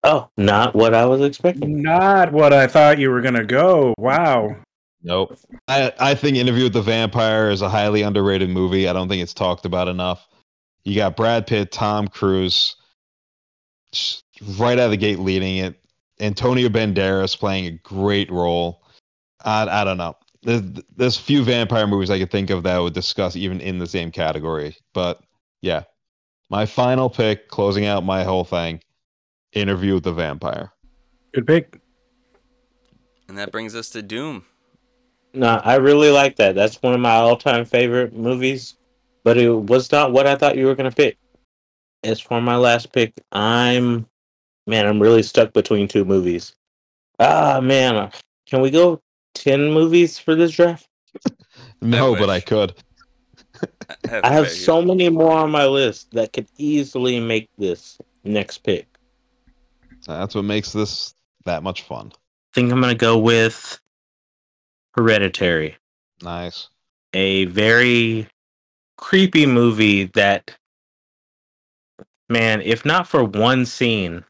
Oh, 0.04 0.30
not 0.38 0.76
what 0.76 0.94
I 0.94 1.06
was 1.06 1.22
expecting. 1.22 1.82
Not 1.82 2.34
what 2.34 2.52
I 2.54 2.68
thought 2.68 3.00
you 3.00 3.10
were 3.10 3.22
gonna 3.22 3.46
go. 3.46 3.94
Wow. 3.98 4.56
Nope. 5.02 5.38
I, 5.68 5.92
I 6.00 6.16
think 6.16 6.38
Interview 6.38 6.64
with 6.64 6.74
the 6.74 6.82
Vampire 6.82 7.50
is 7.50 7.62
a 7.62 7.70
highly 7.70 8.02
underrated 8.02 8.50
movie. 8.50 8.88
I 8.88 8.94
don't 8.94 9.10
think 9.10 9.22
it's 9.22 9.34
talked 9.34 9.66
about 9.66 9.90
enough. 9.90 10.28
You 10.86 10.96
got 10.96 11.16
Brad 11.18 11.46
Pitt, 11.46 11.72
Tom 11.72 12.08
Cruise, 12.08 12.76
right 14.58 14.80
out 14.80 14.86
of 14.86 14.92
the 14.92 14.98
gate 14.98 15.20
leading 15.20 15.58
it. 15.58 15.76
Antonio 16.24 16.70
Banderas 16.70 17.38
playing 17.38 17.66
a 17.68 17.72
great 17.72 18.32
role. 18.32 18.84
I, 19.44 19.82
I 19.82 19.84
don't 19.84 19.98
know. 19.98 20.16
There's, 20.42 20.62
there's 20.96 21.18
few 21.18 21.44
vampire 21.44 21.88
movies 21.88 22.10
I 22.10 22.20
could 22.20 22.32
think 22.32 22.50
of 22.50 22.64
that 22.64 22.76
I 22.76 22.80
would 22.80 22.94
discuss 22.94 23.36
even 23.36 23.62
in 23.62 23.80
the 23.80 23.88
same 23.88 24.12
category. 24.12 24.78
But 24.94 25.22
yeah, 25.62 25.84
my 26.50 26.66
final 26.66 27.10
pick, 27.10 27.50
closing 27.50 27.86
out 27.86 28.04
my 28.04 28.24
whole 28.24 28.44
thing, 28.44 28.82
Interview 29.54 29.96
with 29.96 30.04
the 30.04 30.14
Vampire. 30.14 30.72
Good 31.34 31.46
pick. 31.46 31.80
And 33.28 33.38
that 33.38 33.52
brings 33.52 33.76
us 33.76 33.90
to 33.92 34.02
Doom. 34.02 34.46
No, 35.34 35.62
I 35.64 35.76
really 35.76 36.10
like 36.10 36.36
that. 36.38 36.56
That's 36.56 36.82
one 36.82 36.94
of 36.94 37.00
my 37.00 37.12
all-time 37.12 37.66
favorite 37.66 38.14
movies, 38.14 38.76
but 39.24 39.38
it 39.38 39.50
was 39.50 39.92
not 39.92 40.12
what 40.12 40.28
I 40.28 40.36
thought 40.36 40.58
you 40.58 40.68
were 40.68 40.76
going 40.76 40.90
to 40.90 40.96
pick. 40.96 41.18
As 42.04 42.20
for 42.20 42.42
my 42.42 42.56
last 42.56 42.92
pick, 42.92 43.14
I'm 43.32 44.08
man, 44.68 44.88
I'm 44.88 45.02
really 45.02 45.24
stuck 45.24 45.54
between 45.54 45.88
two 45.88 46.06
movies. 46.06 46.56
Ah, 47.20 47.60
man, 47.62 48.12
can 48.48 48.62
we 48.62 48.70
go 48.72 49.02
10 49.36 49.72
movies 49.72 50.18
for 50.20 50.36
this 50.36 50.52
draft? 50.52 50.88
No, 51.82 52.16
but 52.16 52.30
I 52.30 52.36
wish. 52.38 52.46
could. 52.46 52.74
I 54.10 54.32
have 54.32 54.50
so 54.50 54.82
many 54.82 55.10
more 55.10 55.34
on 55.34 55.52
my 55.52 55.66
list 55.66 56.12
that 56.12 56.32
could 56.32 56.48
easily 56.58 57.20
make 57.20 57.50
this 57.58 57.98
next 58.24 58.60
pick. 58.60 58.88
That's 60.08 60.34
what 60.34 60.46
makes 60.46 60.72
this 60.72 61.14
that 61.44 61.62
much 61.62 61.82
fun. 61.82 62.12
I 62.16 62.20
think 62.56 62.72
I'm 62.72 62.80
going 62.80 62.94
to 62.94 62.98
go 62.98 63.18
with 63.18 63.80
Hereditary. 64.96 65.76
Nice. 66.22 66.70
a 67.14 67.46
very 67.46 68.28
creepy 68.98 69.46
movie 69.46 70.06
that 70.06 70.56
man 72.30 72.62
if 72.62 72.86
not 72.86 73.08
for 73.08 73.24
one 73.24 73.66
scene 73.66 74.24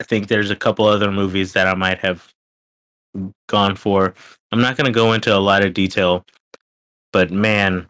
i 0.00 0.02
think 0.04 0.28
there's 0.28 0.50
a 0.50 0.56
couple 0.56 0.84
other 0.84 1.10
movies 1.10 1.52
that 1.52 1.66
i 1.66 1.74
might 1.74 1.98
have 1.98 2.32
gone 3.48 3.74
for 3.74 4.14
i'm 4.52 4.60
not 4.60 4.76
going 4.76 4.86
to 4.86 4.92
go 4.92 5.12
into 5.12 5.34
a 5.34 5.38
lot 5.38 5.64
of 5.64 5.74
detail 5.74 6.24
but 7.12 7.30
man 7.30 7.86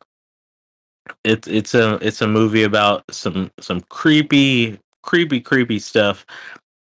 it's 1.24 1.48
it's 1.48 1.74
a 1.74 1.94
it's 1.96 2.22
a 2.22 2.26
movie 2.26 2.62
about 2.62 3.04
some 3.10 3.50
some 3.60 3.80
creepy 3.82 4.78
creepy 5.02 5.40
creepy 5.40 5.78
stuff 5.78 6.24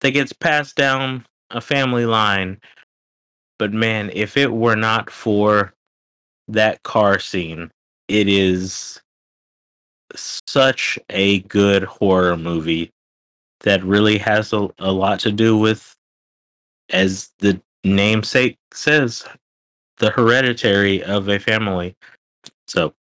that 0.01 0.11
gets 0.11 0.33
passed 0.33 0.77
down 0.77 1.25
a 1.51 1.61
family 1.61 2.07
line 2.07 2.59
but 3.59 3.73
man 3.73 4.11
if 4.13 4.37
it 4.37 4.53
were 4.53 4.77
not 4.77 5.11
for 5.11 5.73
that 6.49 6.83
car 6.83 7.19
scene. 7.19 7.71
It 8.09 8.29
is 8.29 9.01
such 10.15 10.99
a 11.11 11.41
good 11.41 11.85
horror 11.85 12.37
movie 12.37 12.91
that 13.63 13.83
really 13.83 14.19
has 14.19 14.53
a, 14.53 14.69
a 14.79 14.93
lot 14.93 15.21
to 15.21 15.33
do 15.33 15.57
with, 15.57 15.97
as 16.91 17.31
the 17.39 17.61
namesake 17.85 18.59
says, 18.73 19.25
the 19.99 20.11
hereditary 20.11 21.03
of 21.03 21.29
a 21.29 21.39
family. 21.39 21.97
So 22.67 22.95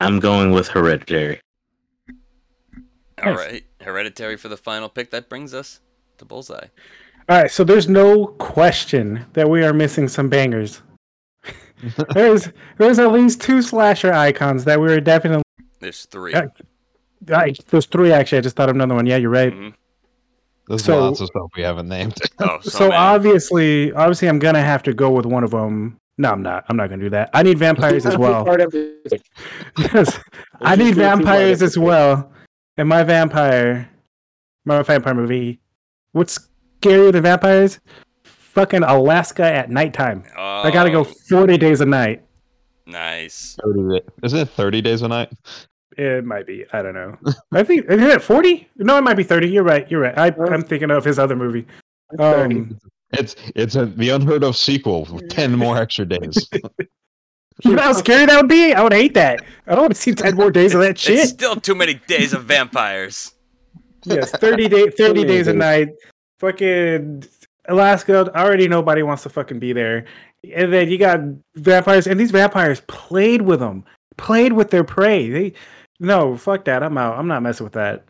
I'm 0.00 0.18
going 0.20 0.52
with 0.52 0.68
hereditary. 0.68 1.40
All 3.22 3.32
right. 3.32 3.64
Hereditary 3.80 4.36
for 4.36 4.48
the 4.48 4.56
final 4.56 4.88
pick. 4.88 5.10
That 5.10 5.28
brings 5.28 5.54
us 5.54 5.80
to 6.18 6.24
Bullseye. 6.24 6.66
All 7.28 7.42
right, 7.42 7.50
so 7.50 7.64
there's 7.64 7.88
no 7.88 8.26
question 8.26 9.26
that 9.32 9.50
we 9.50 9.64
are 9.64 9.72
missing 9.72 10.06
some 10.06 10.28
bangers. 10.28 10.82
there's 12.14 12.48
there's 12.78 12.98
at 12.98 13.12
least 13.12 13.40
two 13.40 13.62
slasher 13.62 14.12
icons 14.12 14.64
that 14.64 14.80
we 14.80 14.86
were 14.86 15.00
definitely. 15.00 15.42
There's 15.80 16.04
three. 16.06 16.32
Yeah. 16.32 16.46
I, 17.32 17.54
there's 17.68 17.86
three 17.86 18.12
actually. 18.12 18.38
I 18.38 18.40
just 18.42 18.56
thought 18.56 18.68
of 18.68 18.76
another 18.76 18.94
one. 18.94 19.06
Yeah, 19.06 19.16
you're 19.16 19.30
right. 19.30 19.52
Mhm. 19.52 19.74
There's 20.68 20.84
So- 20.84 21.00
lots 21.00 21.20
of 21.20 21.28
stuff 21.28 21.50
we 21.56 21.62
haven't 21.62 21.88
named. 21.88 22.14
Oh, 22.40 22.58
so, 22.60 22.70
So, 22.70 22.92
obviously, 22.92 23.92
obviously, 23.92 24.28
I'm 24.28 24.38
gonna 24.38 24.62
have 24.62 24.82
to 24.84 24.92
go 24.94 25.10
with 25.10 25.26
one 25.26 25.44
of 25.44 25.50
them. 25.52 25.98
No, 26.18 26.32
I'm 26.32 26.42
not. 26.42 26.64
I'm 26.68 26.76
not 26.76 26.88
gonna 26.90 27.02
do 27.04 27.10
that. 27.10 27.30
I 27.34 27.42
need 27.42 27.58
vampires 27.58 28.04
as 28.06 28.16
well. 28.16 28.44
Yes, 29.78 30.18
I 30.60 30.76
need 30.76 30.94
vampires 30.94 31.62
as 31.62 31.76
well. 31.78 32.32
And 32.76 32.88
my 32.88 33.02
vampire, 33.04 33.88
my 34.64 34.82
vampire 34.82 35.14
movie. 35.14 35.60
What's 36.12 36.48
scarier 36.80 37.12
than 37.12 37.22
vampires? 37.22 37.80
Fucking 38.24 38.82
Alaska 38.82 39.44
at 39.44 39.70
nighttime. 39.70 40.24
oh, 40.36 40.62
I 40.64 40.70
gotta 40.70 40.90
go 40.90 41.04
40 41.04 41.58
days 41.58 41.80
a 41.82 41.86
night. 41.86 42.22
Nice. 42.86 43.56
Isn't 44.22 44.38
it 44.40 44.48
30 44.48 44.80
days 44.80 45.02
a 45.02 45.08
night? 45.08 45.30
It 45.96 46.24
might 46.24 46.46
be. 46.46 46.64
I 46.72 46.82
don't 46.82 46.94
know. 46.94 47.16
I 47.52 47.62
think 47.62 47.86
is 47.90 48.00
it 48.02 48.22
40? 48.22 48.68
No, 48.76 48.98
it 48.98 49.02
might 49.02 49.16
be 49.16 49.22
30. 49.22 49.48
You're 49.48 49.62
right. 49.64 49.90
You're 49.90 50.00
right. 50.02 50.16
I, 50.18 50.26
I'm 50.52 50.62
thinking 50.62 50.90
of 50.90 51.04
his 51.04 51.18
other 51.18 51.34
movie. 51.36 51.66
Um, 52.18 52.78
It's 53.12 53.34
it's 53.54 53.76
a, 53.76 53.86
the 53.86 54.10
unheard 54.10 54.44
of 54.44 54.56
sequel 54.56 55.06
with 55.10 55.28
10 55.30 55.56
more 55.58 55.78
extra 55.78 56.04
days. 56.04 56.48
you 57.64 57.72
know 57.74 57.82
how 57.82 57.92
scary 57.92 58.26
that 58.26 58.36
would 58.36 58.48
be? 58.48 58.74
I 58.74 58.82
would 58.82 58.92
hate 58.92 59.14
that. 59.14 59.40
I 59.66 59.70
don't 59.72 59.82
want 59.82 59.94
to 59.94 60.00
see 60.00 60.12
10 60.14 60.34
more 60.34 60.50
days 60.50 60.74
of 60.74 60.80
that 60.80 60.90
It's 60.90 61.00
shit. 61.00 61.28
still 61.28 61.56
too 61.56 61.74
many 61.74 61.94
days 62.06 62.32
of 62.34 62.44
vampires. 62.44 63.32
Yes, 64.04 64.30
30 64.32 64.68
day, 64.68 64.88
30 64.96 65.24
days 65.24 65.46
a 65.48 65.52
night. 65.54 65.88
Fucking 66.40 67.24
Alaska. 67.68 68.30
Already 68.38 68.68
nobody 68.68 69.02
wants 69.02 69.22
to 69.22 69.28
fucking 69.30 69.58
be 69.60 69.72
there. 69.72 70.04
And 70.54 70.72
then 70.72 70.88
you 70.90 70.98
got 70.98 71.20
vampires, 71.54 72.06
and 72.06 72.20
these 72.20 72.30
vampires 72.30 72.80
played 72.86 73.42
with 73.42 73.58
them, 73.60 73.84
played 74.16 74.52
with 74.52 74.70
their 74.70 74.84
prey. 74.84 75.28
They 75.30 75.52
no, 76.00 76.36
fuck 76.36 76.64
that. 76.66 76.82
I'm 76.82 76.96
out. 76.98 77.18
I'm 77.18 77.28
not 77.28 77.42
messing 77.42 77.64
with 77.64 77.74
that. 77.74 78.04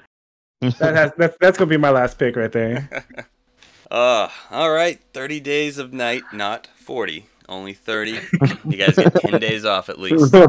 That 0.61 0.95
has 0.95 1.13
that's 1.17 1.37
that's 1.41 1.59
gonna 1.59 1.69
be 1.69 1.77
my 1.77 1.91
last 1.91 2.19
pick 2.19 2.37
right 2.37 2.53
there. 2.53 2.89
Uh, 3.89 4.29
all 4.51 4.73
right. 4.73 5.01
30 5.13 5.39
days 5.41 5.79
of 5.79 5.93
night, 5.93 6.25
not 6.33 6.67
40. 6.77 7.27
Only 7.49 7.73
30. 7.73 8.19
you 8.65 8.77
guys 8.77 8.97
get 8.97 9.15
10 9.15 9.41
days 9.41 9.65
off 9.65 9.89
at 9.89 9.99
least. 9.99 10.35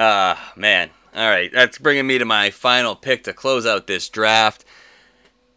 Ah, 0.00 0.52
man. 0.56 0.90
All 1.14 1.28
right. 1.28 1.50
That's 1.52 1.76
bringing 1.76 2.06
me 2.06 2.18
to 2.18 2.24
my 2.24 2.50
final 2.50 2.94
pick 2.94 3.24
to 3.24 3.32
close 3.32 3.66
out 3.66 3.88
this 3.88 4.08
draft. 4.08 4.64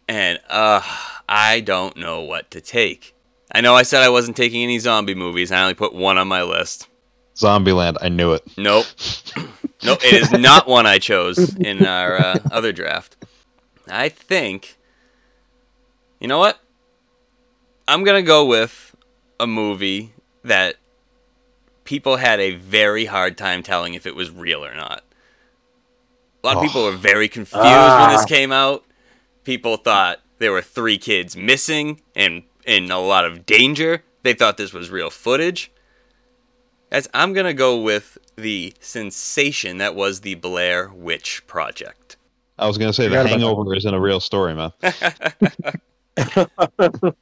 And, 0.07 0.39
uh, 0.49 0.82
I 1.29 1.59
don't 1.59 1.95
know 1.95 2.21
what 2.21 2.49
to 2.51 2.59
take. 2.59 3.13
I 3.53 3.61
know 3.61 3.75
I 3.75 3.84
said 3.84 4.01
I 4.01 4.09
wasn't 4.09 4.36
taking 4.36 4.63
any 4.63 4.79
zombie 4.79 5.13
movies. 5.13 5.51
I 5.51 5.61
only 5.61 5.75
put 5.75 5.93
one 5.93 6.17
on 6.17 6.27
my 6.27 6.41
list. 6.41 6.88
Zombieland, 7.41 7.97
I 8.01 8.09
knew 8.09 8.33
it. 8.33 8.43
Nope. 8.57 8.85
nope. 9.83 9.99
It 10.03 10.13
is 10.13 10.31
not 10.31 10.67
one 10.67 10.85
I 10.85 10.99
chose 10.99 11.55
in 11.55 11.85
our 11.85 12.15
uh, 12.17 12.39
other 12.51 12.71
draft. 12.71 13.17
I 13.89 14.09
think. 14.09 14.77
You 16.19 16.27
know 16.27 16.37
what? 16.37 16.59
I'm 17.87 18.03
going 18.03 18.23
to 18.23 18.27
go 18.27 18.45
with 18.45 18.95
a 19.39 19.47
movie 19.47 20.13
that 20.43 20.75
people 21.83 22.17
had 22.17 22.39
a 22.39 22.51
very 22.55 23.05
hard 23.05 23.37
time 23.37 23.63
telling 23.63 23.95
if 23.95 24.05
it 24.05 24.15
was 24.15 24.29
real 24.29 24.63
or 24.63 24.75
not. 24.75 25.03
A 26.43 26.47
lot 26.47 26.57
of 26.57 26.63
people 26.63 26.83
were 26.83 26.91
very 26.91 27.27
confused 27.27 27.63
when 27.63 28.09
this 28.09 28.21
Ah. 28.21 28.25
came 28.27 28.51
out. 28.51 28.83
People 29.43 29.77
thought 29.77 30.19
there 30.39 30.51
were 30.51 30.61
three 30.61 30.97
kids 30.97 31.35
missing 31.35 32.01
and 32.15 32.43
in 32.65 32.89
a 32.91 32.99
lot 32.99 33.25
of 33.25 33.45
danger. 33.45 34.03
They 34.23 34.33
thought 34.33 34.57
this 34.57 34.73
was 34.73 34.89
real 34.89 35.09
footage. 35.09 35.71
As 36.91 37.07
I'm 37.13 37.33
gonna 37.33 37.53
go 37.53 37.79
with 37.81 38.17
the 38.35 38.73
sensation 38.79 39.77
that 39.77 39.95
was 39.95 40.21
the 40.21 40.35
Blair 40.35 40.91
Witch 40.93 41.45
Project. 41.47 42.17
I 42.59 42.67
was 42.67 42.77
gonna 42.77 42.93
say 42.93 43.07
the 43.07 43.15
that 43.15 43.27
Hangover 43.27 43.73
isn't 43.75 43.93
a 43.93 43.99
real 43.99 44.19
story, 44.19 44.55
man. 44.55 44.71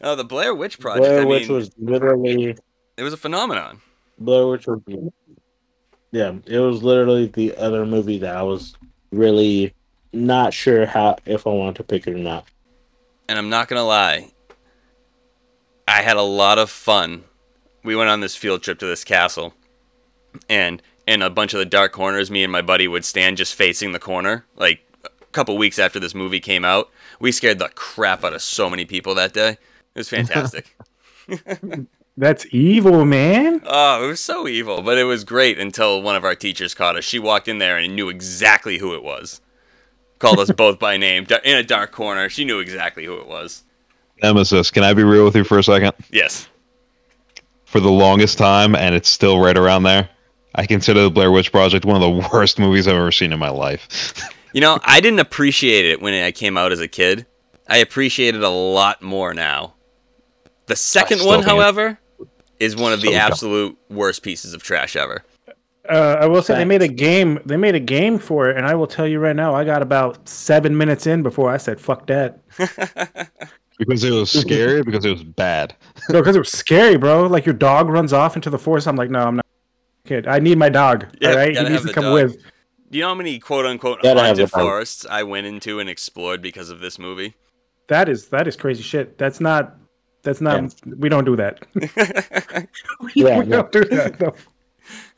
Oh, 0.00 0.14
the 0.14 0.24
Blair 0.24 0.54
Witch 0.54 0.78
Project. 0.78 1.04
Blair 1.06 1.22
I 1.22 1.24
Witch 1.24 1.48
mean, 1.48 1.56
was 1.56 1.70
literally 1.78 2.56
it 2.96 3.02
was 3.02 3.12
a 3.12 3.16
phenomenon. 3.16 3.80
Blair 4.18 4.46
Witch 4.46 4.66
was 4.66 4.80
yeah, 6.12 6.34
it 6.46 6.58
was 6.58 6.82
literally 6.82 7.26
the 7.26 7.56
other 7.56 7.84
movie 7.84 8.18
that 8.18 8.36
I 8.36 8.42
was 8.42 8.76
really 9.10 9.74
not 10.12 10.54
sure 10.54 10.86
how 10.86 11.16
if 11.26 11.46
I 11.46 11.50
wanted 11.50 11.76
to 11.76 11.82
pick 11.84 12.06
it 12.06 12.14
or 12.14 12.18
not. 12.18 12.44
And 13.28 13.38
I'm 13.38 13.48
not 13.48 13.68
gonna 13.68 13.84
lie, 13.84 14.30
I 15.88 16.02
had 16.02 16.16
a 16.16 16.22
lot 16.22 16.58
of 16.58 16.70
fun. 16.70 17.24
We 17.86 17.94
went 17.94 18.10
on 18.10 18.20
this 18.20 18.34
field 18.34 18.62
trip 18.62 18.80
to 18.80 18.86
this 18.86 19.04
castle, 19.04 19.54
and 20.48 20.82
in 21.06 21.22
a 21.22 21.30
bunch 21.30 21.54
of 21.54 21.58
the 21.58 21.64
dark 21.64 21.92
corners, 21.92 22.32
me 22.32 22.42
and 22.42 22.50
my 22.50 22.60
buddy 22.60 22.88
would 22.88 23.04
stand 23.04 23.36
just 23.36 23.54
facing 23.54 23.92
the 23.92 24.00
corner. 24.00 24.44
Like 24.56 24.80
a 25.04 25.08
couple 25.30 25.56
weeks 25.56 25.78
after 25.78 26.00
this 26.00 26.12
movie 26.12 26.40
came 26.40 26.64
out, 26.64 26.90
we 27.20 27.30
scared 27.30 27.60
the 27.60 27.68
crap 27.68 28.24
out 28.24 28.34
of 28.34 28.42
so 28.42 28.68
many 28.68 28.84
people 28.84 29.14
that 29.14 29.32
day. 29.32 29.50
It 29.50 29.58
was 29.94 30.08
fantastic. 30.08 30.76
That's 32.16 32.46
evil, 32.50 33.04
man. 33.04 33.60
Oh, 33.64 34.04
it 34.04 34.08
was 34.08 34.20
so 34.20 34.48
evil, 34.48 34.82
but 34.82 34.98
it 34.98 35.04
was 35.04 35.22
great 35.22 35.58
until 35.58 36.02
one 36.02 36.16
of 36.16 36.24
our 36.24 36.34
teachers 36.34 36.74
caught 36.74 36.96
us. 36.96 37.04
She 37.04 37.20
walked 37.20 37.46
in 37.46 37.58
there 37.58 37.78
and 37.78 37.94
knew 37.94 38.08
exactly 38.08 38.78
who 38.78 38.94
it 38.94 39.04
was. 39.04 39.40
Called 40.18 40.40
us 40.40 40.50
both 40.56 40.80
by 40.80 40.96
name 40.96 41.26
in 41.44 41.56
a 41.56 41.62
dark 41.62 41.92
corner. 41.92 42.28
She 42.28 42.44
knew 42.44 42.58
exactly 42.58 43.04
who 43.04 43.16
it 43.18 43.28
was. 43.28 43.62
Nemesis, 44.24 44.72
can 44.72 44.82
I 44.82 44.92
be 44.92 45.04
real 45.04 45.24
with 45.24 45.36
you 45.36 45.44
for 45.44 45.58
a 45.58 45.62
second? 45.62 45.92
Yes. 46.10 46.48
For 47.76 47.80
the 47.80 47.90
longest 47.90 48.38
time, 48.38 48.74
and 48.74 48.94
it's 48.94 49.06
still 49.06 49.38
right 49.38 49.54
around 49.54 49.82
there. 49.82 50.08
I 50.54 50.64
consider 50.64 51.02
the 51.02 51.10
Blair 51.10 51.30
Witch 51.30 51.52
Project 51.52 51.84
one 51.84 51.94
of 51.94 52.00
the 52.00 52.26
worst 52.32 52.58
movies 52.58 52.88
I've 52.88 52.94
ever 52.94 53.12
seen 53.12 53.34
in 53.34 53.38
my 53.38 53.50
life. 53.50 54.32
You 54.54 54.62
know, 54.62 54.78
I 54.82 55.00
didn't 55.02 55.18
appreciate 55.18 55.84
it 55.84 56.00
when 56.00 56.14
I 56.14 56.32
came 56.32 56.56
out 56.56 56.72
as 56.72 56.80
a 56.80 56.88
kid. 56.88 57.26
I 57.68 57.76
appreciate 57.76 58.34
it 58.34 58.42
a 58.42 58.48
lot 58.48 59.02
more 59.02 59.34
now. 59.34 59.74
The 60.64 60.76
second 60.76 61.20
one, 61.20 61.42
however, 61.42 61.98
is 62.58 62.74
one 62.74 62.94
of 62.94 63.02
the 63.02 63.08
So 63.08 63.12
dumb. 63.12 63.20
absolute 63.20 63.78
worst 63.90 64.22
pieces 64.22 64.54
of 64.54 64.62
trash 64.62 64.96
ever. 64.96 65.22
Uh, 65.86 66.16
I 66.20 66.26
will 66.26 66.42
say 66.42 66.54
they 66.54 66.64
made 66.64 66.80
a 66.80 66.88
game. 66.88 67.38
They 67.44 67.58
made 67.58 67.74
a 67.74 67.80
game 67.80 68.18
for 68.18 68.48
it, 68.48 68.56
and 68.56 68.64
I 68.64 68.74
will 68.76 68.86
tell 68.86 69.06
you 69.06 69.18
right 69.18 69.36
now, 69.36 69.54
I 69.54 69.64
got 69.64 69.82
about 69.82 70.26
seven 70.26 70.74
minutes 70.78 71.06
in 71.06 71.22
before 71.22 71.50
I 71.50 71.58
said 71.58 71.78
"fuck 71.78 72.06
that." 72.06 72.38
because 73.78 74.04
it 74.04 74.10
was 74.10 74.30
scary. 74.30 74.82
because 74.82 75.04
it 75.04 75.10
was 75.10 75.24
bad. 75.24 75.74
No, 76.08 76.20
because 76.20 76.36
it 76.36 76.40
was 76.40 76.52
scary, 76.52 76.96
bro. 76.96 77.26
Like 77.26 77.46
your 77.46 77.54
dog 77.54 77.88
runs 77.88 78.12
off 78.12 78.36
into 78.36 78.48
the 78.48 78.58
forest. 78.58 78.86
I'm 78.86 78.94
like, 78.94 79.10
no, 79.10 79.20
I'm 79.20 79.36
not. 79.36 79.46
Kid, 80.04 80.28
I 80.28 80.38
need 80.38 80.56
my 80.56 80.68
dog. 80.68 81.06
Yeah, 81.20 81.30
all 81.30 81.36
right, 81.36 81.56
he 81.56 81.62
needs 81.64 81.84
to 81.84 81.92
come 81.92 82.04
dog. 82.04 82.14
with. 82.14 82.42
Do 82.90 82.98
you 82.98 83.02
know 83.02 83.08
how 83.08 83.14
many 83.14 83.40
quote 83.40 83.66
unquote 83.66 84.02
Gotta 84.02 84.20
haunted 84.20 84.50
forests 84.50 85.04
I 85.10 85.24
went 85.24 85.46
into 85.46 85.80
and 85.80 85.90
explored 85.90 86.40
because 86.40 86.70
of 86.70 86.78
this 86.78 86.98
movie? 86.98 87.34
That 87.88 88.08
is 88.08 88.28
that 88.28 88.46
is 88.46 88.54
crazy 88.54 88.82
shit. 88.82 89.18
That's 89.18 89.40
not. 89.40 89.76
That's 90.22 90.40
not. 90.40 90.74
We 90.84 91.08
don't 91.08 91.24
do 91.24 91.34
that. 91.36 91.66
we 91.74 93.10
Yeah, 93.14 93.40
we 93.40 93.46
don't 93.46 93.72
do 93.72 93.84
that. 93.84 94.20
No. 94.20 94.34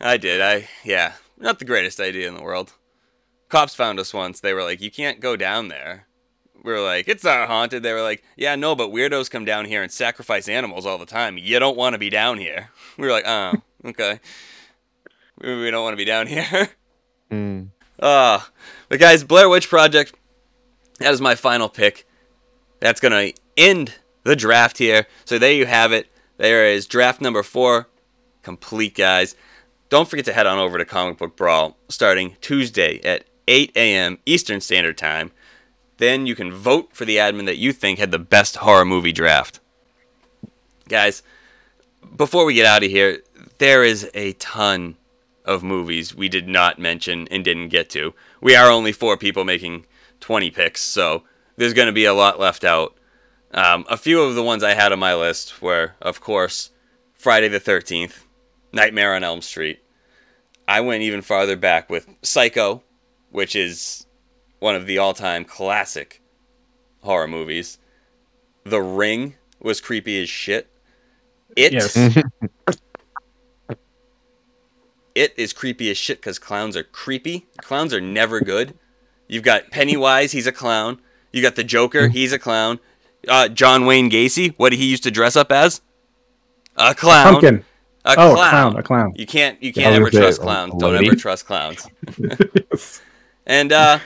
I 0.01 0.17
did. 0.17 0.41
I 0.41 0.67
yeah, 0.83 1.13
not 1.39 1.59
the 1.59 1.67
greatest 1.67 2.01
idea 2.01 2.27
in 2.27 2.35
the 2.35 2.43
world. 2.43 2.73
Cops 3.51 3.75
found 3.75 4.01
us 4.01 4.15
once. 4.15 4.41
They 4.41 4.55
were 4.55 4.63
like, 4.63 4.81
"You 4.81 4.91
can't 4.91 5.21
go 5.21 5.37
down 5.37 5.69
there." 5.69 6.08
We 6.63 6.73
were 6.73 6.81
like, 6.81 7.09
"It's 7.09 7.25
not 7.25 7.49
haunted." 7.49 7.83
They 7.83 7.93
were 7.93 8.03
like, 8.03 8.23
"Yeah, 8.37 8.57
no, 8.57 8.75
but 8.75 8.91
weirdos 8.91 9.31
come 9.31 9.45
down 9.45 9.65
here 9.65 9.83
and 9.83 9.93
sacrifice 9.93 10.49
animals 10.49 10.87
all 10.87 10.99
the 10.99 11.07
time. 11.07 11.39
You 11.39 11.59
don't 11.59 11.77
want 11.77 11.95
to 11.95 11.99
be 11.99 12.11
down 12.11 12.39
here." 12.39 12.71
We 12.99 13.07
were 13.07 13.13
like, 13.13 13.27
"Oh, 13.27 13.55
okay. 13.85 14.21
We, 15.41 15.57
we 15.57 15.71
don't 15.71 15.85
want 15.85 15.93
to 15.93 15.99
be 15.99 16.05
down 16.05 16.27
here." 16.27 16.71
Mm. 17.31 17.69
Uh, 18.01 18.41
but 18.89 18.99
guys, 18.99 19.23
Blair 19.23 19.51
Witch 19.51 19.69
Project, 19.69 20.15
that 20.99 21.13
is 21.13 21.21
my 21.21 21.35
final 21.35 21.69
pick. 21.69 22.07
That's 22.81 23.01
going 23.01 23.13
to 23.35 23.39
end 23.55 23.97
the 24.25 24.35
draft 24.35 24.79
here. 24.79 25.07
So 25.27 25.39
there 25.39 25.53
you 25.53 25.67
have 25.67 25.93
it. 25.93 26.11
There 26.39 26.65
is 26.65 26.87
draft 26.87 27.21
number 27.21 27.43
four 27.43 27.87
complete, 28.43 28.95
guys. 28.95 29.35
Don't 29.91 30.09
forget 30.09 30.25
to 30.25 30.33
head 30.33 30.47
on 30.47 30.59
over 30.59 30.79
to 30.79 30.85
Comic 30.87 31.19
Book 31.19 31.37
Brawl 31.37 31.77
starting 31.89 32.37
Tuesday 32.41 32.99
at 33.03 33.25
8 33.47 33.73
a.m. 33.77 34.19
Eastern 34.25 34.61
Standard 34.61 34.97
Time. 34.97 35.33
Then 35.99 36.27
you 36.27 36.35
can 36.35 36.53
vote 36.53 36.91
for 36.93 37.05
the 37.05 37.17
admin 37.17 37.47
that 37.47 37.59
you 37.59 37.73
think 37.73 37.99
had 37.99 38.11
the 38.11 38.19
best 38.19 38.57
horror 38.57 38.85
movie 38.85 39.13
draft. 39.13 39.61
Guys, 40.89 41.23
before 42.17 42.45
we 42.45 42.55
get 42.55 42.67
out 42.67 42.83
of 42.83 42.91
here, 42.91 43.23
there 43.59 43.85
is 43.85 44.09
a 44.15 44.33
ton 44.35 44.97
of 45.45 45.63
movies 45.63 46.15
we 46.15 46.29
did 46.29 46.49
not 46.49 46.79
mention 46.79 47.27
and 47.31 47.45
didn't 47.45 47.69
get 47.69 47.91
to. 47.91 48.15
We 48.41 48.55
are 48.55 48.71
only 48.71 48.93
four 48.93 49.17
people 49.17 49.45
making 49.45 49.87
20 50.21 50.51
picks, 50.51 50.81
so 50.81 51.25
there's 51.57 51.75
going 51.75 51.87
to 51.87 51.93
be 51.93 52.05
a 52.05 52.15
lot 52.15 52.39
left 52.39 52.65
out. 52.65 52.97
Um, 53.53 53.85
a 53.89 53.97
few 53.97 54.23
of 54.23 54.35
the 54.35 54.43
ones 54.43 54.63
I 54.63 54.75
had 54.75 54.93
on 54.93 54.99
my 54.99 55.15
list 55.15 55.61
were, 55.61 55.95
of 56.01 56.21
course, 56.21 56.71
Friday 57.15 57.49
the 57.49 57.61
13th, 57.61 58.25
Nightmare 58.73 59.15
on 59.15 59.25
Elm 59.25 59.41
Street. 59.41 59.81
I 60.69 60.83
went 60.83 61.03
even 61.03 61.23
farther 61.23 61.57
back 61.57 61.89
with 61.89 62.09
Psycho, 62.23 62.83
which 63.31 63.57
is 63.57 64.07
one 64.59 64.75
of 64.75 64.87
the 64.87 64.99
all 64.99 65.15
time 65.15 65.45
classic 65.45 66.21
horror 67.03 67.29
movies. 67.29 67.79
The 68.65 68.81
Ring 68.83 69.35
was 69.61 69.81
creepy 69.81 70.23
as 70.23 70.29
shit. 70.29 70.69
It 71.57 71.73
Yes. 71.73 71.97
it 75.15 75.35
is 75.37 75.53
creepy 75.53 75.91
as 75.91 75.97
shit 75.97 76.19
because 76.19 76.39
clowns 76.39 76.77
are 76.77 76.85
creepy. 76.85 77.47
Clowns 77.59 77.93
are 77.93 78.01
never 78.01 78.41
good. 78.41 78.75
You've 79.27 79.43
got 79.43 79.71
Pennywise, 79.71 80.33
he's 80.33 80.47
a 80.47 80.53
clown. 80.53 81.01
You 81.33 81.43
got 81.43 81.57
the 81.57 81.65
Joker, 81.65 82.09
he's 82.09 82.33
a 82.33 82.39
clown. 82.39 82.81
Uh, 83.27 83.49
John 83.49 83.85
Wayne 83.85 84.11
Gacy, 84.11 84.55
what 84.57 84.71
did 84.71 84.79
he 84.79 84.87
used 84.87 85.03
to 85.03 85.11
dress 85.11 85.37
up 85.37 85.51
as? 85.53 85.81
A 86.77 86.95
clown. 86.95 87.33
Pumpkin. 87.33 87.65
A 88.05 88.15
Oh, 88.17 88.33
a 88.33 88.35
clown. 88.35 88.51
clown. 88.51 88.77
A 88.77 88.83
clown. 88.83 89.13
You 89.17 89.27
can't 89.27 89.61
you 89.63 89.73
can't 89.73 89.93
I 89.93 89.97
ever 89.97 90.05
was 90.05 90.13
gonna 90.13 90.25
trust 90.27 90.37
say, 90.39 90.43
a 90.43 90.47
clowns. 90.47 90.75
Don't 90.79 91.05
ever 91.05 91.17
trust 91.17 91.47
clowns. 91.47 91.87
And 93.51 93.73
uh, 93.73 93.99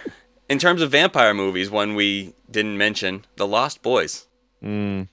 in 0.53 0.59
terms 0.59 0.83
of 0.83 0.91
vampire 0.91 1.35
movies, 1.35 1.71
one 1.71 1.95
we 1.95 2.35
didn't 2.51 2.77
mention, 2.79 3.25
The 3.37 3.47
Lost 3.47 3.83
Boys. 3.83 4.27
Mm. 4.63 5.09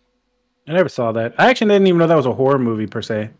I 0.68 0.72
never 0.74 0.90
saw 0.90 1.12
that. 1.14 1.34
I 1.38 1.50
actually 1.50 1.70
didn't 1.72 1.88
even 1.88 1.98
know 1.98 2.08
that 2.08 2.16
was 2.16 2.26
a 2.26 2.34
horror 2.34 2.60
movie 2.60 2.86
per 2.88 3.02
se. 3.02 3.32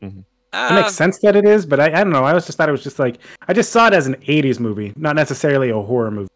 It 0.00 0.12
Uh, 0.52 0.74
makes 0.74 0.94
sense 0.94 1.18
that 1.18 1.36
it 1.36 1.44
is, 1.44 1.66
but 1.66 1.78
I, 1.78 1.86
I 1.86 2.02
don't 2.04 2.10
know. 2.10 2.24
I 2.24 2.30
always 2.30 2.46
just 2.46 2.56
thought 2.56 2.68
it 2.68 2.72
was 2.72 2.82
just 2.82 2.98
like 2.98 3.18
I 3.46 3.52
just 3.52 3.70
saw 3.70 3.86
it 3.88 3.92
as 3.92 4.06
an 4.06 4.14
'80s 4.16 4.58
movie, 4.58 4.92
not 4.96 5.14
necessarily 5.14 5.68
a 5.70 5.78
horror 5.80 6.10
movie. 6.10 6.28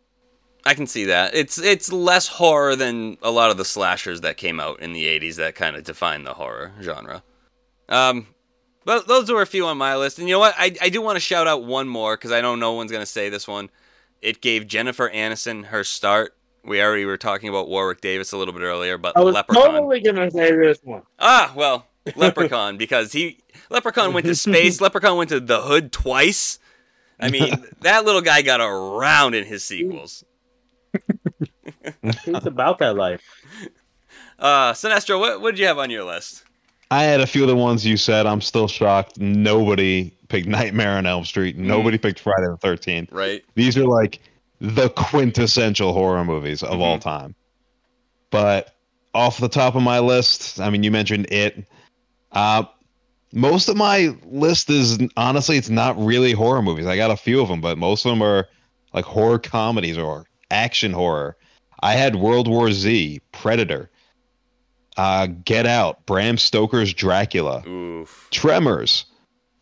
I 0.66 0.74
can 0.74 0.86
see 0.86 1.04
that. 1.06 1.34
It's 1.34 1.58
it's 1.58 1.90
less 1.92 2.28
horror 2.28 2.76
than 2.76 3.16
a 3.22 3.30
lot 3.30 3.50
of 3.50 3.56
the 3.56 3.64
slashers 3.64 4.20
that 4.20 4.36
came 4.36 4.60
out 4.60 4.80
in 4.80 4.92
the 4.92 5.04
80s 5.04 5.36
that 5.36 5.54
kind 5.54 5.74
of 5.76 5.84
defined 5.84 6.26
the 6.26 6.34
horror 6.34 6.72
genre. 6.80 7.22
Um, 7.88 8.26
but 8.84 9.06
those 9.08 9.30
were 9.30 9.42
a 9.42 9.46
few 9.46 9.66
on 9.66 9.78
my 9.78 9.96
list. 9.96 10.18
And 10.18 10.28
you 10.28 10.34
know 10.34 10.38
what? 10.40 10.54
I, 10.58 10.74
I 10.80 10.88
do 10.90 11.00
want 11.02 11.16
to 11.16 11.20
shout 11.20 11.46
out 11.46 11.64
one 11.64 11.88
more 11.88 12.16
because 12.16 12.32
I 12.32 12.40
know 12.40 12.54
no 12.54 12.72
one's 12.72 12.90
going 12.92 13.02
to 13.02 13.06
say 13.18 13.28
this 13.30 13.46
one. 13.48 13.68
It 14.24 14.40
gave 14.40 14.66
Jennifer 14.66 15.10
Aniston 15.10 15.66
her 15.66 15.84
start. 15.84 16.34
We 16.64 16.80
already 16.82 17.04
were 17.04 17.18
talking 17.18 17.50
about 17.50 17.68
Warwick 17.68 18.00
Davis 18.00 18.32
a 18.32 18.38
little 18.38 18.54
bit 18.54 18.62
earlier, 18.62 18.96
but 18.96 19.14
I 19.16 19.20
was 19.20 19.34
Leprechaun. 19.34 19.72
totally 19.72 20.00
gonna 20.00 20.30
say 20.30 20.50
this 20.56 20.78
one. 20.82 21.02
Ah, 21.18 21.52
well, 21.54 21.86
Leprechaun 22.16 22.78
because 22.78 23.12
he 23.12 23.38
Leprechaun 23.68 24.14
went 24.14 24.24
to 24.26 24.34
space. 24.48 24.80
Leprechaun 24.80 25.18
went 25.18 25.28
to 25.28 25.40
the 25.40 25.60
hood 25.60 25.92
twice. 25.92 26.58
I 27.20 27.30
mean, 27.30 27.52
that 27.82 28.04
little 28.06 28.22
guy 28.22 28.40
got 28.42 28.60
around 28.62 29.34
in 29.34 29.44
his 29.44 29.62
sequels. 29.62 30.24
It's 32.02 32.46
about 32.46 32.78
that 32.78 32.96
life. 32.96 33.22
Uh, 34.38 34.72
Sinestro, 34.72 35.20
what 35.20 35.40
what 35.42 35.50
did 35.52 35.60
you 35.60 35.66
have 35.66 35.78
on 35.78 35.90
your 35.90 36.04
list? 36.04 36.44
I 36.94 37.02
had 37.02 37.20
a 37.20 37.26
few 37.26 37.42
of 37.42 37.48
the 37.48 37.56
ones 37.56 37.84
you 37.84 37.96
said. 37.96 38.24
I'm 38.24 38.40
still 38.40 38.68
shocked. 38.68 39.18
Nobody 39.18 40.16
picked 40.28 40.46
Nightmare 40.46 40.96
on 40.96 41.06
Elm 41.06 41.24
Street. 41.24 41.58
Nobody 41.58 41.98
picked 41.98 42.20
Friday 42.20 42.46
the 42.46 42.56
13th. 42.56 43.08
Right? 43.10 43.44
These 43.56 43.76
are 43.76 43.84
like 43.84 44.20
the 44.60 44.90
quintessential 44.90 45.92
horror 45.92 46.24
movies 46.24 46.62
of 46.62 46.80
all 46.80 47.00
time. 47.00 47.34
But 48.30 48.76
off 49.12 49.38
the 49.38 49.48
top 49.48 49.74
of 49.74 49.82
my 49.82 49.98
list, 49.98 50.60
I 50.60 50.70
mean, 50.70 50.84
you 50.84 50.92
mentioned 50.92 51.26
it. 51.32 51.66
Uh, 52.30 52.62
most 53.32 53.68
of 53.68 53.76
my 53.76 54.16
list 54.24 54.70
is 54.70 55.00
honestly, 55.16 55.56
it's 55.56 55.70
not 55.70 55.98
really 55.98 56.30
horror 56.30 56.62
movies. 56.62 56.86
I 56.86 56.96
got 56.96 57.10
a 57.10 57.16
few 57.16 57.40
of 57.40 57.48
them, 57.48 57.60
but 57.60 57.76
most 57.76 58.04
of 58.06 58.10
them 58.10 58.22
are 58.22 58.46
like 58.92 59.04
horror 59.04 59.40
comedies 59.40 59.98
or 59.98 60.26
action 60.52 60.92
horror. 60.92 61.36
I 61.82 61.94
had 61.94 62.14
World 62.14 62.46
War 62.46 62.70
Z, 62.70 63.20
Predator, 63.32 63.90
uh, 64.96 65.26
Get 65.44 65.66
Out, 65.66 66.04
Bram 66.06 66.38
Stoker's 66.38 66.92
Dracula, 66.94 67.66
Oof. 67.66 68.28
Tremors, 68.30 69.04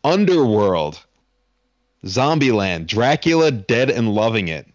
Underworld, 0.03 1.03
Zombieland, 2.05 2.87
Dracula 2.87 3.51
Dead 3.51 3.89
and 3.89 4.13
Loving 4.13 4.47
It. 4.49 4.67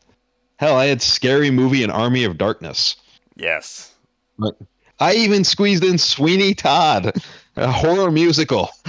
Hell, 0.57 0.77
I 0.77 0.87
had 0.87 1.01
Scary 1.03 1.51
Movie 1.51 1.83
and 1.83 1.93
Army 1.93 2.25
of 2.25 2.37
Darkness. 2.39 2.97
Yes. 3.37 3.95
I 5.01 5.15
even 5.15 5.45
squeezed 5.45 5.85
in 5.85 5.99
Sweeney 5.99 6.55
Todd, 6.55 7.13
a 7.57 7.71
horror 7.71 8.11
musical. 8.11 8.69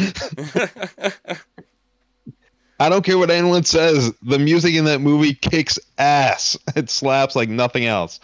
I 2.80 2.88
don't 2.88 3.04
care 3.04 3.18
what 3.18 3.30
anyone 3.30 3.64
says. 3.64 4.14
The 4.22 4.40
music 4.40 4.74
in 4.74 4.86
that 4.86 5.00
movie 5.02 5.34
kicks 5.34 5.78
ass. 5.98 6.58
It 6.76 6.90
slaps 6.90 7.36
like 7.36 7.50
nothing 7.50 7.86
else. 7.86 8.20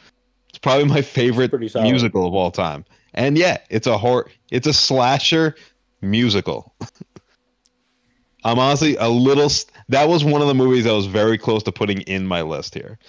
It's 0.50 0.58
probably 0.60 0.86
my 0.86 1.02
favorite 1.02 1.50
Pretty 1.50 1.68
solid. 1.68 1.90
musical 1.90 2.26
of 2.26 2.34
all 2.34 2.52
time. 2.52 2.86
And 3.16 3.38
yeah, 3.38 3.58
it's 3.70 3.88
a 3.88 3.98
horror. 3.98 4.30
It's 4.52 4.68
a 4.68 4.74
slasher 4.74 5.56
musical. 6.02 6.74
I'm 8.44 8.60
honestly 8.60 8.96
a 8.98 9.10
little. 9.10 9.50
That 9.90 10.08
was 10.08 10.24
one 10.24 10.42
of 10.42 10.48
the 10.48 10.54
movies 10.54 10.86
I 10.86 10.92
was 10.92 11.08
very 11.08 11.38
close 11.38 11.64
to 11.64 11.72
putting 11.72 12.02
in 12.02 12.28
my 12.28 12.44
list 12.44 12.76
here. 12.76 13.00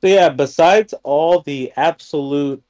So 0.00 0.08
yeah, 0.08 0.28
besides 0.28 0.94
all 1.02 1.40
the 1.40 1.72
absolute 1.76 2.62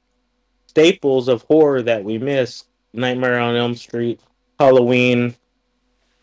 staples 0.65 1.27
of 1.27 1.43
horror 1.43 1.83
that 1.83 2.03
we 2.03 2.17
miss, 2.17 2.63
Nightmare 2.93 3.39
on 3.39 3.55
Elm 3.55 3.75
Street, 3.75 4.19
Halloween, 4.59 5.35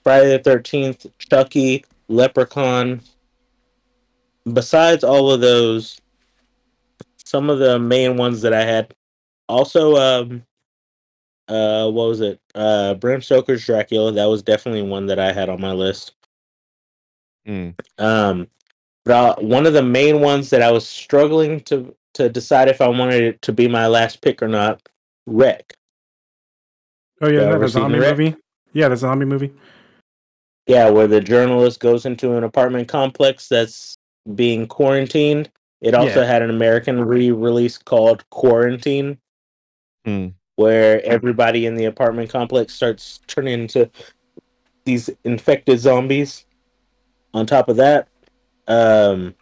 Friday 0.02 0.30
the 0.30 0.38
Thirteenth, 0.38 1.06
Chucky, 1.18 1.84
Leprechaun. 2.08 3.00
Besides 4.50 5.04
all 5.04 5.30
of 5.30 5.40
those, 5.40 6.00
some 7.24 7.48
of 7.48 7.58
the 7.58 7.78
main 7.78 8.16
ones 8.16 8.42
that 8.42 8.52
I 8.52 8.64
had, 8.64 8.94
also, 9.48 9.96
um, 9.96 10.42
uh, 11.48 11.90
what 11.90 12.08
was 12.08 12.20
it? 12.20 12.40
Uh, 12.54 12.94
Bram 12.94 13.20
Stoker's 13.22 13.64
Dracula. 13.64 14.12
That 14.12 14.26
was 14.26 14.42
definitely 14.42 14.82
one 14.82 15.06
that 15.06 15.18
I 15.18 15.32
had 15.32 15.48
on 15.48 15.60
my 15.60 15.72
list. 15.72 16.12
Mm. 17.46 17.74
Um, 17.98 18.48
but 19.04 19.38
uh, 19.38 19.42
one 19.42 19.66
of 19.66 19.74
the 19.74 19.82
main 19.82 20.20
ones 20.20 20.50
that 20.50 20.62
I 20.62 20.70
was 20.70 20.86
struggling 20.88 21.60
to 21.60 21.94
to 22.14 22.28
decide 22.28 22.68
if 22.68 22.80
I 22.80 22.88
wanted 22.88 23.22
it 23.22 23.42
to 23.42 23.52
be 23.52 23.66
my 23.68 23.86
last 23.88 24.20
pick 24.22 24.40
or 24.42 24.48
not, 24.48 24.80
Rec. 25.26 25.74
Oh 27.20 27.28
yeah, 27.28 27.40
Yeah, 27.40 27.46
is 27.46 27.50
that 27.52 27.60
the 27.60 27.68
zombie 27.68 27.98
Rec? 27.98 28.16
movie. 28.16 28.36
Yeah, 28.72 28.88
the 28.88 28.96
zombie 28.96 29.26
movie. 29.26 29.52
Yeah, 30.66 30.88
where 30.90 31.06
the 31.06 31.20
journalist 31.20 31.80
goes 31.80 32.06
into 32.06 32.36
an 32.36 32.44
apartment 32.44 32.88
complex 32.88 33.48
that's 33.48 33.98
being 34.34 34.66
quarantined. 34.66 35.50
It 35.82 35.94
also 35.94 36.20
Yeah. 36.20 36.26
had 36.26 36.40
an 36.40 36.48
American 36.48 37.04
re-release 37.04 37.76
called 37.76 38.28
Quarantine, 38.30 39.18
Hmm. 40.04 40.28
where 40.56 41.04
everybody 41.04 41.66
in 41.66 41.74
the 41.74 41.86
apartment 41.86 42.30
complex 42.30 42.74
starts 42.74 43.20
turning 43.26 43.62
into 43.62 43.90
these 44.84 45.10
infected 45.24 45.78
zombies. 45.78 46.44
On 47.32 47.46
top 47.46 47.68
of 47.68 47.76
that, 47.76 48.08
um, 48.68 49.34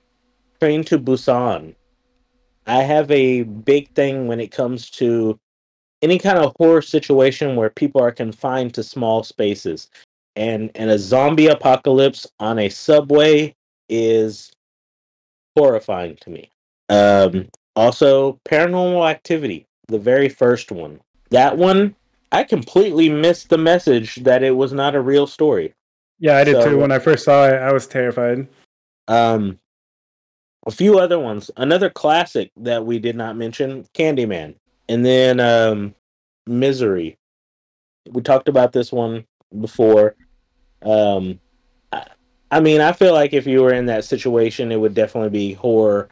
Train 0.62 0.84
to 0.84 0.98
Busan. 0.98 1.74
I 2.68 2.82
have 2.84 3.10
a 3.10 3.42
big 3.42 3.92
thing 3.94 4.28
when 4.28 4.38
it 4.38 4.52
comes 4.52 4.88
to 4.90 5.38
any 6.02 6.18
kind 6.18 6.38
of 6.38 6.54
horror 6.56 6.82
situation 6.82 7.56
where 7.56 7.70
people 7.70 8.00
are 8.00 8.12
confined 8.12 8.74
to 8.74 8.84
small 8.84 9.24
spaces. 9.24 9.90
And 10.36 10.70
and 10.76 10.88
a 10.88 10.98
zombie 10.98 11.48
apocalypse 11.48 12.26
on 12.38 12.60
a 12.60 12.68
subway 12.68 13.54
is 13.88 14.52
horrifying 15.56 16.16
to 16.20 16.30
me. 16.30 16.50
Um 16.88 17.48
also 17.74 18.38
paranormal 18.48 19.10
activity, 19.10 19.66
the 19.93 19.99
very 19.99 20.28
first 20.28 20.72
one. 20.72 21.01
That 21.30 21.57
one 21.57 21.95
I 22.32 22.45
completely 22.45 23.11
missed 23.11 23.51
the 23.51 23.59
message 23.59 24.16
that 24.16 24.43
it 24.43 24.57
was 24.57 24.72
not 24.72 24.95
a 24.95 25.01
real 25.01 25.26
story. 25.26 25.74
Yeah, 26.18 26.38
I 26.38 26.45
did 26.45 26.57
So- 26.57 26.70
too. 26.70 26.78
When 26.78 26.90
I 26.90 26.99
first 26.99 27.24
saw 27.24 27.47
it, 27.47 27.55
I 27.55 27.72
was 27.72 27.86
terrified. 27.86 28.49
Um, 29.07 29.59
a 30.66 30.70
few 30.70 30.99
other 30.99 31.18
ones. 31.18 31.51
Another 31.57 31.90
classic 31.90 32.51
that 32.57 32.86
we 32.86 32.99
did 32.99 33.16
not 33.16 33.36
mention, 33.36 33.84
Candyman, 33.95 34.55
and 34.88 35.05
then 35.05 35.40
um, 35.40 35.95
Misery. 36.47 37.18
We 38.11 38.22
talked 38.22 38.49
about 38.49 38.72
this 38.72 38.90
one 38.90 39.26
before. 39.61 40.14
Um, 40.82 41.38
I, 41.93 42.07
I 42.51 42.61
mean, 42.61 42.80
I 42.80 42.93
feel 42.93 43.12
like 43.12 43.32
if 43.32 43.47
you 43.47 43.62
were 43.62 43.72
in 43.72 43.86
that 43.86 44.05
situation, 44.05 44.72
it 44.72 44.80
would 44.80 44.95
definitely 44.95 45.30
be 45.30 45.53
horror. 45.53 46.09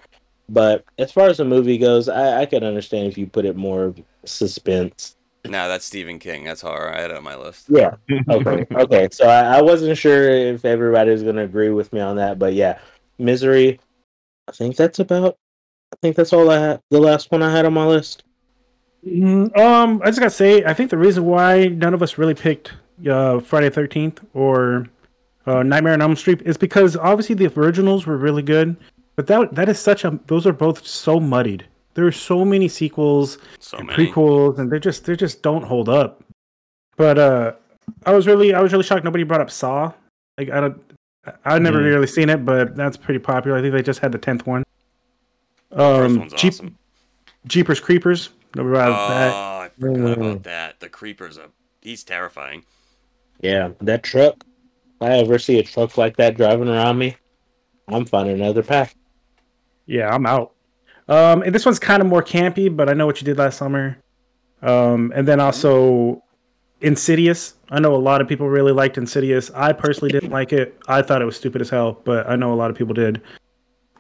But 0.51 0.85
as 0.99 1.13
far 1.13 1.29
as 1.29 1.37
the 1.37 1.45
movie 1.45 1.79
goes, 1.79 2.09
I, 2.09 2.43
I 2.43 2.47
could 2.47 2.65
understand 2.65 3.07
if 3.07 3.17
you 3.17 3.27
put 3.27 3.45
it 3.45 3.57
more 3.57 3.95
suspense. 4.25 5.17
No, 5.47 5.69
that's 5.69 5.85
Stephen 5.85 6.19
King. 6.19 6.45
That's 6.45 6.61
horror. 6.61 6.93
I 6.93 7.01
had 7.01 7.13
it 7.13 7.17
on 7.17 7.25
my 7.25 7.37
list. 7.37 7.67
Yeah. 7.69 7.95
Okay. 8.29 8.67
okay. 8.75 9.09
So 9.13 9.27
I, 9.27 9.59
I 9.59 9.63
wasn't 9.63 9.97
sure 9.97 10.29
if 10.29 10.65
everybody 10.65 11.13
was 11.13 11.23
going 11.23 11.37
to 11.37 11.43
agree 11.43 11.71
with 11.71 11.93
me 11.93 12.01
on 12.01 12.17
that, 12.17 12.39
but 12.39 12.53
yeah, 12.53 12.79
Misery. 13.19 13.79
I 14.49 14.53
think 14.53 14.77
that's 14.77 14.99
about. 14.99 15.39
I 15.93 15.97
think 16.03 16.17
that's 16.17 16.33
all 16.33 16.51
I 16.51 16.59
had. 16.59 16.81
The 16.91 17.01
last 17.01 17.31
one 17.31 17.43
I 17.43 17.51
had 17.51 17.65
on 17.65 17.73
my 17.73 17.87
list. 17.87 18.25
Mm, 19.07 19.57
Um, 19.57 20.01
I 20.03 20.07
just 20.07 20.19
gotta 20.19 20.31
say, 20.31 20.65
I 20.65 20.75
think 20.75 20.91
the 20.91 20.99
reason 20.99 21.25
why 21.25 21.69
none 21.69 21.95
of 21.95 22.03
us 22.03 22.19
really 22.19 22.35
picked 22.35 22.73
uh, 23.09 23.41
Friday 23.41 23.71
Thirteenth 23.71 24.21
or 24.35 24.89
uh, 25.47 25.63
Nightmare 25.63 25.95
on 25.95 26.03
Elm 26.03 26.17
Street 26.17 26.43
is 26.45 26.57
because 26.57 26.97
obviously 26.97 27.35
the 27.35 27.47
originals 27.59 28.07
were 28.07 28.17
really 28.19 28.43
good, 28.43 28.77
but 29.21 29.27
that 29.27 29.55
that 29.55 29.69
is 29.69 29.79
such 29.79 30.03
a 30.05 30.19
those 30.29 30.47
are 30.47 30.53
both 30.53 30.87
so 30.87 31.21
muddied. 31.21 31.67
There 31.93 32.07
are 32.07 32.13
so 32.13 32.43
many 32.43 32.69
sequels 32.69 33.37
So 33.59 33.77
and 33.77 33.87
many. 33.87 34.07
prequels, 34.07 34.59
and 34.59 34.71
they 34.73 34.79
just 34.79 35.05
they 35.05 35.15
just 35.15 35.43
don't 35.43 35.65
hold 35.65 35.91
up. 35.91 36.25
But 36.97 37.19
uh, 37.19 37.53
I 38.07 38.13
was 38.13 38.27
really 38.27 38.55
I 38.55 38.61
was 38.63 38.73
really 38.73 38.85
shocked 38.85 39.05
nobody 39.05 39.25
brought 39.25 39.43
up 39.43 39.51
Saw. 39.51 39.93
Like 40.39 40.49
I 40.49 40.61
don't, 40.61 40.81
I 41.27 41.33
I've 41.45 41.61
never 41.63 41.81
Mhm. 41.81 41.85
really 41.85 42.07
seen 42.07 42.31
it, 42.31 42.47
but 42.47 42.75
that's 42.77 42.97
pretty 42.97 43.19
popular. 43.19 43.59
I 43.59 43.61
think 43.61 43.75
they 43.75 43.83
just 43.83 44.01
had 44.01 44.13
the 44.13 44.19
tenth 44.19 44.47
one. 44.47 44.65
Um, 45.73 46.29
Jeep, 46.37 46.55
awesome. 46.55 46.79
Jeepers 47.47 47.81
Creepers. 47.81 48.31
Nobody 48.57 48.73
brought 48.75 48.89
Oh, 48.89 49.09
that. 49.15 49.35
I 49.35 49.69
forgot 49.79 49.99
Mm. 49.99 50.13
about 50.31 50.43
that. 50.45 50.81
The 50.81 50.89
creepers 50.89 51.37
are. 51.37 51.51
He's 51.83 52.05
terrifying. 52.05 52.65
Yeah, 53.41 53.71
that 53.83 54.03
truck. 54.03 54.37
If 54.97 55.03
I 55.03 55.11
ever 55.19 55.39
see 55.39 55.59
a 55.59 55.63
truck 55.63 55.99
like 55.99 56.17
that 56.17 56.37
driving 56.37 56.69
around 56.69 56.99
me, 56.99 57.17
I'm 57.89 58.05
finding 58.07 58.37
another 58.41 58.63
path. 58.63 58.95
Yeah, 59.91 60.09
I'm 60.15 60.25
out. 60.27 60.53
Um, 61.09 61.43
and 61.43 61.53
this 61.55 61.67
one's 61.67 61.81
kind 61.81 62.01
of 62.01 62.07
more 62.09 62.23
campy, 62.23 62.75
but 62.75 62.89
I 62.89 62.93
know 62.95 63.07
what 63.07 63.21
you 63.21 63.25
did 63.25 63.37
last 63.39 63.59
summer. 63.59 63.99
Um, 64.63 65.13
and 65.15 65.27
then 65.27 65.41
also 65.41 66.23
Insidious. 66.83 67.55
I 67.69 67.79
know 67.81 67.95
a 67.95 67.97
lot 67.97 68.21
of 68.23 68.29
people 68.29 68.49
really 68.49 68.73
liked 68.73 68.97
Insidious. 68.97 69.51
I 69.55 69.73
personally 69.73 70.11
didn't 70.13 70.31
like 70.31 70.53
it. 70.53 70.81
I 70.89 71.03
thought 71.03 71.21
it 71.21 71.25
was 71.27 71.37
stupid 71.37 71.61
as 71.61 71.69
hell, 71.69 72.01
but 72.05 72.29
I 72.31 72.37
know 72.37 72.53
a 72.53 72.55
lot 72.55 72.71
of 72.71 72.77
people 72.77 72.95
did. 72.95 73.21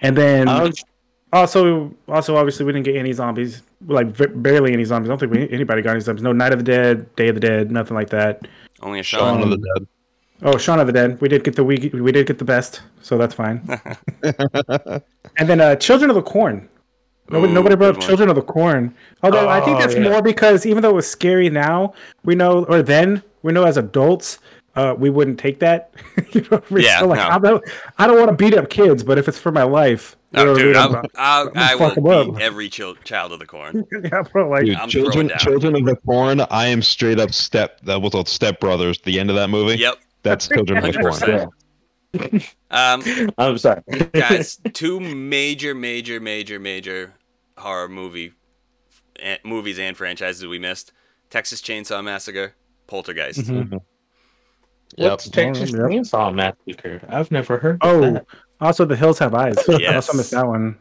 And 0.00 0.16
then 0.16 0.48
I 0.48 0.62
was- 0.62 0.84
also, 1.32 1.94
also 2.08 2.36
obviously 2.36 2.64
we 2.66 2.72
didn't 2.72 2.86
get 2.86 2.96
any 2.96 3.12
zombies, 3.12 3.62
like 3.86 4.08
v- 4.08 4.26
barely 4.26 4.72
any 4.72 4.84
zombies. 4.84 5.08
I 5.08 5.12
don't 5.12 5.18
think 5.18 5.32
we, 5.32 5.48
anybody 5.50 5.82
got 5.82 5.92
any 5.92 6.00
zombies. 6.00 6.22
No 6.24 6.32
Night 6.32 6.52
of 6.52 6.58
the 6.58 6.64
Dead, 6.64 7.14
Day 7.16 7.28
of 7.28 7.34
the 7.36 7.40
Dead, 7.40 7.70
nothing 7.70 7.94
like 7.94 8.10
that. 8.10 8.48
Only 8.80 9.00
a 9.00 9.02
Shaun 9.02 9.36
shot. 9.38 9.42
of 9.44 9.50
the 9.50 9.56
Dead. 9.58 9.86
Oh, 10.42 10.56
Shaun 10.56 10.80
of 10.80 10.86
the 10.86 10.92
Dead. 10.92 11.20
We 11.20 11.28
did 11.28 11.44
get 11.44 11.54
the 11.56 11.64
we, 11.64 11.76
we 11.92 12.12
did 12.12 12.26
get 12.26 12.38
the 12.38 12.44
best, 12.44 12.80
so 13.02 13.18
that's 13.18 13.34
fine. 13.34 13.60
and 14.22 15.48
then 15.48 15.60
uh, 15.60 15.76
Children 15.76 16.10
of 16.10 16.16
the 16.16 16.22
Corn. 16.22 16.68
Nobody, 17.28 17.52
Ooh, 17.52 17.54
nobody 17.54 17.76
brought 17.76 17.96
up. 17.96 18.00
Children 18.02 18.28
of 18.28 18.34
the 18.36 18.42
Corn. 18.42 18.94
Although 19.22 19.48
I 19.48 19.60
think 19.60 19.76
Oh, 19.76 19.80
that's 19.80 19.94
yeah. 19.94 20.02
more 20.02 20.20
because 20.22 20.66
even 20.66 20.82
though 20.82 20.90
it 20.90 20.94
was 20.94 21.08
scary 21.08 21.48
now, 21.48 21.94
we 22.24 22.34
know, 22.34 22.64
or 22.64 22.82
then 22.82 23.22
we 23.42 23.52
know 23.52 23.64
as 23.64 23.76
adults, 23.76 24.38
uh, 24.74 24.94
we 24.98 25.10
wouldn't 25.10 25.38
take 25.38 25.60
that. 25.60 25.92
you 26.32 26.44
know, 26.50 26.60
Yeah, 26.70 26.96
still 26.96 27.08
like, 27.08 27.18
no. 27.18 27.28
I 27.28 27.38
don't, 27.38 27.64
I 27.98 28.06
don't 28.08 28.18
want 28.18 28.30
to 28.30 28.36
beat 28.36 28.54
up 28.56 28.68
kids, 28.68 29.04
but 29.04 29.16
if 29.18 29.28
it's 29.28 29.38
for 29.38 29.52
my 29.52 29.62
life, 29.62 30.16
you 30.32 30.38
know 30.38 30.46
No, 30.46 30.52
what 30.52 30.60
I 30.60 30.64
dude, 30.64 30.74
mean? 30.74 30.82
I'll, 30.82 30.96
I'm- 30.96 31.50
I'll, 31.54 31.82
I 31.82 31.96
will 32.00 32.32
beat 32.32 32.42
every 32.42 32.68
chil- 32.68 32.96
child 33.04 33.32
of 33.32 33.38
the 33.38 33.46
corn. 33.46 33.84
yeah, 33.92 34.22
bro, 34.22 34.48
like, 34.48 34.64
Dude, 34.64 34.88
children, 34.88 35.30
children 35.38 35.76
of 35.76 35.84
the 35.84 35.96
corn. 36.04 36.40
I 36.50 36.66
am 36.66 36.82
straight 36.82 37.20
up 37.20 37.32
step. 37.32 37.80
That 37.82 38.00
was 38.02 38.10
called 38.10 38.28
Step 38.28 38.58
Brothers. 38.58 38.98
The 39.04 39.20
end 39.20 39.30
of 39.30 39.36
that 39.36 39.50
movie. 39.50 39.76
Yep. 39.78 39.98
That's 40.22 40.48
children 40.48 40.84
of 40.84 40.92
the 40.92 40.98
corn. 41.00 41.50
100%. 42.14 42.54
Um, 42.70 43.30
I'm 43.38 43.58
sorry. 43.58 43.82
guys, 44.12 44.58
two 44.72 45.00
major, 45.00 45.74
major, 45.74 46.20
major, 46.20 46.58
major 46.58 47.14
horror 47.56 47.88
movie 47.88 48.32
movies 49.44 49.78
and 49.78 49.96
franchises 49.96 50.44
we 50.46 50.58
missed: 50.58 50.92
Texas 51.30 51.60
Chainsaw 51.60 52.02
Massacre, 52.02 52.54
Poltergeist. 52.86 53.40
Mhm. 53.42 53.80
What's 54.96 55.26
Yep. 55.26 55.32
Texas 55.34 55.70
Yep. 55.70 55.80
Chainsaw 55.82 56.34
Massacre? 56.34 57.00
I've 57.08 57.30
never 57.30 57.58
heard. 57.58 57.76
Of 57.82 57.88
oh, 57.90 58.00
that. 58.12 58.26
also 58.60 58.84
The 58.84 58.96
Hills 58.96 59.18
Have 59.20 59.34
Eyes. 59.34 59.56
I 59.68 59.76
Yes. 59.78 59.94
also 60.08 60.16
missed 60.18 60.32
that 60.32 60.46
one. 60.46 60.76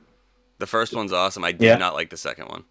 The 0.58 0.66
first 0.68 0.96
one's 0.96 1.14
awesome. 1.14 1.44
I 1.44 1.52
did 1.52 1.62
Yeah. 1.62 1.76
not 1.78 1.94
like 1.94 2.10
the 2.10 2.18
second 2.18 2.48
one. 2.50 2.64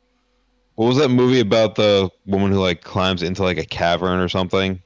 What 0.75 0.87
was 0.89 0.97
that 0.99 1.09
movie 1.11 1.41
about 1.41 1.75
the 1.77 2.11
woman 2.27 2.51
who 2.53 2.59
like 2.59 2.83
climbs 2.83 3.23
into 3.23 3.43
like 3.45 3.57
a 3.59 3.64
cavern 3.64 4.19
or 4.19 4.29
something? 4.29 4.83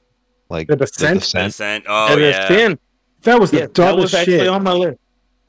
Like 0.52 0.68
The 0.68 0.76
Descent? 0.76 1.20
Descent. 1.20 1.84
Oh 1.88 2.12
And 2.12 2.20
yeah. 2.20 2.46
10. 2.48 2.78
That 3.22 3.40
was 3.40 3.50
the 3.50 3.58
Yeah, 3.60 3.66
that 3.74 3.96
was 3.96 4.14
actually 4.14 4.38
shit. 4.38 4.48
on 4.48 4.62
my 4.62 4.72
list. 4.72 4.98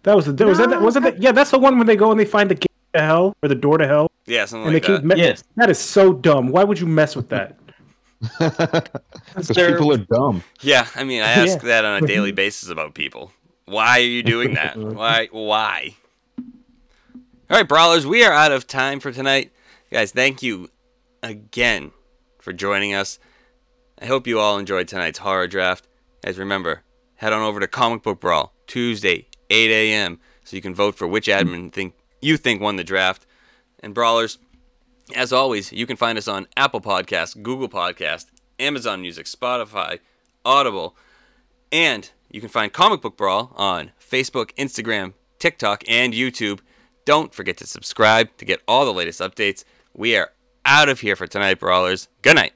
That 0.04 0.16
was 0.16 0.26
the 0.26 0.46
was 0.46 0.58
that 0.58 0.82
was 0.82 0.94
that 0.96 1.22
yeah 1.22 1.32
that's 1.32 1.52
the 1.52 1.60
one 1.60 1.78
when 1.78 1.88
they 1.88 1.96
go 1.96 2.12
and 2.12 2.20
they 2.20 2.26
find 2.26 2.50
the 2.52 2.56
gate 2.56 2.72
to 2.94 3.02
hell 3.02 3.36
or 3.42 3.50
the 3.50 3.56
door 3.56 3.78
to 3.78 3.88
hell 3.88 4.10
Yeah, 4.26 4.46
something 4.46 4.66
and 4.68 4.74
like 4.74 4.84
they 4.84 4.88
keep 4.88 5.02
that. 5.08 5.18
me- 5.18 5.22
Yes. 5.24 5.44
that 5.56 5.70
is 5.70 5.80
so 5.80 6.14
dumb. 6.14 6.48
Why 6.50 6.64
would 6.64 6.80
you 6.80 6.88
mess 6.88 7.16
with 7.16 7.30
that? 7.30 7.58
Because 8.40 9.48
people 9.56 9.92
are 9.94 9.98
dumb. 9.98 10.44
Yeah, 10.62 10.88
I 10.96 11.04
mean, 11.04 11.22
I 11.22 11.32
ask 11.32 11.58
Yeah. 11.62 11.68
that 11.70 11.86
on 11.86 12.04
a 12.04 12.08
daily 12.08 12.32
basis 12.44 12.70
about 12.70 12.94
people. 12.94 13.32
Why 13.66 14.00
are 14.00 14.02
you 14.02 14.24
doing 14.24 14.54
that? 14.56 14.78
Why? 15.02 15.28
Why? 15.32 15.96
All 17.50 17.58
right, 17.58 17.68
brawlers, 17.68 18.06
we 18.06 18.24
are 18.24 18.34
out 18.34 18.52
of 18.52 18.68
time 18.68 19.00
for 19.00 19.12
tonight, 19.12 19.52
guys. 19.92 20.12
Thank 20.12 20.42
you 20.44 20.70
again 21.22 21.92
for 22.40 22.52
joining 22.54 22.94
us. 22.94 23.20
I 24.02 24.06
hope 24.06 24.28
you 24.28 24.40
all 24.40 24.58
enjoyed 24.58 24.88
tonight's 24.88 25.20
horror 25.20 25.48
draft. 25.48 25.88
As 26.24 26.38
remember, 26.38 26.84
head 27.16 27.34
on 27.34 27.42
over 27.42 27.60
to 27.60 27.68
Comic 27.68 28.04
Book 28.04 28.20
Brawl 28.20 28.54
Tuesday, 28.68 29.28
8 29.50 29.72
a.m. 29.72 30.20
so 30.44 30.56
you 30.56 30.62
can 30.62 30.76
vote 30.76 30.96
for 30.96 31.08
which 31.08 31.28
admin 31.28 31.72
think 31.72 31.94
you 32.22 32.38
think 32.38 32.62
won 32.62 32.76
the 32.76 32.84
draft. 32.84 33.26
And 33.82 33.94
brawlers, 33.94 34.40
as 35.16 35.34
always, 35.34 35.72
you 35.72 35.86
can 35.86 35.98
find 35.98 36.18
us 36.18 36.28
on 36.28 36.48
Apple 36.56 36.82
Podcasts, 36.82 37.42
Google 37.42 37.70
Podcast, 37.70 38.28
Amazon 38.60 39.02
Music, 39.02 39.26
Spotify, 39.26 40.00
Audible, 40.46 40.96
and 41.72 42.10
you 42.30 42.40
can 42.40 42.50
find 42.50 42.72
Comic 42.72 43.02
Book 43.02 43.18
Brawl 43.18 43.52
on 43.56 43.92
Facebook, 44.00 44.54
Instagram, 44.56 45.14
TikTok, 45.40 45.84
and 45.88 46.14
YouTube. 46.14 46.60
Don't 47.06 47.34
forget 47.34 47.58
to 47.58 47.68
subscribe 47.68 48.36
to 48.38 48.46
get 48.46 48.62
all 48.68 48.86
the 48.86 48.94
latest 48.94 49.20
updates. 49.20 49.66
We 49.94 50.16
are 50.16 50.32
out 50.66 50.90
of 50.90 51.02
here 51.02 51.16
for 51.16 51.28
tonight, 51.28 51.60
Brawlers. 51.60 52.08
Good 52.22 52.36
night. 52.36 52.54